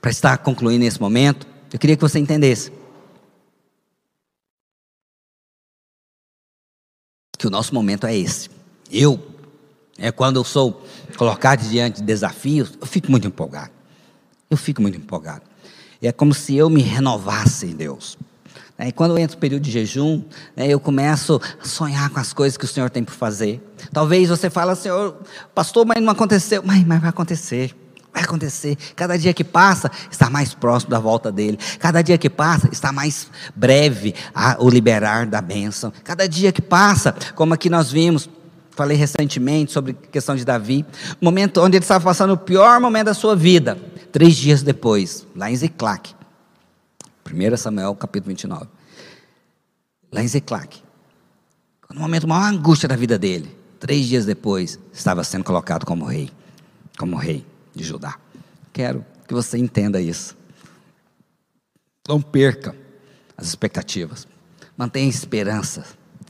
para 0.00 0.10
estar 0.10 0.38
concluindo 0.38 0.84
esse 0.84 1.00
momento. 1.00 1.46
Eu 1.72 1.78
queria 1.78 1.96
que 1.96 2.02
você 2.02 2.18
entendesse 2.18 2.72
que 7.40 7.46
o 7.46 7.50
nosso 7.50 7.74
momento 7.74 8.06
é 8.06 8.14
esse. 8.14 8.50
Eu, 8.92 9.18
é 9.96 10.12
quando 10.12 10.36
eu 10.36 10.44
sou 10.44 10.84
colocado 11.16 11.66
diante 11.66 11.96
de 11.96 12.02
desafios, 12.02 12.74
eu 12.78 12.86
fico 12.86 13.10
muito 13.10 13.26
empolgado. 13.26 13.70
Eu 14.50 14.58
fico 14.58 14.82
muito 14.82 14.98
empolgado. 14.98 15.42
É 16.02 16.12
como 16.12 16.34
se 16.34 16.54
eu 16.54 16.68
me 16.68 16.82
renovasse 16.82 17.66
em 17.66 17.74
Deus. 17.74 18.18
Né? 18.80 18.88
E 18.88 18.92
quando 18.92 19.10
eu 19.10 19.18
entro 19.18 19.36
no 19.36 19.40
período 19.40 19.62
de 19.62 19.70
jejum, 19.70 20.24
né, 20.56 20.66
eu 20.66 20.80
começo 20.80 21.38
a 21.62 21.66
sonhar 21.66 22.08
com 22.08 22.18
as 22.18 22.32
coisas 22.32 22.56
que 22.56 22.64
o 22.64 22.68
Senhor 22.68 22.88
tem 22.88 23.04
por 23.04 23.12
fazer. 23.12 23.62
Talvez 23.92 24.30
você 24.30 24.48
fale, 24.48 24.74
Senhor, 24.74 25.18
pastor, 25.54 25.84
mas 25.84 26.02
não 26.02 26.10
aconteceu. 26.10 26.62
Mas, 26.64 26.82
mas 26.86 26.98
vai 26.98 27.10
acontecer. 27.10 27.76
Vai 28.12 28.24
acontecer. 28.24 28.76
Cada 28.96 29.18
dia 29.18 29.34
que 29.34 29.44
passa, 29.44 29.90
está 30.10 30.30
mais 30.30 30.54
próximo 30.54 30.90
da 30.90 30.98
volta 30.98 31.30
dele. 31.30 31.58
Cada 31.78 32.00
dia 32.00 32.16
que 32.16 32.30
passa, 32.30 32.70
está 32.72 32.90
mais 32.90 33.28
breve 33.54 34.14
o 34.58 34.70
liberar 34.70 35.26
da 35.26 35.42
bênção. 35.42 35.92
Cada 36.02 36.26
dia 36.26 36.50
que 36.50 36.62
passa, 36.62 37.14
como 37.34 37.52
aqui 37.52 37.68
nós 37.68 37.92
vimos, 37.92 38.30
falei 38.70 38.96
recentemente 38.96 39.72
sobre 39.72 39.92
a 39.92 40.06
questão 40.06 40.34
de 40.34 40.44
Davi, 40.44 40.86
momento 41.20 41.60
onde 41.60 41.76
ele 41.76 41.84
estava 41.84 42.02
passando 42.02 42.32
o 42.32 42.38
pior 42.38 42.80
momento 42.80 43.06
da 43.06 43.14
sua 43.14 43.36
vida. 43.36 43.78
Três 44.10 44.34
dias 44.34 44.62
depois, 44.62 45.26
lá 45.36 45.50
em 45.50 45.54
Ziclac, 45.54 46.14
1 47.32 47.56
Samuel 47.56 47.94
capítulo 47.94 48.28
29, 48.28 48.66
lá 50.12 50.22
em 50.22 50.28
Ziclac, 50.28 50.82
no 51.92 52.00
momento 52.00 52.26
maior 52.26 52.52
angústia 52.52 52.88
da 52.88 52.96
vida 52.96 53.18
dele, 53.18 53.56
três 53.78 54.06
dias 54.06 54.24
depois, 54.24 54.78
estava 54.92 55.24
sendo 55.24 55.44
colocado 55.44 55.84
como 55.84 56.04
rei, 56.04 56.30
como 56.98 57.16
rei 57.16 57.44
de 57.74 57.82
Judá. 57.82 58.16
Quero 58.72 59.04
que 59.26 59.34
você 59.34 59.58
entenda 59.58 60.00
isso. 60.00 60.36
Não 62.08 62.20
perca 62.20 62.74
as 63.36 63.46
expectativas. 63.46 64.26
Mantenha 64.76 65.06
a 65.06 65.10
esperança 65.10 65.84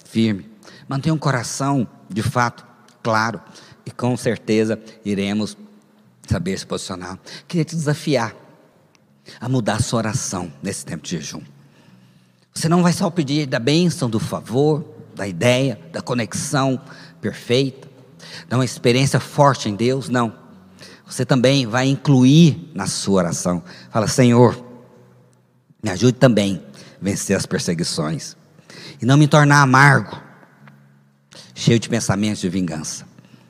firme. 0.05 0.51
Mantenha 0.89 1.15
um 1.15 1.19
coração, 1.19 1.87
de 2.09 2.23
fato, 2.23 2.67
claro. 3.03 3.41
E 3.85 3.91
com 3.91 4.17
certeza 4.17 4.81
iremos 5.05 5.57
saber 6.27 6.59
se 6.59 6.67
posicionar. 6.67 7.19
Queria 7.47 7.65
te 7.65 7.75
desafiar 7.75 8.35
a 9.39 9.49
mudar 9.49 9.77
a 9.77 9.81
sua 9.81 9.99
oração 9.99 10.53
nesse 10.63 10.85
tempo 10.85 11.05
de 11.05 11.17
jejum. 11.17 11.43
Você 12.55 12.69
não 12.69 12.83
vai 12.83 12.93
só 12.93 13.09
pedir 13.11 13.47
da 13.47 13.59
bênção, 13.59 14.09
do 14.11 14.19
favor, 14.19 14.85
da 15.15 15.27
ideia, 15.27 15.79
da 15.93 16.01
conexão 16.01 16.81
perfeita, 17.21 17.89
de 18.49 18.55
uma 18.55 18.65
experiência 18.65 19.21
forte 19.21 19.69
em 19.69 19.75
Deus, 19.75 20.09
não 20.09 20.41
você 21.11 21.27
também 21.27 21.67
vai 21.67 21.89
incluir 21.89 22.71
na 22.73 22.87
sua 22.87 23.17
oração. 23.17 23.63
Fala, 23.91 24.07
Senhor, 24.07 24.65
me 25.83 25.91
ajude 25.91 26.13
também 26.13 26.63
a 27.01 27.05
vencer 27.05 27.37
as 27.37 27.47
perseguições. 27.47 28.37
E 29.03 29.05
não 29.05 29.17
me 29.17 29.27
tornar 29.27 29.61
amargo, 29.61 30.17
cheio 31.53 31.81
de 31.81 31.89
pensamentos 31.89 32.41
de 32.41 32.49
vingança. 32.49 33.05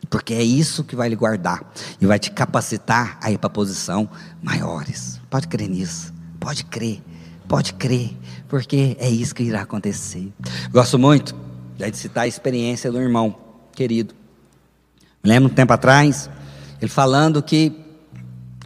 Porque 0.08 0.32
é 0.32 0.42
isso 0.42 0.82
que 0.82 0.96
vai 0.96 1.10
lhe 1.10 1.16
guardar 1.16 1.62
e 2.00 2.06
vai 2.06 2.18
te 2.18 2.30
capacitar 2.30 3.18
a 3.20 3.30
ir 3.30 3.36
para 3.36 3.50
posição 3.50 4.08
maiores. 4.42 5.19
Pode 5.30 5.46
crer 5.46 5.68
nisso. 5.68 6.12
Pode 6.38 6.64
crer. 6.64 7.00
Pode 7.48 7.72
crer. 7.74 8.10
Porque 8.48 8.96
é 8.98 9.08
isso 9.08 9.34
que 9.34 9.44
irá 9.44 9.62
acontecer. 9.62 10.32
Gosto 10.72 10.98
muito 10.98 11.34
de 11.78 11.96
citar 11.96 12.24
a 12.24 12.28
experiência 12.28 12.90
do 12.90 13.00
irmão 13.00 13.34
querido. 13.72 14.14
Me 15.22 15.30
lembro 15.30 15.50
um 15.50 15.54
tempo 15.54 15.72
atrás, 15.72 16.28
ele 16.80 16.90
falando 16.90 17.42
que 17.42 17.72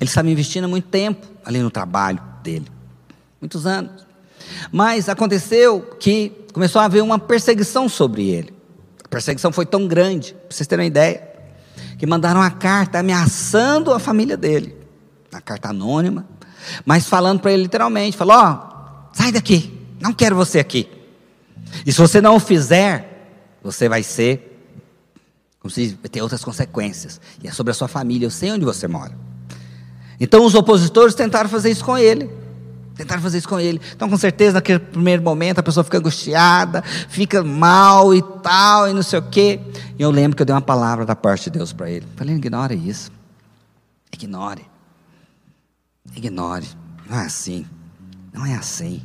ele 0.01 0.09
estava 0.09 0.29
investindo 0.29 0.69
muito 0.69 0.89
tempo 0.89 1.27
ali 1.45 1.61
no 1.61 1.71
trabalho 1.71 2.21
dele, 2.43 2.67
muitos 3.41 3.67
anos. 3.67 4.07
Mas 4.73 5.09
aconteceu 5.09 5.81
que 5.99 6.33
começou 6.53 6.81
a 6.81 6.85
haver 6.85 7.03
uma 7.03 7.19
perseguição 7.19 7.89
sobre 7.89 8.29
ele. 8.29 8.55
A 9.05 9.09
perseguição 9.09 9.53
foi 9.53 9.67
tão 9.67 9.87
grande, 9.87 10.35
para 10.35 10.57
vocês 10.57 10.67
terem 10.67 10.85
uma 10.85 10.89
ideia, 10.89 11.29
que 11.99 12.07
mandaram 12.07 12.41
uma 12.41 12.51
carta 12.51 12.99
ameaçando 12.99 13.93
a 13.93 13.99
família 13.99 14.37
dele. 14.37 14.77
Uma 15.33 15.41
carta 15.41 15.71
anônima, 15.71 16.27
mas 16.85 17.07
falando 17.07 17.41
para 17.41 17.53
ele 17.53 17.65
literalmente: 17.65 18.17
falou, 18.17 18.37
ó, 18.37 18.53
oh, 18.53 19.17
sai 19.17 19.33
daqui, 19.33 19.73
não 20.01 20.12
quero 20.12 20.37
você 20.37 20.59
aqui. 20.59 20.89
E 21.85 21.93
se 21.93 21.99
você 21.99 22.21
não 22.21 22.37
o 22.37 22.41
fizer, 22.41 23.29
você 23.62 23.89
vai 23.89 24.03
ser 24.03 24.53
como 25.65 25.73
se 25.73 25.97
vai 25.99 26.11
ter 26.11 26.21
outras 26.21 26.45
consequências. 26.45 27.19
E 27.43 27.49
é 27.49 27.51
sobre 27.51 27.71
a 27.71 27.75
sua 27.75 27.89
família. 27.89 28.27
Eu 28.27 28.31
sei 28.31 28.53
onde 28.53 28.67
você 28.67 28.87
mora. 28.87 29.17
Então 30.21 30.45
os 30.45 30.55
opositores 30.55 31.15
tentaram 31.15 31.49
fazer 31.49 31.71
isso 31.71 31.83
com 31.83 31.97
ele. 31.97 32.31
Tentaram 32.95 33.23
fazer 33.23 33.39
isso 33.39 33.49
com 33.49 33.59
ele. 33.59 33.81
Então, 33.97 34.09
com 34.11 34.17
certeza, 34.19 34.53
naquele 34.53 34.79
primeiro 34.79 35.23
momento, 35.23 35.61
a 35.61 35.62
pessoa 35.62 35.83
fica 35.83 35.97
angustiada, 35.97 36.83
fica 36.83 37.43
mal 37.43 38.15
e 38.15 38.21
tal, 38.43 38.91
e 38.91 38.93
não 38.93 39.03
sei 39.03 39.19
o 39.19 39.23
quê. 39.23 39.59
E 39.99 40.03
eu 40.03 40.11
lembro 40.11 40.37
que 40.37 40.43
eu 40.43 40.47
dei 40.47 40.55
uma 40.55 40.61
palavra 40.61 41.07
da 41.07 41.17
parte 41.17 41.45
de 41.45 41.59
Deus 41.59 41.73
para 41.73 41.91
ele. 41.91 42.07
Falei, 42.15 42.37
ignore 42.37 42.75
isso. 42.75 43.11
Ignore. 44.12 44.67
Ignore. 46.17 46.67
Não 47.09 47.19
é 47.19 47.25
assim. 47.25 47.67
Não 48.33 48.47
é 48.47 48.55
assim. 48.55 49.03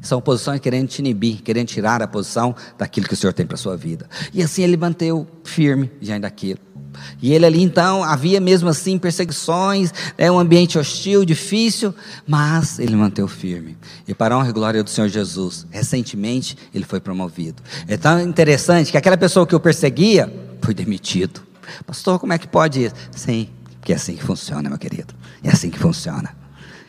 São 0.00 0.20
posições 0.20 0.60
querendo 0.60 0.88
te 0.88 1.00
inibir, 1.00 1.42
querendo 1.42 1.68
tirar 1.68 2.02
a 2.02 2.08
posição 2.08 2.54
daquilo 2.78 3.06
que 3.06 3.14
o 3.14 3.16
Senhor 3.16 3.32
tem 3.32 3.44
para 3.44 3.54
a 3.54 3.58
sua 3.58 3.76
vida. 3.76 4.08
E 4.32 4.42
assim 4.42 4.62
ele 4.62 4.76
manteve 4.76 5.26
firme 5.44 5.90
diante 6.00 6.22
daquilo. 6.22 6.58
E 7.20 7.32
ele 7.32 7.46
ali 7.46 7.62
então, 7.62 8.02
havia 8.02 8.40
mesmo 8.40 8.68
assim 8.68 8.98
perseguições, 8.98 9.92
é 10.16 10.30
um 10.30 10.38
ambiente 10.38 10.78
hostil, 10.78 11.24
difícil, 11.24 11.94
mas 12.26 12.78
ele 12.78 12.96
manteve 12.96 13.28
firme. 13.28 13.76
E 14.08 14.14
para 14.14 14.34
a 14.34 14.38
honra 14.38 14.50
e 14.50 14.52
glória 14.52 14.82
do 14.82 14.90
Senhor 14.90 15.08
Jesus, 15.08 15.66
recentemente 15.70 16.56
ele 16.74 16.84
foi 16.84 17.00
promovido. 17.00 17.62
É 17.86 17.96
tão 17.96 18.20
interessante 18.20 18.90
que 18.90 18.96
aquela 18.96 19.16
pessoa 19.16 19.46
que 19.46 19.54
o 19.54 19.60
perseguia 19.60 20.32
foi 20.62 20.74
demitido. 20.74 21.42
Pastor, 21.86 22.18
como 22.18 22.32
é 22.32 22.38
que 22.38 22.48
pode 22.48 22.84
isso? 22.84 22.94
Sim, 23.12 23.48
porque 23.78 23.92
é 23.92 23.96
assim 23.96 24.16
que 24.16 24.22
funciona, 24.22 24.68
meu 24.68 24.78
querido. 24.78 25.14
É 25.42 25.50
assim 25.50 25.70
que 25.70 25.78
funciona. 25.78 26.39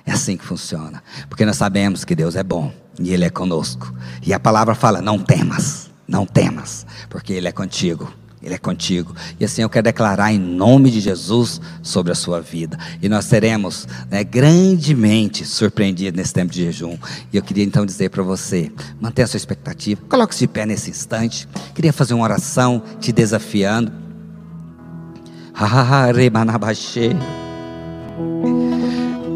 É 0.05 0.11
assim 0.11 0.37
que 0.37 0.45
funciona. 0.45 1.03
Porque 1.29 1.45
nós 1.45 1.57
sabemos 1.57 2.03
que 2.03 2.15
Deus 2.15 2.35
é 2.35 2.43
bom 2.43 2.73
e 2.99 3.13
Ele 3.13 3.25
é 3.25 3.29
conosco. 3.29 3.93
E 4.25 4.33
a 4.33 4.39
palavra 4.39 4.75
fala: 4.75 5.01
não 5.01 5.19
temas, 5.19 5.89
não 6.07 6.25
temas, 6.25 6.85
porque 7.09 7.33
Ele 7.33 7.47
é 7.47 7.51
contigo. 7.51 8.11
Ele 8.43 8.55
é 8.55 8.57
contigo. 8.57 9.15
E 9.39 9.45
assim 9.45 9.61
eu 9.61 9.69
quero 9.69 9.83
declarar 9.83 10.33
em 10.33 10.39
nome 10.39 10.89
de 10.89 10.99
Jesus 10.99 11.61
sobre 11.83 12.11
a 12.11 12.15
sua 12.15 12.41
vida. 12.41 12.77
E 12.99 13.07
nós 13.07 13.25
seremos 13.25 13.87
né, 14.09 14.23
grandemente 14.23 15.45
surpreendidos 15.45 16.17
nesse 16.17 16.33
tempo 16.33 16.51
de 16.51 16.63
jejum. 16.63 16.97
E 17.31 17.37
eu 17.37 17.43
queria 17.43 17.63
então 17.63 17.85
dizer 17.85 18.09
para 18.09 18.23
você: 18.23 18.71
mantenha 18.99 19.25
a 19.25 19.27
sua 19.27 19.37
expectativa. 19.37 20.01
Coloque-se 20.09 20.39
de 20.39 20.47
pé 20.47 20.65
nesse 20.65 20.89
instante. 20.89 21.47
Queria 21.75 21.93
fazer 21.93 22.15
uma 22.15 22.23
oração 22.23 22.81
te 22.99 23.11
desafiando. 23.11 23.91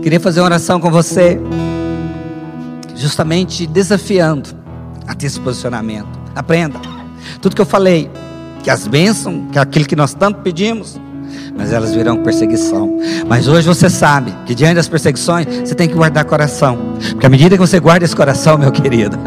Queria 0.05 0.19
fazer 0.19 0.39
uma 0.39 0.45
oração 0.45 0.79
com 0.79 0.91
você 0.91 1.41
justamente 2.95 3.65
desafiando 3.65 4.51
a 5.07 5.15
ter 5.15 5.25
esse 5.25 5.39
posicionamento. 5.39 6.07
Aprenda. 6.35 6.79
Tudo 7.41 7.55
que 7.55 7.61
eu 7.63 7.65
falei, 7.65 8.07
que 8.61 8.69
as 8.69 8.85
bênçãos, 8.85 9.49
que 9.51 9.57
é 9.57 9.61
aquilo 9.63 9.85
que 9.85 9.95
nós 9.95 10.13
tanto 10.13 10.41
pedimos, 10.41 11.01
mas 11.57 11.73
elas 11.73 11.95
virão 11.95 12.17
perseguição. 12.17 12.99
Mas 13.27 13.47
hoje 13.47 13.67
você 13.67 13.89
sabe 13.89 14.31
que 14.45 14.53
diante 14.53 14.75
das 14.75 14.87
perseguições, 14.87 15.47
você 15.47 15.73
tem 15.73 15.87
que 15.87 15.95
guardar 15.95 16.23
coração. 16.25 16.77
Porque 17.09 17.25
à 17.25 17.29
medida 17.29 17.55
que 17.55 17.61
você 17.61 17.79
guarda 17.79 18.05
esse 18.05 18.15
coração, 18.15 18.59
meu 18.59 18.71
querido, 18.71 19.17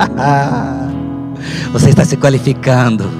você 1.72 1.90
está 1.90 2.04
se 2.04 2.16
qualificando. 2.16 3.10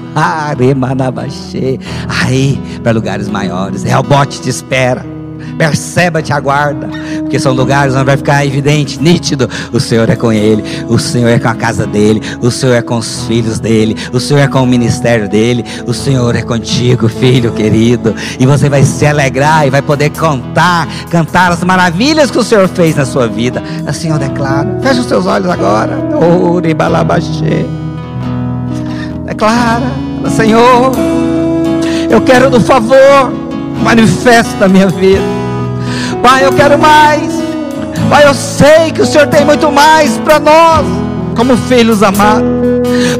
Aí, 2.23 2.57
para 2.81 2.93
lugares 2.93 3.27
maiores. 3.27 3.83
É 3.83 3.99
o 3.99 4.03
bote 4.03 4.39
te 4.39 4.49
espera. 4.49 5.18
Perceba, 5.59 6.21
te 6.21 6.31
aguarda, 6.31 6.87
porque 7.19 7.37
são 7.37 7.51
lugares 7.51 7.93
onde 7.93 8.05
vai 8.05 8.15
ficar 8.15 8.45
evidente, 8.45 8.97
nítido: 8.97 9.49
o 9.73 9.79
Senhor 9.79 10.09
é 10.09 10.15
com 10.15 10.31
ele, 10.31 10.63
o 10.87 10.97
Senhor 10.97 11.27
é 11.27 11.37
com 11.37 11.49
a 11.49 11.53
casa 11.53 11.85
dele, 11.85 12.21
o 12.41 12.49
Senhor 12.49 12.75
é 12.75 12.81
com 12.81 12.95
os 12.95 13.25
filhos 13.25 13.59
dele, 13.59 13.97
o 14.13 14.21
Senhor 14.21 14.39
é 14.39 14.47
com 14.47 14.63
o 14.63 14.65
ministério 14.65 15.27
dele, 15.27 15.65
o 15.85 15.93
Senhor 15.93 16.33
é 16.33 16.41
contigo, 16.43 17.09
filho 17.09 17.51
querido, 17.51 18.15
e 18.39 18.45
você 18.45 18.69
vai 18.69 18.83
se 18.83 19.05
alegrar 19.05 19.67
e 19.67 19.69
vai 19.69 19.81
poder 19.81 20.11
contar, 20.11 20.87
cantar 21.11 21.51
as 21.51 21.61
maravilhas 21.61 22.31
que 22.31 22.39
o 22.39 22.43
Senhor 22.43 22.69
fez 22.69 22.95
na 22.95 23.05
sua 23.05 23.27
vida. 23.27 23.61
Assim 23.85 24.11
eu 24.11 24.17
declaro. 24.17 24.79
Feche 24.81 25.01
os 25.01 25.07
seus 25.07 25.25
olhos 25.25 25.49
agora. 25.49 25.99
Oribalabaxê. 26.15 27.65
Declara, 29.25 29.91
Senhor, 30.37 30.93
eu 32.09 32.21
quero 32.21 32.49
do 32.49 32.61
favor 32.61 33.49
manifesta 33.83 34.57
na 34.59 34.67
minha 34.67 34.87
vida. 34.87 35.38
Pai, 36.21 36.45
eu 36.45 36.53
quero 36.53 36.77
mais. 36.77 37.31
Pai, 38.09 38.25
eu 38.25 38.33
sei 38.33 38.91
que 38.93 39.01
o 39.01 39.05
Senhor 39.05 39.27
tem 39.27 39.45
muito 39.45 39.71
mais 39.71 40.17
para 40.19 40.39
nós, 40.39 40.85
como 41.35 41.55
filhos 41.57 42.01
amados. 42.03 42.49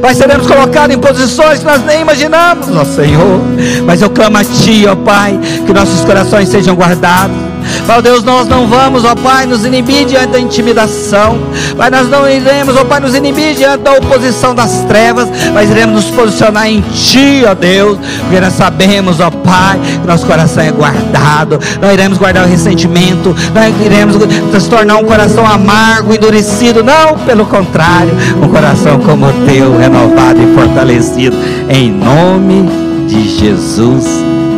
Pai, 0.00 0.14
seremos 0.14 0.46
colocados 0.46 0.94
em 0.94 0.98
posições 0.98 1.60
que 1.60 1.64
nós 1.64 1.84
nem 1.84 2.00
imaginamos, 2.00 2.68
ó 2.76 2.84
Senhor. 2.84 3.40
Mas 3.84 4.02
eu 4.02 4.10
clamo 4.10 4.38
a 4.38 4.44
Ti, 4.44 4.86
ó 4.88 4.96
Pai, 4.96 5.38
que 5.66 5.72
nossos 5.72 6.04
corações 6.04 6.48
sejam 6.48 6.74
guardados 6.74 7.49
Ó 7.88 8.00
Deus, 8.00 8.22
nós 8.22 8.46
não 8.48 8.66
vamos, 8.66 9.04
ó 9.04 9.14
Pai, 9.14 9.46
nos 9.46 9.64
inibir 9.64 10.06
diante 10.06 10.28
da 10.28 10.40
intimidação. 10.40 11.38
Pai, 11.76 11.90
nós 11.90 12.08
não 12.08 12.28
iremos, 12.28 12.76
ó 12.76 12.84
Pai, 12.84 13.00
nos 13.00 13.14
inibir 13.14 13.54
diante 13.54 13.82
da 13.82 13.92
oposição 13.92 14.54
das 14.54 14.84
trevas, 14.84 15.28
mas 15.52 15.70
iremos 15.70 16.04
nos 16.04 16.14
posicionar 16.14 16.68
em 16.68 16.80
Ti, 16.80 17.44
ó 17.48 17.54
Deus, 17.54 17.98
porque 18.22 18.40
nós 18.40 18.52
sabemos, 18.52 19.20
ó 19.20 19.30
Pai, 19.30 19.78
que 20.00 20.06
nosso 20.06 20.26
coração 20.26 20.62
é 20.62 20.70
guardado. 20.70 21.58
Nós 21.80 21.92
iremos 21.92 22.18
guardar 22.18 22.46
o 22.46 22.48
ressentimento, 22.48 23.34
nós 23.54 23.74
iremos 23.84 24.16
nos 24.16 24.68
tornar 24.68 24.96
um 24.96 25.04
coração 25.04 25.46
amargo, 25.46 26.14
endurecido. 26.14 26.82
Não, 26.82 27.18
pelo 27.18 27.46
contrário, 27.46 28.12
um 28.42 28.48
coração 28.48 28.98
como 29.00 29.26
o 29.26 29.32
Teu, 29.46 29.76
renovado 29.78 30.40
e 30.40 30.54
fortalecido. 30.54 31.36
Em 31.68 31.90
nome 31.90 32.68
de 33.06 33.28
Jesus. 33.28 34.06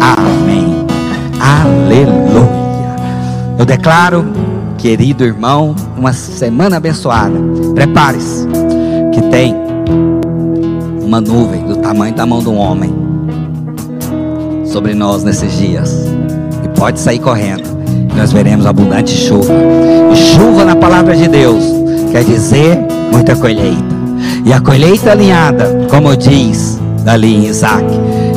Amém. 0.01 0.87
Aleluia. 1.41 2.62
Eu 3.63 3.67
declaro, 3.67 4.25
querido 4.77 5.23
irmão, 5.23 5.77
uma 5.97 6.13
semana 6.13 6.79
abençoada. 6.79 7.39
Prepare-se, 7.77 8.45
que 9.15 9.23
tem 9.31 9.55
uma 11.01 11.21
nuvem 11.21 11.65
do 11.65 11.77
tamanho 11.77 12.13
da 12.13 12.27
mão 12.27 12.41
de 12.41 12.49
um 12.49 12.57
homem 12.57 12.93
sobre 14.67 14.95
nós 14.95 15.23
nesses 15.23 15.53
dias. 15.53 15.97
E 16.65 16.69
pode 16.77 16.99
sair 16.99 17.21
correndo. 17.21 17.63
Nós 18.17 18.33
veremos 18.33 18.67
abundante 18.67 19.13
chuva. 19.13 19.55
E 20.13 20.17
chuva 20.17 20.65
na 20.65 20.75
palavra 20.75 21.15
de 21.15 21.29
Deus 21.29 21.63
quer 22.11 22.25
dizer 22.25 22.77
muita 23.13 23.37
colheita. 23.37 23.95
E 24.45 24.53
a 24.53 24.61
colheita 24.61 25.13
alinhada, 25.13 25.87
como 25.89 26.17
diz 26.17 26.81
ali 27.07 27.33
em 27.33 27.47
Isaac, 27.47 27.87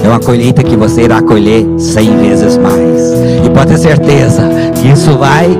é 0.03 0.07
uma 0.07 0.19
colheita 0.19 0.63
que 0.63 0.76
você 0.76 1.01
irá 1.01 1.19
colher 1.19 1.65
cem 1.80 2.15
vezes 2.15 2.57
mais. 2.57 3.11
E 3.43 3.49
pode 3.49 3.71
ter 3.71 3.80
certeza 3.80 4.64
isso 4.91 5.17
vai 5.17 5.57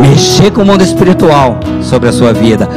mexer 0.00 0.50
com 0.50 0.62
o 0.62 0.64
mundo 0.64 0.82
espiritual 0.82 1.58
sobre 1.82 2.08
a 2.08 2.12
sua 2.12 2.32
vida. 2.32 2.68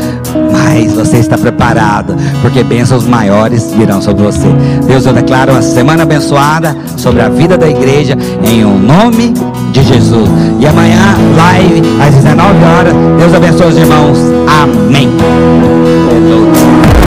Mas 0.52 0.94
você 0.94 1.18
está 1.18 1.38
preparado, 1.38 2.16
porque 2.42 2.64
bênçãos 2.64 3.06
maiores 3.06 3.72
virão 3.74 4.02
sobre 4.02 4.24
você. 4.24 4.48
Deus, 4.86 5.06
eu 5.06 5.14
declaro 5.14 5.52
uma 5.52 5.62
semana 5.62 6.04
abençoada 6.04 6.76
sobre 6.98 7.22
a 7.22 7.30
vida 7.30 7.58
da 7.58 7.70
igreja, 7.70 8.18
em 8.44 8.64
o 8.64 8.70
um 8.70 8.80
nome 8.80 9.34
de 9.72 9.84
Jesus. 9.84 10.30
E 10.60 10.68
amanhã, 10.68 11.16
live 11.36 11.82
às 12.02 12.16
19 12.16 12.50
horas. 12.64 12.94
Deus 13.20 13.34
abençoe 13.34 13.68
os 13.68 13.78
irmãos. 13.78 14.18
Amém. 14.62 15.10